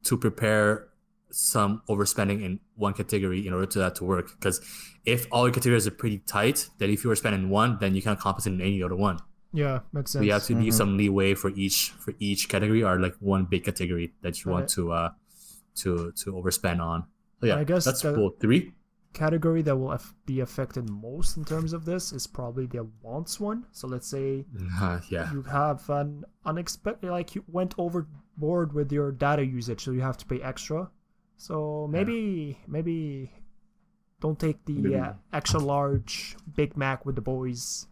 to 0.03 0.17
prepare 0.17 0.89
some 1.31 1.81
overspending 1.89 2.43
in 2.43 2.59
one 2.75 2.93
category 2.93 3.45
in 3.47 3.53
order 3.53 3.65
to 3.67 3.79
that 3.79 3.95
to 3.95 4.03
work. 4.03 4.27
Because 4.39 4.59
if 5.05 5.27
all 5.31 5.45
your 5.47 5.53
categories 5.53 5.85
are 5.87 5.91
pretty 5.91 6.19
tight, 6.19 6.69
then 6.79 6.89
if 6.89 7.03
you 7.03 7.09
were 7.09 7.15
spending 7.15 7.49
one, 7.49 7.77
then 7.79 7.93
you 7.95 8.01
can't 8.01 8.19
compensate 8.19 8.53
in 8.53 8.61
any 8.61 8.81
other 8.83 8.95
one. 8.95 9.19
yeah, 9.55 9.79
makes 9.91 10.11
sense. 10.11 10.21
So 10.21 10.25
you 10.25 10.31
have 10.33 10.43
to 10.45 10.55
leave 10.55 10.73
Mhm. 10.73 10.77
some 10.77 10.97
leeway 10.97 11.35
for 11.35 11.49
each 11.55 11.91
for 11.99 12.13
each 12.19 12.49
category 12.49 12.83
or 12.83 12.99
like 12.99 13.15
one 13.19 13.45
big 13.45 13.63
category 13.63 14.13
that 14.23 14.39
you 14.39 14.45
Got 14.45 14.51
want 14.51 14.65
it. 14.65 14.69
to 14.75 14.91
uh 14.91 15.09
to 15.81 16.11
to 16.21 16.33
overspend 16.33 16.79
on. 16.81 17.05
So 17.39 17.47
yeah, 17.47 17.57
I 17.57 17.63
guess 17.63 17.85
that's 17.85 18.01
the- 18.01 18.13
rule 18.15 18.31
three. 18.39 18.73
category 19.13 19.61
that 19.61 19.77
will 19.77 19.91
af- 19.91 20.15
be 20.25 20.39
affected 20.39 20.89
most 20.89 21.37
in 21.37 21.45
terms 21.45 21.71
of 21.71 21.85
this 21.85 22.11
is 22.11 22.25
probably 22.25 22.65
the 22.65 22.83
wants 23.03 23.39
one. 23.39 23.59
So 23.71 23.87
let's 23.87 24.07
say 24.07 24.45
Uh, 24.81 24.99
yeah, 25.13 25.31
you 25.31 25.43
have 25.43 25.87
an 25.91 26.25
unexpected, 26.45 27.11
like 27.11 27.35
you 27.35 27.43
went 27.47 27.75
overboard 27.77 28.73
with 28.73 28.91
your 28.91 29.11
data 29.11 29.45
usage, 29.45 29.81
so 29.83 29.91
you 29.91 30.01
have 30.01 30.17
to 30.17 30.25
pay 30.25 30.41
extra. 30.41 30.89
So 31.37 31.87
maybe 31.91 32.59
maybe 32.67 33.31
don't 34.21 34.39
take 34.39 34.63
the 34.65 34.95
uh, 34.95 35.13
extra 35.33 35.59
large 35.59 36.35
Big 36.55 36.77
Mac 36.77 37.05
with 37.05 37.15
the 37.15 37.21
boys, 37.21 37.87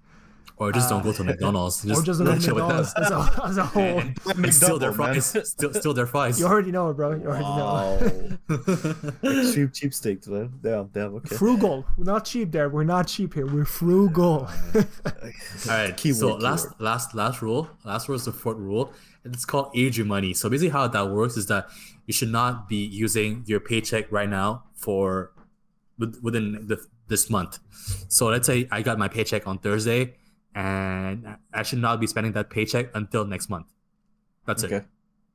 or 0.61 0.71
just 0.71 0.89
don't 0.89 1.01
uh, 1.01 1.05
go 1.05 1.11
to 1.11 1.23
McDonald's. 1.23 1.83
or 1.91 2.03
just 2.03 2.23
go 2.23 2.35
to 2.35 2.39
chill 2.39 2.53
with 2.53 2.67
them. 2.67 2.77
McDonald's 2.77 2.93
as 2.93 3.09
a, 3.09 3.45
as 3.45 3.57
a 3.57 3.63
whole. 3.73 3.99
And, 3.99 4.19
and 4.27 4.53
steal 4.53 4.77
their 4.77 4.91
fries. 4.91 5.25
Steal, 5.25 5.73
steal 5.73 5.93
their 5.95 6.05
fries. 6.05 6.39
You 6.39 6.45
already 6.45 6.71
know, 6.71 6.93
bro. 6.93 7.15
You 7.15 7.25
already 7.25 7.43
know. 7.43 8.37
Extreme 9.23 9.71
cheap 9.73 9.73
cheap 9.73 9.93
steaks, 9.95 10.27
man. 10.27 10.53
Damn, 10.61 10.85
damn. 10.89 11.15
Okay. 11.15 11.35
Frugal. 11.35 11.83
We're 11.97 12.03
not 12.03 12.25
cheap 12.25 12.51
there. 12.51 12.69
We're 12.69 12.83
not 12.83 13.07
cheap 13.07 13.33
here. 13.33 13.47
We're 13.47 13.65
frugal. 13.65 14.47
All 14.75 14.83
right. 15.67 15.97
Keyword, 15.97 16.19
so 16.19 16.27
keyword. 16.27 16.43
last 16.43 16.67
last 16.79 17.15
last 17.15 17.41
rule. 17.41 17.67
Last 17.83 18.07
rule 18.07 18.17
is 18.17 18.25
the 18.25 18.31
fourth 18.31 18.57
rule. 18.57 18.93
And 19.23 19.33
it's 19.33 19.45
called 19.45 19.71
age 19.75 19.97
your 19.97 20.05
money. 20.05 20.35
So 20.35 20.47
basically, 20.47 20.69
how 20.69 20.87
that 20.87 21.09
works 21.09 21.37
is 21.37 21.47
that 21.47 21.69
you 22.11 22.13
should 22.13 22.33
not 22.43 22.67
be 22.67 22.75
using 22.75 23.41
your 23.47 23.61
paycheck 23.61 24.11
right 24.11 24.27
now 24.27 24.65
for 24.75 25.31
within 25.97 26.67
the, 26.67 26.75
this 27.07 27.29
month. 27.29 27.59
So 28.09 28.27
let's 28.27 28.45
say 28.45 28.67
I 28.69 28.81
got 28.81 28.99
my 28.99 29.07
paycheck 29.07 29.47
on 29.47 29.59
Thursday, 29.59 30.15
and 30.53 31.37
I 31.53 31.63
should 31.63 31.79
not 31.79 32.01
be 32.01 32.07
spending 32.07 32.33
that 32.33 32.49
paycheck 32.49 32.91
until 32.93 33.23
next 33.23 33.47
month. 33.47 33.67
That's 34.45 34.63
it. 34.63 34.73
Okay. 34.73 34.85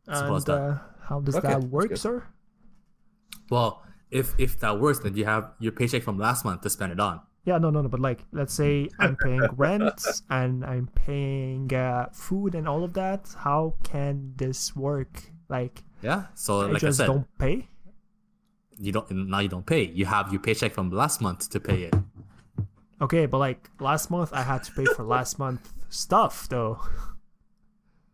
and 0.07 0.45
that. 0.45 0.53
uh, 0.53 0.79
how 1.09 1.21
does 1.21 1.37
Okay, 1.37 1.49
that 1.49 1.65
work, 1.65 1.97
sir? 1.97 2.25
Well, 3.49 3.83
if 4.11 4.35
if 4.37 4.61
that 4.61 4.79
works, 4.79 4.99
then 4.99 5.17
you 5.17 5.25
have 5.25 5.53
your 5.59 5.73
paycheck 5.73 6.03
from 6.03 6.19
last 6.19 6.45
month 6.45 6.61
to 6.61 6.69
spend 6.69 6.93
it 6.93 7.01
on. 7.01 7.23
Yeah, 7.47 7.57
no, 7.57 7.71
no, 7.71 7.81
no. 7.81 7.89
But 7.89 8.01
like, 8.01 8.21
let's 8.33 8.53
say 8.53 8.91
I'm 9.01 9.17
paying 9.17 9.49
rent 9.57 10.03
and 10.29 10.63
I'm 10.63 10.89
paying 10.93 11.73
uh, 11.73 12.11
food 12.13 12.55
and 12.55 12.69
all 12.69 12.85
of 12.85 12.93
that. 13.01 13.33
How 13.39 13.77
can 13.83 14.35
this 14.37 14.77
work? 14.77 15.33
Like, 15.49 15.86
Yeah. 16.03 16.27
So 16.35 16.63
I 16.63 16.67
like 16.67 16.85
I 16.85 16.91
said, 16.91 17.07
don't 17.07 17.27
pay. 17.39 17.69
you 18.79 18.93
don't 18.93 19.11
now 19.11 19.41
you 19.41 19.49
don't 19.49 19.67
pay. 19.67 19.85
You 19.85 20.07
have 20.07 20.33
your 20.33 20.41
paycheck 20.41 20.73
from 20.73 20.91
last 20.91 21.21
month 21.21 21.51
to 21.51 21.61
pay 21.61 21.85
it. 21.85 21.95
Okay, 23.01 23.27
but 23.27 23.39
like 23.39 23.71
last 23.81 24.11
month 24.11 24.33
I 24.33 24.43
had 24.43 24.65
to 24.65 24.73
pay 24.73 24.85
for 24.85 25.03
last 25.05 25.39
month 25.39 25.73
stuff 25.89 26.49
though. 26.49 26.81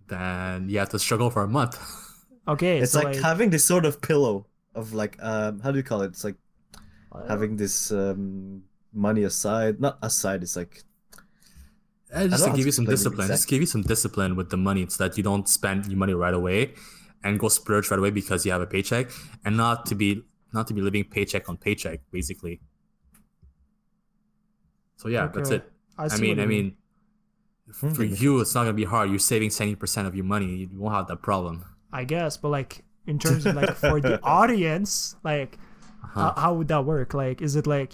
Then 0.09 0.69
you 0.69 0.79
have 0.79 0.91
to 0.91 0.99
struggle 0.99 1.31
for 1.31 1.43
a 1.43 1.49
month. 1.49 1.79
Okay, 2.49 2.79
It's 2.81 2.91
so 2.91 3.01
like, 3.03 3.15
having 3.15 3.51
this 3.51 3.65
sort 3.65 3.85
of 3.85 4.01
pillow 4.03 4.47
of 4.75 4.93
like 4.95 5.17
um 5.23 5.61
how 5.61 5.71
do 5.71 5.77
you 5.79 5.85
call 5.85 6.03
it? 6.03 6.07
It's 6.07 6.25
like 6.25 6.35
having 7.29 7.57
this 7.57 7.93
um 7.93 8.63
money 8.93 9.23
aside, 9.23 9.81
not 9.81 9.97
aside. 10.03 10.43
It's 10.43 10.57
like 10.57 10.83
Uh, 12.13 12.27
just 12.29 12.45
to 12.45 12.51
give 12.51 12.67
you 12.67 12.73
some 12.73 12.85
explain 12.85 12.95
it 12.95 12.97
discipline, 12.99 13.29
just 13.29 13.49
give 13.49 13.61
you 13.61 13.67
some 13.67 13.83
discipline 13.83 14.35
with 14.37 14.51
the 14.51 14.57
money 14.57 14.85
so 14.89 15.05
that 15.05 15.17
you 15.17 15.23
don't 15.23 15.49
spend 15.49 15.87
your 15.87 15.97
money 15.97 16.15
right 16.15 16.35
away 16.35 16.75
and 17.25 17.39
go 17.39 17.49
splurge 17.49 17.91
right 17.91 17.99
away 17.99 18.11
because 18.11 18.45
you 18.47 18.53
have 18.53 18.61
a 18.61 18.67
paycheck 18.67 19.11
and 19.45 19.57
not 19.57 19.87
to 19.87 19.95
be 19.95 20.23
not 20.53 20.67
to 20.69 20.75
be 20.75 20.81
living 20.81 21.05
paycheck 21.05 21.49
on 21.49 21.57
paycheck 21.57 22.01
basically. 22.11 22.61
So 24.97 25.09
yeah, 25.09 25.27
that's 25.29 25.51
it. 25.51 25.71
I, 25.99 26.07
I 26.07 26.17
mean, 26.19 26.39
I 26.39 26.43
you 26.43 26.49
mean, 26.49 26.77
for 27.73 28.05
Mhm. 28.05 28.21
you, 28.21 28.41
it's 28.41 28.55
not 28.55 28.63
gonna 28.63 28.73
be 28.75 28.85
hard. 28.85 29.11
You're 29.11 29.19
saving 29.19 29.51
seventy 29.51 29.77
percent 29.77 30.07
of 30.07 30.15
your 30.15 30.25
money. 30.25 30.47
You 30.57 30.69
won't 30.81 30.95
have 30.95 31.07
that 31.09 31.23
problem. 31.23 31.65
I 31.93 32.05
guess, 32.05 32.37
but 32.37 32.49
like 32.49 32.85
in 33.07 33.19
terms 33.19 33.47
of 33.47 33.55
like 33.55 33.75
for 33.75 34.01
the 34.01 34.19
audience, 34.23 35.17
like 35.25 35.59
Uh-huh. 36.05 36.33
how, 36.35 36.41
how 36.41 36.55
would 36.55 36.69
that 36.69 36.85
work? 36.85 37.15
Like, 37.15 37.41
is 37.43 37.57
it 37.57 37.67
like 37.67 37.93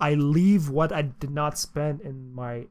I 0.00 0.14
leave 0.14 0.68
what 0.68 0.92
I 0.92 1.02
did 1.02 1.30
not 1.30 1.58
spend 1.58 2.00
in 2.02 2.32
my 2.34 2.66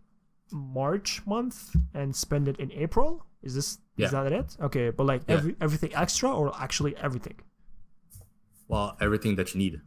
March 0.51 1.25
month 1.25 1.75
and 1.93 2.15
spend 2.15 2.47
it 2.47 2.59
in 2.59 2.71
April? 2.71 3.25
Is 3.45 3.53
this 3.55 3.77
Yeah. 3.95 4.05
is 4.07 4.11
that 4.11 4.31
it? 4.39 4.57
Okay, 4.67 4.89
but 4.89 5.05
like 5.05 5.21
Yeah. 5.27 5.35
every 5.37 5.55
everything 5.61 5.91
extra 6.03 6.29
or 6.39 6.51
actually 6.65 6.93
everything? 6.97 7.37
Well, 8.67 8.97
everything 8.99 9.35
that 9.35 9.53
you 9.53 9.59
need. 9.59 9.81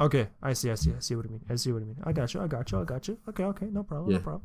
Okay, 0.00 0.28
I 0.42 0.52
see, 0.54 0.70
I 0.70 0.76
see, 0.76 0.92
I 0.98 1.00
see 1.00 1.14
what 1.16 1.24
you 1.26 1.32
mean. 1.36 1.44
I 1.50 1.56
see 1.56 1.70
what 1.72 1.80
you 1.80 1.86
mean. 1.92 2.00
I 2.04 2.12
got 2.12 2.32
you, 2.32 2.40
I 2.40 2.46
got 2.46 2.70
you, 2.72 2.80
I 2.80 2.84
got 2.84 3.08
you. 3.08 3.18
Okay, 3.28 3.44
okay, 3.52 3.66
no 3.78 3.82
problem, 3.82 4.12
no 4.14 4.20
problem. 4.20 4.42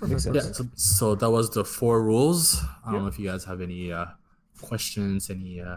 Perfect. 0.00 0.34
Yeah. 0.34 0.42
So, 0.58 0.64
so 0.74 1.14
that 1.14 1.30
was 1.30 1.50
the 1.50 1.64
four 1.64 2.02
rules. 2.02 2.42
I 2.84 2.92
don't 2.92 3.02
know 3.02 3.08
if 3.08 3.18
you 3.18 3.28
guys 3.30 3.44
have 3.44 3.60
any 3.60 3.92
uh, 3.92 4.06
questions, 4.60 5.30
any 5.30 5.60
uh, 5.60 5.76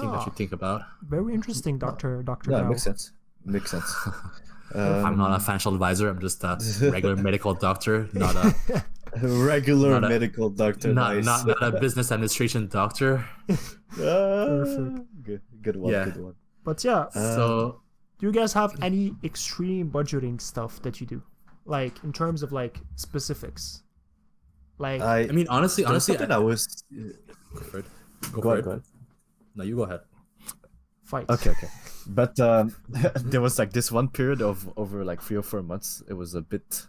thing 0.00 0.10
that 0.10 0.26
you 0.26 0.32
think 0.34 0.52
about. 0.52 0.82
very 1.02 1.32
interesting, 1.34 1.78
Doctor 1.78 2.22
Doctor. 2.22 2.50
yeah, 2.50 2.60
Now. 2.62 2.68
makes 2.70 2.82
sense. 2.82 3.12
Makes 3.44 3.70
sense. 3.70 3.90
I'm 4.74 5.16
not 5.16 5.30
a 5.30 5.34
Um, 5.34 5.40
financial 5.40 5.72
advisor. 5.74 6.08
I'm 6.08 6.20
just 6.20 6.42
a 6.44 6.56
regular 6.90 7.16
medical 7.16 7.54
doctor, 7.54 8.08
not 8.12 8.34
a 8.36 8.54
regular 9.22 9.90
not 10.00 10.04
a- 10.04 10.08
medical 10.08 10.48
doctor. 10.50 10.92
not, 10.92 11.14
nice. 11.16 11.24
not 11.24 11.46
not 11.46 11.62
a 11.62 11.80
business 11.80 12.10
administration 12.12 12.68
doctor. 12.68 13.24
Ah, 13.94 14.64
Perfect. 14.64 15.22
Good, 15.22 15.42
good 15.62 15.76
one. 15.76 15.92
Yeah. 15.92 16.04
Good 16.06 16.22
one. 16.24 16.34
But 16.64 16.82
yeah, 16.82 17.06
Uh, 17.14 17.36
so 17.36 17.80
do 18.18 18.26
you 18.26 18.32
guys 18.32 18.52
have 18.52 18.74
any 18.82 19.14
extreme 19.22 19.90
budgeting 19.90 20.40
stuff 20.40 20.82
that 20.82 21.00
you 21.00 21.06
do, 21.06 21.22
like 21.64 22.02
in 22.02 22.12
terms 22.12 22.42
of 22.42 22.50
like 22.50 22.80
specifics? 22.96 23.82
Like, 24.78 25.00
I, 25.00 25.28
I 25.30 25.32
mean, 25.32 25.46
honestly, 25.48 25.84
honestly, 25.84 26.18
I, 26.18 26.24
I 26.34 26.38
was. 26.38 26.66
go 27.54 27.60
for. 27.70 27.82
Go 28.32 28.40
Go, 28.40 28.50
ahead, 28.50 28.64
go 28.64 28.70
ahead. 28.70 28.82
No, 29.54 29.62
you 29.62 29.76
go 29.76 29.82
ahead. 29.84 30.00
Fight. 31.04 31.28
Okay, 31.28 31.50
okay. 31.50 31.68
But 32.06 32.38
um, 32.40 32.74
there 33.22 33.40
was 33.40 33.58
like 33.58 33.72
this 33.72 33.92
one 33.92 34.08
period 34.08 34.42
of 34.42 34.70
over 34.76 35.04
like 35.04 35.22
three 35.22 35.36
or 35.36 35.42
four 35.42 35.62
months. 35.62 36.02
It 36.08 36.14
was 36.14 36.34
a 36.34 36.40
bit 36.42 36.86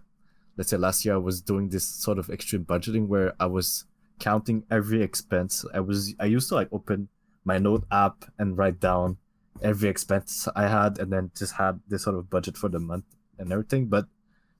let's 0.57 0.69
say 0.69 0.77
last 0.77 1.05
year 1.05 1.15
I 1.15 1.17
was 1.17 1.41
doing 1.41 1.69
this 1.69 1.85
sort 1.85 2.17
of 2.17 2.29
extreme 2.29 2.65
budgeting 2.65 3.07
where 3.07 3.33
I 3.39 3.45
was 3.45 3.85
counting 4.19 4.63
every 4.71 5.01
expense. 5.01 5.65
I 5.73 5.79
was 5.79 6.15
I 6.19 6.25
used 6.25 6.49
to 6.49 6.55
like 6.55 6.69
open 6.71 7.09
my 7.43 7.57
note 7.57 7.85
app 7.91 8.25
and 8.39 8.57
write 8.57 8.79
down 8.79 9.17
every 9.61 9.89
expense 9.89 10.47
I 10.55 10.67
had 10.67 10.99
and 10.99 11.11
then 11.11 11.31
just 11.37 11.53
had 11.53 11.79
this 11.87 12.03
sort 12.03 12.17
of 12.17 12.29
budget 12.29 12.57
for 12.57 12.69
the 12.69 12.79
month 12.79 13.05
and 13.37 13.51
everything. 13.51 13.87
But 13.87 14.05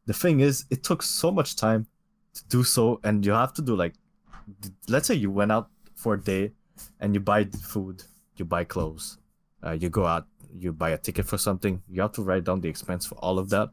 the 0.06 0.14
thing 0.14 0.40
is, 0.40 0.66
it 0.70 0.84
took 0.84 1.02
so 1.02 1.32
much 1.32 1.56
time 1.56 1.88
to 2.36 2.44
do 2.48 2.64
so, 2.64 3.00
and 3.04 3.26
you 3.26 3.32
have 3.32 3.54
to 3.54 3.62
do 3.62 3.76
like, 3.76 3.96
let's 4.88 5.08
say 5.08 5.16
you 5.16 5.32
went 5.32 5.52
out 5.52 5.70
for 5.96 6.14
a 6.14 6.22
day 6.22 6.52
and 7.00 7.14
you 7.14 7.20
buy 7.20 7.46
food, 7.46 8.04
you 8.36 8.46
buy 8.46 8.64
clothes, 8.64 9.18
uh, 9.66 9.72
you 9.72 9.90
go 9.90 10.06
out, 10.06 10.28
you 10.58 10.72
buy 10.72 10.92
a 10.92 10.98
ticket 10.98 11.26
for 11.26 11.38
something, 11.38 11.82
you 11.90 12.02
have 12.02 12.14
to 12.14 12.22
write 12.22 12.44
down 12.44 12.62
the 12.62 12.70
expense 12.70 13.06
for 13.06 13.16
all 13.16 13.40
of 13.40 13.50
that. 13.50 13.70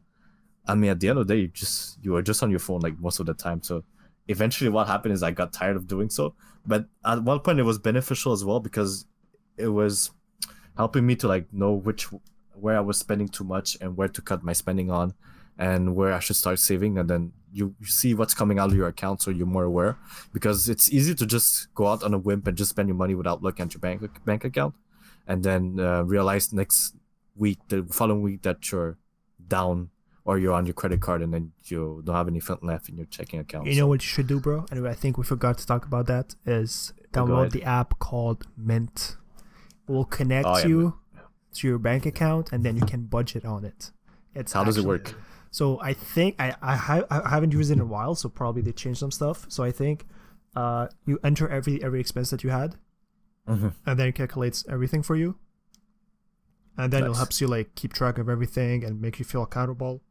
I 0.65 0.75
mean, 0.75 0.91
at 0.91 0.99
the 0.99 1.09
end 1.09 1.19
of 1.19 1.27
the 1.27 1.33
day, 1.33 1.41
you 1.41 1.47
just 1.49 1.99
you 2.01 2.15
are 2.15 2.21
just 2.21 2.41
on 2.41 2.49
your 2.49 2.59
phone 2.59 2.81
like 2.81 2.97
most 2.99 3.19
of 3.19 3.25
the 3.25 3.33
time. 3.33 3.61
So 3.61 3.83
eventually, 4.27 4.69
what 4.69 4.87
happened 4.87 5.13
is 5.13 5.21
I 5.21 5.31
got 5.31 5.51
tired 5.51 5.75
of 5.75 5.87
doing 5.87 6.09
so. 6.09 6.35
But 6.65 6.85
at 7.05 7.21
one 7.21 7.39
point, 7.41 7.59
it 7.59 7.63
was 7.63 7.77
beneficial 7.77 8.31
as 8.31 8.45
well 8.45 8.61
because 8.61 9.05
it 9.57 9.67
was 9.67 10.11
helping 10.77 11.05
me 11.05 11.15
to 11.17 11.27
like 11.27 11.51
know 11.53 11.73
which 11.73 12.07
where 12.53 12.77
I 12.77 12.81
was 12.81 12.97
spending 12.97 13.27
too 13.27 13.43
much 13.43 13.77
and 13.81 13.97
where 13.97 14.07
to 14.07 14.21
cut 14.21 14.43
my 14.43 14.53
spending 14.53 14.89
on 14.89 15.13
and 15.57 15.95
where 15.95 16.13
I 16.13 16.19
should 16.19 16.35
start 16.35 16.59
saving 16.59 16.97
and 16.97 17.09
then 17.09 17.31
you, 17.51 17.75
you 17.79 17.85
see 17.85 18.15
what's 18.15 18.33
coming 18.33 18.57
out 18.57 18.69
of 18.69 18.75
your 18.75 18.87
account 18.87 19.21
so 19.21 19.29
you're 19.29 19.45
more 19.45 19.63
aware 19.63 19.97
because 20.33 20.67
it's 20.69 20.91
easy 20.91 21.13
to 21.13 21.25
just 21.25 21.73
go 21.75 21.87
out 21.87 22.03
on 22.03 22.13
a 22.13 22.17
whim 22.17 22.41
and 22.45 22.57
just 22.57 22.71
spend 22.71 22.89
your 22.89 22.95
money 22.95 23.13
without 23.13 23.43
looking 23.43 23.65
at 23.65 23.73
your 23.73 23.79
bank 23.79 24.01
bank 24.25 24.43
account 24.45 24.73
and 25.27 25.43
then 25.43 25.79
uh, 25.79 26.03
realize 26.03 26.51
next 26.53 26.95
week 27.35 27.59
the 27.69 27.83
following 27.91 28.21
week 28.21 28.41
that 28.43 28.71
you're 28.71 28.97
down 29.47 29.89
or 30.25 30.37
you're 30.37 30.53
on 30.53 30.65
your 30.65 30.73
credit 30.73 31.01
card 31.01 31.21
and 31.21 31.33
then 31.33 31.51
you 31.65 32.01
don't 32.05 32.15
have 32.15 32.27
anything 32.27 32.57
left 32.61 32.87
in 32.89 32.95
your 32.97 33.05
checking 33.07 33.39
account. 33.39 33.67
You 33.67 33.75
know 33.75 33.87
what 33.87 34.01
you 34.01 34.07
should 34.07 34.27
do, 34.27 34.39
bro? 34.39 34.65
Anyway, 34.71 34.89
I 34.89 34.93
think 34.93 35.17
we 35.17 35.23
forgot 35.23 35.57
to 35.57 35.67
talk 35.67 35.85
about 35.85 36.07
that. 36.07 36.35
Is 36.45 36.93
download 37.11 37.51
the 37.51 37.63
app 37.63 37.99
called 37.99 38.45
Mint. 38.55 39.17
It 39.87 39.91
will 39.91 40.05
connect 40.05 40.47
Oh, 40.47 40.57
yeah, 40.57 40.65
you 40.67 40.99
to 41.55 41.67
your 41.67 41.77
bank 41.77 42.05
account, 42.05 42.51
and 42.51 42.63
then 42.63 42.75
you 42.77 42.85
can 42.85 43.03
budget 43.03 43.45
on 43.45 43.65
it. 43.65 43.91
It's 44.33 44.53
How 44.53 44.63
does 44.63 44.77
it 44.77 44.85
work? 44.85 45.13
So 45.51 45.79
I 45.81 45.93
think 45.93 46.35
I 46.39 46.55
I, 46.61 47.03
I 47.11 47.29
haven't 47.29 47.51
used 47.53 47.69
it 47.69 47.73
in 47.73 47.79
a 47.81 47.85
while, 47.85 48.15
so 48.15 48.29
probably 48.29 48.61
they 48.61 48.71
changed 48.71 48.99
some 48.99 49.11
stuff. 49.11 49.45
So 49.49 49.63
I 49.63 49.71
think 49.71 50.05
uh 50.55 50.87
you 51.05 51.19
enter 51.23 51.49
every 51.49 51.83
every 51.83 51.99
expense 51.99 52.29
that 52.29 52.43
you 52.43 52.49
had, 52.49 52.75
Mhm. 53.47 53.73
and 53.85 53.99
then 53.99 54.07
it 54.07 54.15
calculates 54.15 54.63
everything 54.69 55.03
for 55.03 55.15
you, 55.15 55.35
and 56.77 56.91
then 56.93 57.03
it 57.03 57.15
helps 57.15 57.41
you 57.41 57.47
like 57.47 57.75
keep 57.75 57.93
track 57.93 58.17
of 58.17 58.29
everything 58.29 58.83
and 58.83 59.01
make 59.01 59.19
you 59.19 59.25
feel 59.25 59.43
accountable, 59.43 60.01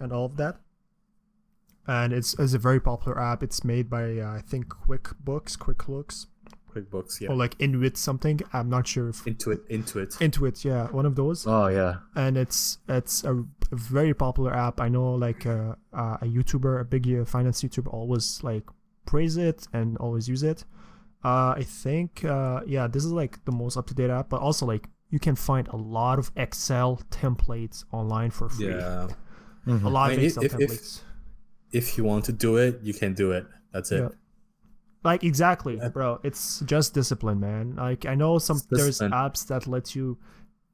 and 0.00 0.12
all 0.12 0.24
of 0.24 0.36
that. 0.36 0.60
And 1.86 2.12
it's, 2.12 2.38
it's 2.38 2.52
a 2.52 2.58
very 2.58 2.80
popular 2.80 3.18
app. 3.18 3.42
It's 3.42 3.64
made 3.64 3.88
by 3.88 4.18
uh, 4.18 4.30
I 4.36 4.42
think 4.42 4.68
QuickBooks, 4.68 5.56
QuickLooks, 5.56 6.26
QuickBooks, 6.74 7.20
yeah. 7.20 7.28
or 7.30 7.36
like 7.36 7.54
Inuit 7.58 7.96
something. 7.96 8.40
I'm 8.52 8.68
not 8.68 8.86
sure 8.86 9.08
if 9.08 9.24
Intuit, 9.24 9.66
Intuit. 9.70 10.18
Intuit, 10.18 10.64
yeah, 10.64 10.88
one 10.88 11.06
of 11.06 11.14
those 11.16 11.46
Oh 11.46 11.68
yeah. 11.68 11.96
and 12.14 12.36
it's 12.36 12.78
it's 12.88 13.24
a, 13.24 13.34
a 13.72 13.76
very 13.76 14.12
popular 14.14 14.54
app. 14.54 14.80
I 14.80 14.88
know 14.88 15.14
like 15.14 15.46
uh, 15.46 15.76
uh, 15.92 16.18
a 16.20 16.26
YouTuber, 16.26 16.80
a 16.80 16.84
big 16.84 17.08
uh, 17.10 17.24
finance 17.24 17.62
YouTuber, 17.62 17.92
always 17.92 18.42
like 18.42 18.64
praise 19.06 19.36
it 19.38 19.66
and 19.72 19.96
always 19.98 20.28
use 20.28 20.42
it. 20.42 20.64
Uh, 21.24 21.54
I 21.56 21.64
think 21.66 22.24
uh, 22.24 22.60
yeah, 22.66 22.86
this 22.86 23.04
is 23.04 23.12
like 23.12 23.44
the 23.44 23.52
most 23.52 23.76
up 23.76 23.86
to 23.88 23.94
date 23.94 24.10
app, 24.10 24.28
but 24.28 24.40
also 24.40 24.66
like 24.66 24.88
you 25.10 25.18
can 25.18 25.34
find 25.34 25.66
a 25.68 25.76
lot 25.76 26.18
of 26.18 26.30
Excel 26.36 27.00
templates 27.10 27.84
online 27.92 28.30
for 28.30 28.48
free. 28.48 28.68
Yeah. 28.68 29.08
A 29.66 29.70
lot 29.72 30.10
I 30.10 30.14
of 30.14 30.22
Excel 30.22 30.44
if- 30.44 30.54
if- 30.54 30.70
templates. 30.70 31.00
If 31.70 31.98
you 31.98 32.04
want 32.04 32.24
to 32.24 32.32
do 32.32 32.56
it, 32.56 32.80
you 32.82 32.94
can 32.94 33.12
do 33.12 33.32
it. 33.32 33.46
That's 33.72 33.92
it. 33.92 34.00
Yeah. 34.00 34.08
Like 35.04 35.22
exactly, 35.22 35.76
Yeah. 35.76 35.88
bro. 35.90 36.18
It's 36.22 36.60
just 36.60 36.94
discipline, 36.94 37.40
man. 37.40 37.76
Like 37.76 38.06
I 38.06 38.14
know 38.14 38.38
some 38.38 38.60
there's 38.70 39.00
apps 39.00 39.46
that 39.48 39.66
let 39.66 39.94
you 39.94 40.16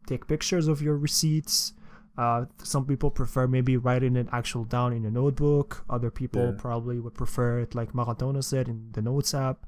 take 0.07 0.27
pictures 0.29 0.69
of 0.69 0.81
your 0.81 0.97
receipts. 0.97 1.73
Uh, 2.17 2.45
some 2.63 2.85
people 2.87 3.11
prefer 3.11 3.49
maybe 3.49 3.77
writing 3.77 4.15
it 4.15 4.29
actual 4.31 4.63
down 4.65 4.93
in 4.93 5.05
a 5.05 5.11
notebook. 5.11 5.85
Other 5.91 6.11
people 6.13 6.45
Yeah. 6.51 6.55
probably 6.57 7.01
would 7.01 7.15
prefer 7.15 7.59
it 7.59 7.75
like 7.75 7.93
Maratona 7.93 8.45
said 8.45 8.69
in 8.69 8.91
the 8.93 9.03
notes 9.03 9.35
app. 9.35 9.67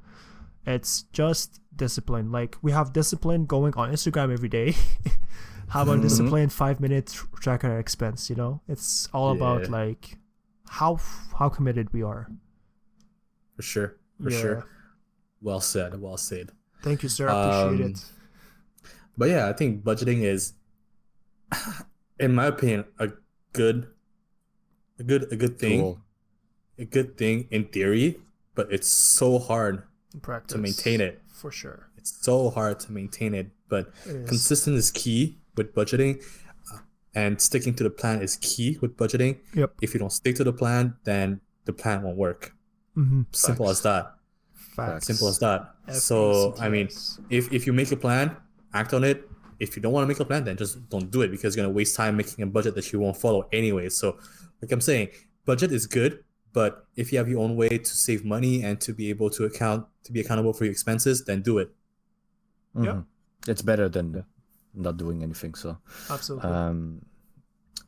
It's 0.67 1.03
just 1.13 1.61
discipline. 1.75 2.33
Like 2.33 2.57
we 2.63 2.73
have 2.73 2.93
discipline 2.93 3.47
going 3.47 3.75
on 3.75 3.93
Instagram 3.93 4.33
every 4.33 4.49
day. 4.49 4.75
How 5.69 5.83
about 5.83 5.99
Mhm. 5.99 6.03
discipline 6.03 6.49
five 6.49 6.81
minutes 6.81 7.23
track 7.41 7.65
our 7.65 7.79
expense? 7.79 8.31
You 8.31 8.37
know, 8.37 8.61
it's 8.69 9.09
all 9.13 9.31
about 9.33 9.69
like 9.69 10.19
how 10.69 10.99
how 11.39 11.49
committed 11.49 11.93
we 11.93 12.03
are. 12.03 12.29
For 13.57 13.63
sure. 13.63 13.97
For 14.23 14.31
Yeah. 14.31 14.41
sure. 14.41 14.67
Well 15.43 15.61
said. 15.61 16.01
Well 16.01 16.17
said. 16.17 16.51
Thank 16.83 17.03
you, 17.03 17.09
sir. 17.09 17.29
I 17.29 17.33
appreciate 17.67 17.85
Um, 17.87 17.91
it. 17.93 18.05
But 19.19 19.29
yeah, 19.31 19.49
I 19.49 19.53
think 19.55 19.83
budgeting 19.83 20.23
is, 20.23 20.55
in 22.19 22.35
my 22.35 22.47
opinion, 22.47 22.85
a 22.99 23.11
good, 23.53 23.89
a 24.99 25.03
good, 25.05 25.33
a 25.33 25.37
good 25.37 25.59
thing. 25.59 25.81
Cool. 25.81 26.01
A 26.79 26.85
good 26.85 27.17
thing 27.17 27.49
in 27.51 27.65
theory, 27.73 28.21
but 28.55 28.71
it's 28.71 28.89
so 28.89 29.39
hard 29.39 29.77
In 29.79 29.83
practice, 30.21 30.55
to 30.55 30.59
maintain 30.59 31.01
it. 31.01 31.21
for 31.33 31.51
sure. 31.51 31.91
It's 31.97 32.25
so 32.25 32.51
hard 32.51 32.81
to 32.81 32.93
maintain 32.93 33.35
it. 33.35 33.51
But 33.69 33.93
It 34.07 34.15
is. 34.17 34.29
consistent 34.29 34.77
is 34.77 34.91
key 34.91 35.39
with 35.57 35.75
budgeting, 35.75 36.23
uh, 36.73 36.79
and 37.15 37.41
sticking 37.41 37.75
to 37.75 37.83
the 37.85 37.91
plan 37.91 38.23
is 38.23 38.37
key 38.37 38.79
with 38.81 38.97
budgeting. 38.97 39.39
Yep. 39.55 39.75
If 39.83 39.93
you 39.95 40.01
don't 40.01 40.13
stick 40.13 40.37
to 40.37 40.45
the 40.45 40.53
plan, 40.53 40.95
then 41.05 41.41
the 41.65 41.73
plan 41.73 42.03
won't 42.03 42.17
work. 42.17 42.55
Mm-hmm. 42.97 43.23
Simple 43.33 43.69
as 43.69 43.83
that. 43.83 44.15
Facts. 44.55 45.07
Simple 45.07 45.29
as 45.29 45.39
that. 45.41 45.75
So 45.93 46.55
I 46.61 46.69
mean, 46.69 46.89
if 47.31 47.53
if 47.53 47.67
you 47.67 47.73
make 47.73 47.91
a 47.93 47.97
plan, 47.97 48.37
act 48.75 48.93
on 48.95 49.05
it. 49.05 49.29
If 49.59 49.75
you 49.75 49.81
don't 49.83 49.93
want 49.93 50.05
to 50.05 50.09
make 50.09 50.21
a 50.21 50.25
plan, 50.25 50.45
then 50.45 50.57
just 50.57 50.87
don't 50.91 51.11
do 51.11 51.23
it 51.23 51.31
because 51.31 51.57
you're 51.57 51.65
gonna 51.65 51.75
waste 51.75 51.97
time 51.97 52.15
making 52.17 52.43
a 52.45 52.47
budget 52.47 52.75
that 52.75 52.93
you 52.93 53.01
won't 53.01 53.17
follow 53.17 53.49
anyway. 53.53 53.89
So, 53.89 54.19
like 54.61 54.71
I'm 54.71 54.83
saying, 54.83 55.09
budget 55.47 55.73
is 55.73 55.87
good, 55.87 56.23
but 56.57 56.71
if 56.97 57.13
you 57.13 57.19
have 57.21 57.29
your 57.33 57.41
own 57.47 57.55
way 57.61 57.69
to 57.89 57.93
save 58.07 58.21
money 58.25 58.55
and 58.67 58.81
to 58.87 58.91
be 59.01 59.07
able 59.15 59.29
to 59.37 59.45
account 59.51 59.81
to 60.07 60.11
be 60.17 60.21
accountable 60.25 60.53
for 60.57 60.65
your 60.67 60.73
expenses, 60.77 61.17
then 61.29 61.39
do 61.51 61.55
it. 61.63 61.69
Yep. 62.87 62.95
Mhm. 62.95 63.05
It's 63.53 63.63
better 63.71 63.89
than 63.97 64.25
not 64.87 64.95
doing 65.03 65.19
anything. 65.27 65.53
So, 65.63 65.77
absolutely. 66.11 66.49
um, 66.51 66.79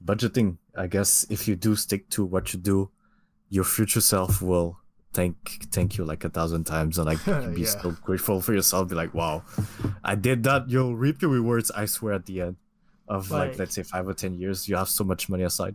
budgeting. 0.04 0.48
I 0.76 0.87
guess 0.87 1.26
if 1.31 1.48
you 1.48 1.57
do 1.57 1.74
stick 1.76 2.09
to 2.11 2.24
what 2.24 2.52
you 2.52 2.59
do, 2.72 2.90
your 3.50 3.64
future 3.64 4.00
self 4.00 4.42
will 4.42 4.76
thank 5.12 5.37
thank 5.72 5.96
you 5.96 6.04
like 6.04 6.22
a 6.24 6.28
thousand 6.28 6.64
times 6.64 6.98
and 6.98 7.07
like 7.07 7.22
be 7.54 7.62
Yeah. 7.62 7.81
so 7.83 7.90
grateful 8.02 8.40
for 8.40 8.52
yourself. 8.54 8.88
Be 8.88 8.94
like, 8.94 9.14
wow, 9.14 9.42
I 10.04 10.14
did 10.14 10.42
that. 10.44 10.68
You'll 10.68 10.96
reap 10.96 11.22
your 11.22 11.31
rewards. 11.31 11.70
I 11.72 11.87
swear. 11.87 12.14
At 12.14 12.26
the 12.26 12.37
end 12.42 12.57
of 13.09 13.31
like, 13.31 13.50
Like- 13.50 13.59
let's 13.59 13.74
say 13.74 13.83
five 13.83 14.07
or 14.07 14.14
ten 14.14 14.35
years, 14.35 14.68
you 14.68 14.76
have 14.76 14.88
so 14.88 15.04
much 15.04 15.28
money 15.28 15.44
aside. 15.44 15.74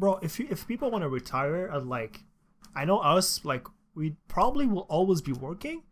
Bro, 0.00 0.20
if 0.22 0.38
you, 0.40 0.46
if 0.50 0.66
people 0.66 0.90
want 0.90 1.02
to 1.02 1.08
retire 1.10 1.68
at 1.74 1.86
like, 1.86 2.14
I 2.74 2.84
know 2.86 2.98
us 3.16 3.44
like 3.44 3.66
we 3.94 4.06
probably 4.28 4.66
will 4.66 4.86
always 4.96 5.20
be 5.20 5.32
working, 5.48 5.82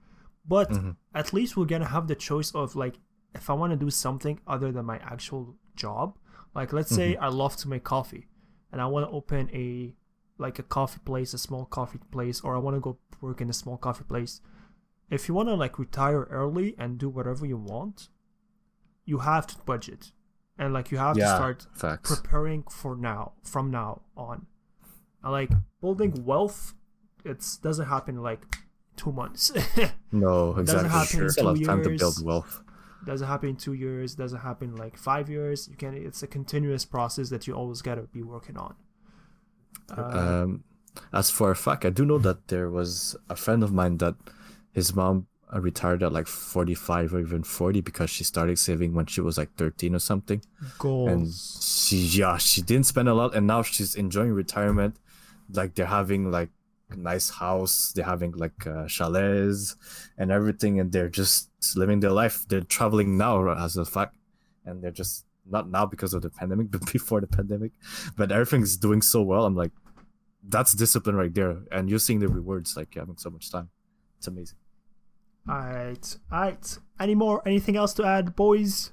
but 0.55 0.71
Mhm. 0.71 0.97
at 1.21 1.33
least 1.37 1.57
we're 1.57 1.67
gonna 1.75 1.93
have 1.97 2.07
the 2.09 2.15
choice 2.29 2.51
of 2.61 2.75
like 2.75 2.97
if 3.35 3.51
I 3.51 3.53
want 3.61 3.71
to 3.75 3.77
do 3.87 3.91
something 3.91 4.41
other 4.47 4.73
than 4.73 4.87
my 4.87 4.99
actual 5.15 5.45
job. 5.77 6.17
Like 6.55 6.73
let's 6.73 6.93
say 6.99 7.17
I 7.17 7.29
love 7.29 7.55
to 7.63 7.69
make 7.69 7.85
coffee, 7.85 8.25
and 8.73 8.81
I 8.81 8.87
want 8.87 9.03
to 9.07 9.11
open 9.19 9.43
a 9.53 9.95
like 10.39 10.59
a 10.59 10.63
coffee 10.63 11.01
place, 11.05 11.35
a 11.35 11.39
small 11.39 11.67
coffee 11.67 12.01
place, 12.15 12.41
or 12.41 12.55
I 12.57 12.59
want 12.59 12.77
to 12.77 12.81
go 12.81 12.99
work 13.21 13.41
in 13.43 13.51
a 13.51 13.59
small 13.63 13.77
coffee 13.77 14.05
place. 14.13 14.41
If 15.11 15.29
you 15.29 15.35
want 15.35 15.49
to 15.51 15.55
like 15.65 15.79
retire 15.79 16.23
early 16.31 16.69
and 16.79 16.97
do 16.99 17.09
whatever 17.11 17.45
you 17.45 17.59
want, 17.59 18.09
you 19.05 19.19
have 19.19 19.47
to 19.49 19.57
budget, 19.73 20.13
and 20.59 20.73
like 20.75 20.91
you 20.91 20.99
have 20.99 21.15
to 21.17 21.21
start 21.37 21.67
facts. 21.73 22.15
preparing 22.15 22.63
for 22.65 22.97
now 22.97 23.33
from 23.43 23.71
now 23.71 24.03
on 24.17 24.47
And, 25.23 25.33
like 25.33 25.51
building 25.81 26.25
wealth 26.25 26.75
it 27.25 27.45
doesn't 27.63 27.87
happen 27.87 28.23
like 28.23 28.43
two 28.97 29.13
months 29.13 29.53
no, 30.13 30.57
exactly. 30.57 30.89
happen 30.89 31.21
in 31.21 31.39
a 31.39 31.43
lot 31.43 31.57
two 31.57 31.63
of 31.63 31.67
time 31.67 31.83
to 31.85 31.91
build 31.97 32.25
wealth. 32.25 32.63
doesn't 33.05 33.29
happen 33.29 33.51
in 33.51 33.57
two 33.57 33.75
years 33.75 34.15
doesn't 34.17 34.41
happen 34.41 34.75
like 34.77 34.97
five 34.97 35.29
years 35.31 35.69
you 35.69 35.77
can 35.77 35.95
it's 35.95 36.23
a 36.23 36.27
continuous 36.27 36.85
process 36.85 37.29
that 37.31 37.47
you 37.47 37.55
always 37.55 37.81
gotta 37.83 38.03
be 38.03 38.23
working 38.23 38.57
on 38.57 38.75
uh, 39.97 40.03
Um, 40.03 40.65
as 41.13 41.31
for 41.31 41.51
a 41.51 41.57
fact, 41.57 41.85
I 41.85 41.91
do 41.91 42.05
know 42.05 42.19
that 42.19 42.49
there 42.49 42.69
was 42.71 43.17
a 43.31 43.37
friend 43.37 43.63
of 43.63 43.73
mine 43.73 43.99
that 43.99 44.17
his 44.73 44.95
mom 44.95 45.27
retired 45.55 46.03
at 46.03 46.13
like 46.13 46.27
45 46.27 47.15
or 47.15 47.21
even 47.21 47.43
40 47.43 47.81
because 47.81 48.11
she 48.11 48.25
started 48.25 48.59
saving 48.59 48.95
when 48.95 49.07
she 49.07 49.21
was 49.21 49.39
like 49.39 49.55
13 49.57 49.95
or 49.95 49.99
something. 49.99 50.43
And 51.09 51.33
she, 51.33 51.97
yeah, 51.97 52.37
she 52.37 52.63
didn't 52.63 52.87
spend 52.87 53.09
a 53.09 53.15
lot 53.15 53.35
and 53.35 53.47
now 53.47 53.63
she's 53.63 53.95
enjoying 53.95 54.33
retirement. 54.33 54.97
Like 55.53 55.75
they're 55.75 55.87
having 55.87 56.31
like 56.31 56.51
a 56.91 56.97
nice 56.97 57.31
house, 57.31 57.93
they're 57.95 58.05
having 58.05 58.33
like 58.33 58.67
uh, 58.67 58.87
chalets 58.87 59.77
and 60.17 60.31
everything, 60.31 60.81
and 60.81 60.93
they're 60.93 61.09
just 61.09 61.51
living 61.77 62.01
their 62.01 62.13
life. 62.13 62.45
They're 62.49 62.61
traveling 62.61 63.17
now 63.17 63.49
as 63.51 63.77
a 63.77 63.85
fact, 63.85 64.17
and 64.65 64.83
they're 64.83 64.91
just 64.91 65.25
not 65.47 65.71
now 65.71 65.87
because 65.87 66.15
of 66.15 66.23
the 66.23 66.31
pandemic, 66.31 66.71
but 66.71 66.91
before 66.93 67.21
the 67.21 67.27
pandemic. 67.27 67.73
But 68.17 68.33
everything's 68.33 68.77
doing 68.77 69.03
so 69.03 69.23
well. 69.23 69.45
I'm 69.45 69.57
like, 69.57 69.73
that's 70.47 70.73
discipline 70.73 71.17
right 71.17 71.35
there, 71.35 71.59
and 71.73 71.89
you're 71.89 71.99
seeing 71.99 72.21
the 72.21 72.29
rewards 72.29 72.77
like 72.77 72.95
having 72.95 73.17
so 73.17 73.31
much 73.31 73.51
time. 73.51 73.71
It's 74.19 74.27
amazing. 74.27 74.59
Alright, 75.49 76.17
alright. 76.33 76.79
Any 77.01 77.15
more? 77.15 77.43
Anything 77.47 77.77
else 77.77 77.95
to 77.95 78.05
add, 78.05 78.37
boys? 78.37 78.93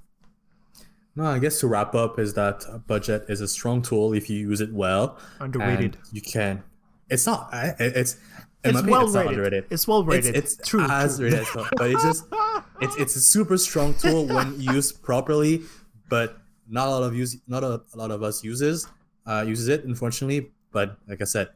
No, 1.15 1.25
I 1.25 1.39
guess 1.39 1.59
to 1.61 1.67
wrap 1.67 1.95
up 1.95 2.19
is 2.19 2.33
that 2.33 2.83
budget 2.87 3.25
is 3.29 3.41
a 3.41 3.47
strong 3.47 3.81
tool 3.81 4.13
if 4.13 4.29
you 4.29 4.37
use 4.37 4.61
it 4.61 4.73
well. 4.73 5.17
Underrated. 5.39 5.97
You 6.11 6.21
can. 6.21 6.63
It's 7.09 7.25
not. 7.25 7.49
It's. 7.53 8.17
It's 8.63 8.81
well 8.81 9.05
it's 9.05 9.13
rated. 9.15 9.31
underrated. 9.31 9.65
It's 9.69 9.87
well 9.87 10.03
rated. 10.03 10.35
It's, 10.35 10.55
it's 10.55 10.67
True, 10.67 10.81
as 10.89 11.17
true. 11.17 11.29
rated 11.29 11.45
well, 11.53 11.69
but 11.77 11.91
it's 11.91 12.03
just 12.03 12.25
it's 12.81 12.95
it's 12.97 13.15
a 13.15 13.21
super 13.21 13.57
strong 13.59 13.93
tool 13.93 14.25
when 14.25 14.59
used 14.59 15.03
properly, 15.03 15.61
but 16.09 16.39
not 16.67 16.87
a 16.87 16.91
lot 16.91 17.03
of 17.03 17.15
use 17.15 17.37
not 17.47 17.63
a, 17.63 17.81
a 17.93 17.95
lot 17.97 18.09
of 18.09 18.23
us 18.23 18.43
uses 18.43 18.87
uh, 19.27 19.45
uses 19.47 19.67
it 19.67 19.83
unfortunately. 19.85 20.49
But 20.71 20.97
like 21.07 21.21
I 21.21 21.25
said, 21.25 21.49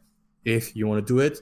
if 0.45 0.75
you 0.75 0.85
want 0.85 1.05
to 1.05 1.13
do 1.13 1.19
it, 1.19 1.41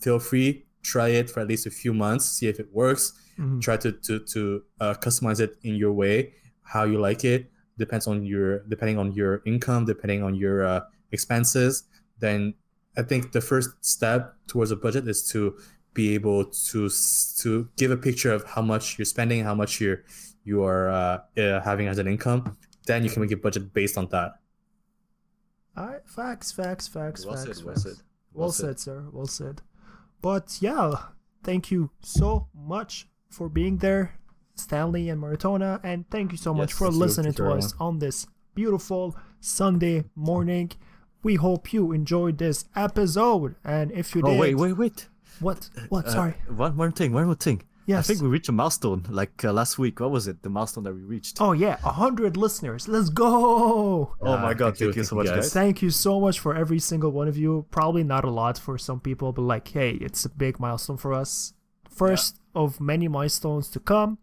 feel 0.00 0.20
free 0.20 0.66
try 0.82 1.08
it 1.08 1.30
for 1.30 1.40
at 1.40 1.48
least 1.48 1.66
a 1.66 1.70
few 1.70 1.92
months, 1.94 2.24
see 2.26 2.48
if 2.48 2.58
it 2.60 2.68
works. 2.72 3.12
Mhm. 3.38 3.60
Try 3.62 3.76
to 3.78 3.92
to 3.92 4.18
to 4.32 4.62
uh, 4.80 4.94
customize 4.94 5.40
it 5.40 5.56
in 5.62 5.74
your 5.76 5.92
way, 5.92 6.34
how 6.62 6.84
you 6.84 6.98
like 7.00 7.24
it. 7.24 7.50
Depends 7.78 8.06
on 8.06 8.24
your 8.24 8.60
depending 8.68 8.98
on 8.98 9.12
your 9.12 9.42
income, 9.46 9.84
depending 9.86 10.22
on 10.22 10.34
your 10.34 10.64
uh, 10.64 10.80
expenses. 11.12 11.84
Then 12.18 12.54
I 12.96 13.02
think 13.02 13.32
the 13.32 13.40
first 13.40 13.70
step 13.80 14.34
towards 14.46 14.70
a 14.70 14.76
budget 14.76 15.08
is 15.08 15.26
to 15.32 15.56
be 15.94 16.14
able 16.14 16.44
to 16.70 16.90
to 17.42 17.68
give 17.76 17.90
a 17.90 17.96
picture 17.96 18.32
of 18.32 18.44
how 18.44 18.62
much 18.62 18.98
you're 18.98 19.06
spending, 19.06 19.42
how 19.44 19.54
much 19.54 19.80
you're 19.80 20.04
you 20.44 20.62
are 20.64 20.88
uh, 20.90 21.18
uh, 21.40 21.60
having 21.62 21.86
as 21.88 21.98
an 21.98 22.06
income. 22.06 22.56
Then 22.86 23.04
you 23.04 23.10
can 23.10 23.22
make 23.22 23.30
a 23.32 23.36
budget 23.36 23.72
based 23.72 23.96
on 23.96 24.08
that. 24.10 24.32
Alright, 25.78 26.06
facts, 26.06 26.52
facts, 26.52 26.86
facts, 26.88 27.24
Well 27.24 27.36
facts. 27.36 27.56
said, 27.58 27.64
well 27.64 27.76
said. 27.76 27.92
Well, 28.32 28.42
Well 28.44 28.52
said. 28.52 28.66
said. 28.78 28.80
sir. 28.80 29.04
Well 29.12 29.26
said. 29.26 29.62
But 30.22 30.58
yeah, 30.60 30.94
thank 31.42 31.70
you 31.70 31.90
so 32.00 32.48
much 32.54 33.08
for 33.28 33.48
being 33.48 33.78
there, 33.78 34.14
Stanley 34.54 35.08
and 35.08 35.20
Maratona, 35.20 35.80
and 35.82 36.08
thank 36.10 36.32
you 36.32 36.38
so 36.38 36.54
much 36.54 36.70
Yes, 36.70 36.78
for 36.78 36.88
listening 36.88 37.32
to 37.34 37.50
us 37.52 37.74
on 37.80 37.98
this 37.98 38.26
beautiful 38.54 39.16
Sunday 39.40 40.04
morning. 40.14 40.70
We 41.24 41.34
hope 41.36 41.72
you 41.72 41.92
enjoyed 41.92 42.38
this 42.38 42.64
episode, 42.76 43.56
and 43.64 43.90
if 43.92 44.14
you 44.14 44.22
Oh 44.24 44.30
did, 44.30 44.40
wait, 44.40 44.54
wait, 44.54 44.76
wait. 44.76 45.08
what? 45.40 45.68
What? 45.88 46.06
Uh, 46.06 46.10
Sorry. 46.10 46.34
One 46.48 46.76
more 46.76 46.90
thing. 46.90 47.12
One 47.12 47.26
more 47.26 47.34
thing. 47.34 47.62
I 47.88 48.02
think 48.02 48.20
we 48.22 48.28
reached 48.28 48.48
a 48.48 48.52
milestone 48.52 49.04
like 49.10 49.44
uh, 49.44 49.52
last 49.52 49.78
week. 49.78 50.00
What 50.00 50.10
was 50.10 50.28
it? 50.28 50.42
The 50.42 50.48
milestone 50.50 50.84
that 50.84 50.94
we 50.94 51.00
reached. 51.02 51.40
Oh 51.40 51.52
yeah, 51.52 51.78
a 51.84 51.92
hundred 51.92 52.36
listeners. 52.36 52.86
Let's 52.88 53.08
go! 53.10 54.14
Oh 54.20 54.36
my 54.38 54.50
Ah, 54.50 54.54
god! 54.54 54.78
thank 54.78 54.80
you, 54.80 54.86
Thank 54.86 54.96
you 54.96 55.04
so 55.04 55.16
much, 55.16 55.26
you, 55.26 55.32
guys. 55.34 55.52
Thank 55.52 55.82
you 55.82 55.90
so 55.90 56.20
much 56.20 56.38
for 56.40 56.54
every 56.54 56.78
single 56.78 57.10
one 57.10 57.28
of 57.28 57.36
you. 57.36 57.66
Probably 57.70 58.04
not 58.04 58.24
a 58.24 58.30
lot 58.30 58.56
for 58.58 58.78
some 58.78 59.00
people, 59.00 59.32
but 59.32 59.42
like, 59.42 59.68
hey, 59.68 59.92
it's 59.92 60.24
a 60.24 60.28
big 60.30 60.60
milestone 60.60 60.96
for 60.96 61.12
us. 61.12 61.54
First 61.90 62.38
of 62.54 62.80
many 62.80 63.08
milestones 63.08 63.68
to 63.70 63.80
come. 63.80 64.18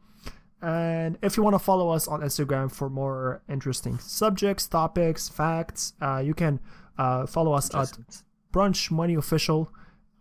And 0.62 1.18
if 1.22 1.38
you 1.38 1.43
want 1.43 1.53
to 1.53 1.60
follow 1.60 1.89
us 1.89 2.07
on 2.07 2.22
Instagram 2.22 2.72
for 2.72 2.89
more 2.89 3.41
interesting 3.47 3.97
subjects, 3.99 4.68
topics, 4.68 5.30
facts, 5.30 5.93
uh, 6.01 6.22
you 6.26 6.34
can 6.34 6.60
uh, 6.97 7.26
follow 7.28 7.53
us 7.53 7.74
at 7.74 7.97
Brunch 8.53 8.91
Money 8.91 9.16
Official, 9.16 9.72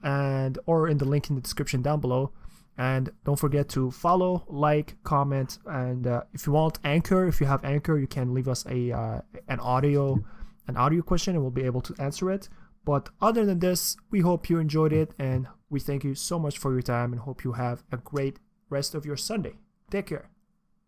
and 0.02 0.58
or 0.66 0.88
in 0.88 0.98
the 0.98 1.04
link 1.04 1.28
in 1.28 1.34
the 1.36 1.42
description 1.42 1.82
down 1.82 2.00
below. 2.00 2.30
And 2.78 3.10
don't 3.24 3.38
forget 3.38 3.68
to 3.70 3.90
follow, 3.90 4.44
like, 4.46 4.94
comment, 5.02 5.58
and 5.66 6.06
uh, 6.06 6.22
if 6.32 6.46
you 6.46 6.52
want 6.52 6.78
Anchor, 6.84 7.26
if 7.26 7.40
you 7.40 7.46
have 7.46 7.64
Anchor, 7.64 7.98
you 7.98 8.06
can 8.06 8.32
leave 8.32 8.46
us 8.46 8.64
a 8.66 8.92
uh, 8.92 9.20
an 9.48 9.58
audio 9.58 10.24
an 10.68 10.76
audio 10.76 11.02
question, 11.02 11.34
and 11.34 11.42
we'll 11.42 11.50
be 11.50 11.64
able 11.64 11.80
to 11.80 11.94
answer 11.98 12.30
it. 12.30 12.48
But 12.84 13.08
other 13.20 13.44
than 13.44 13.58
this, 13.58 13.96
we 14.10 14.20
hope 14.20 14.48
you 14.48 14.58
enjoyed 14.58 14.92
it, 14.92 15.10
and 15.18 15.48
we 15.68 15.80
thank 15.80 16.04
you 16.04 16.14
so 16.14 16.38
much 16.38 16.56
for 16.56 16.72
your 16.72 16.82
time, 16.82 17.12
and 17.12 17.20
hope 17.20 17.42
you 17.42 17.52
have 17.54 17.82
a 17.90 17.96
great 17.96 18.38
rest 18.70 18.94
of 18.94 19.04
your 19.04 19.16
Sunday. 19.16 19.54
Take 19.90 20.06
care. 20.06 20.30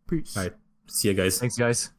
Peace. 0.09 0.36
All 0.36 0.45
right, 0.45 0.55
see 0.86 1.09
you 1.09 1.14
guys. 1.14 1.38
Thanks, 1.38 1.57
guys. 1.57 1.91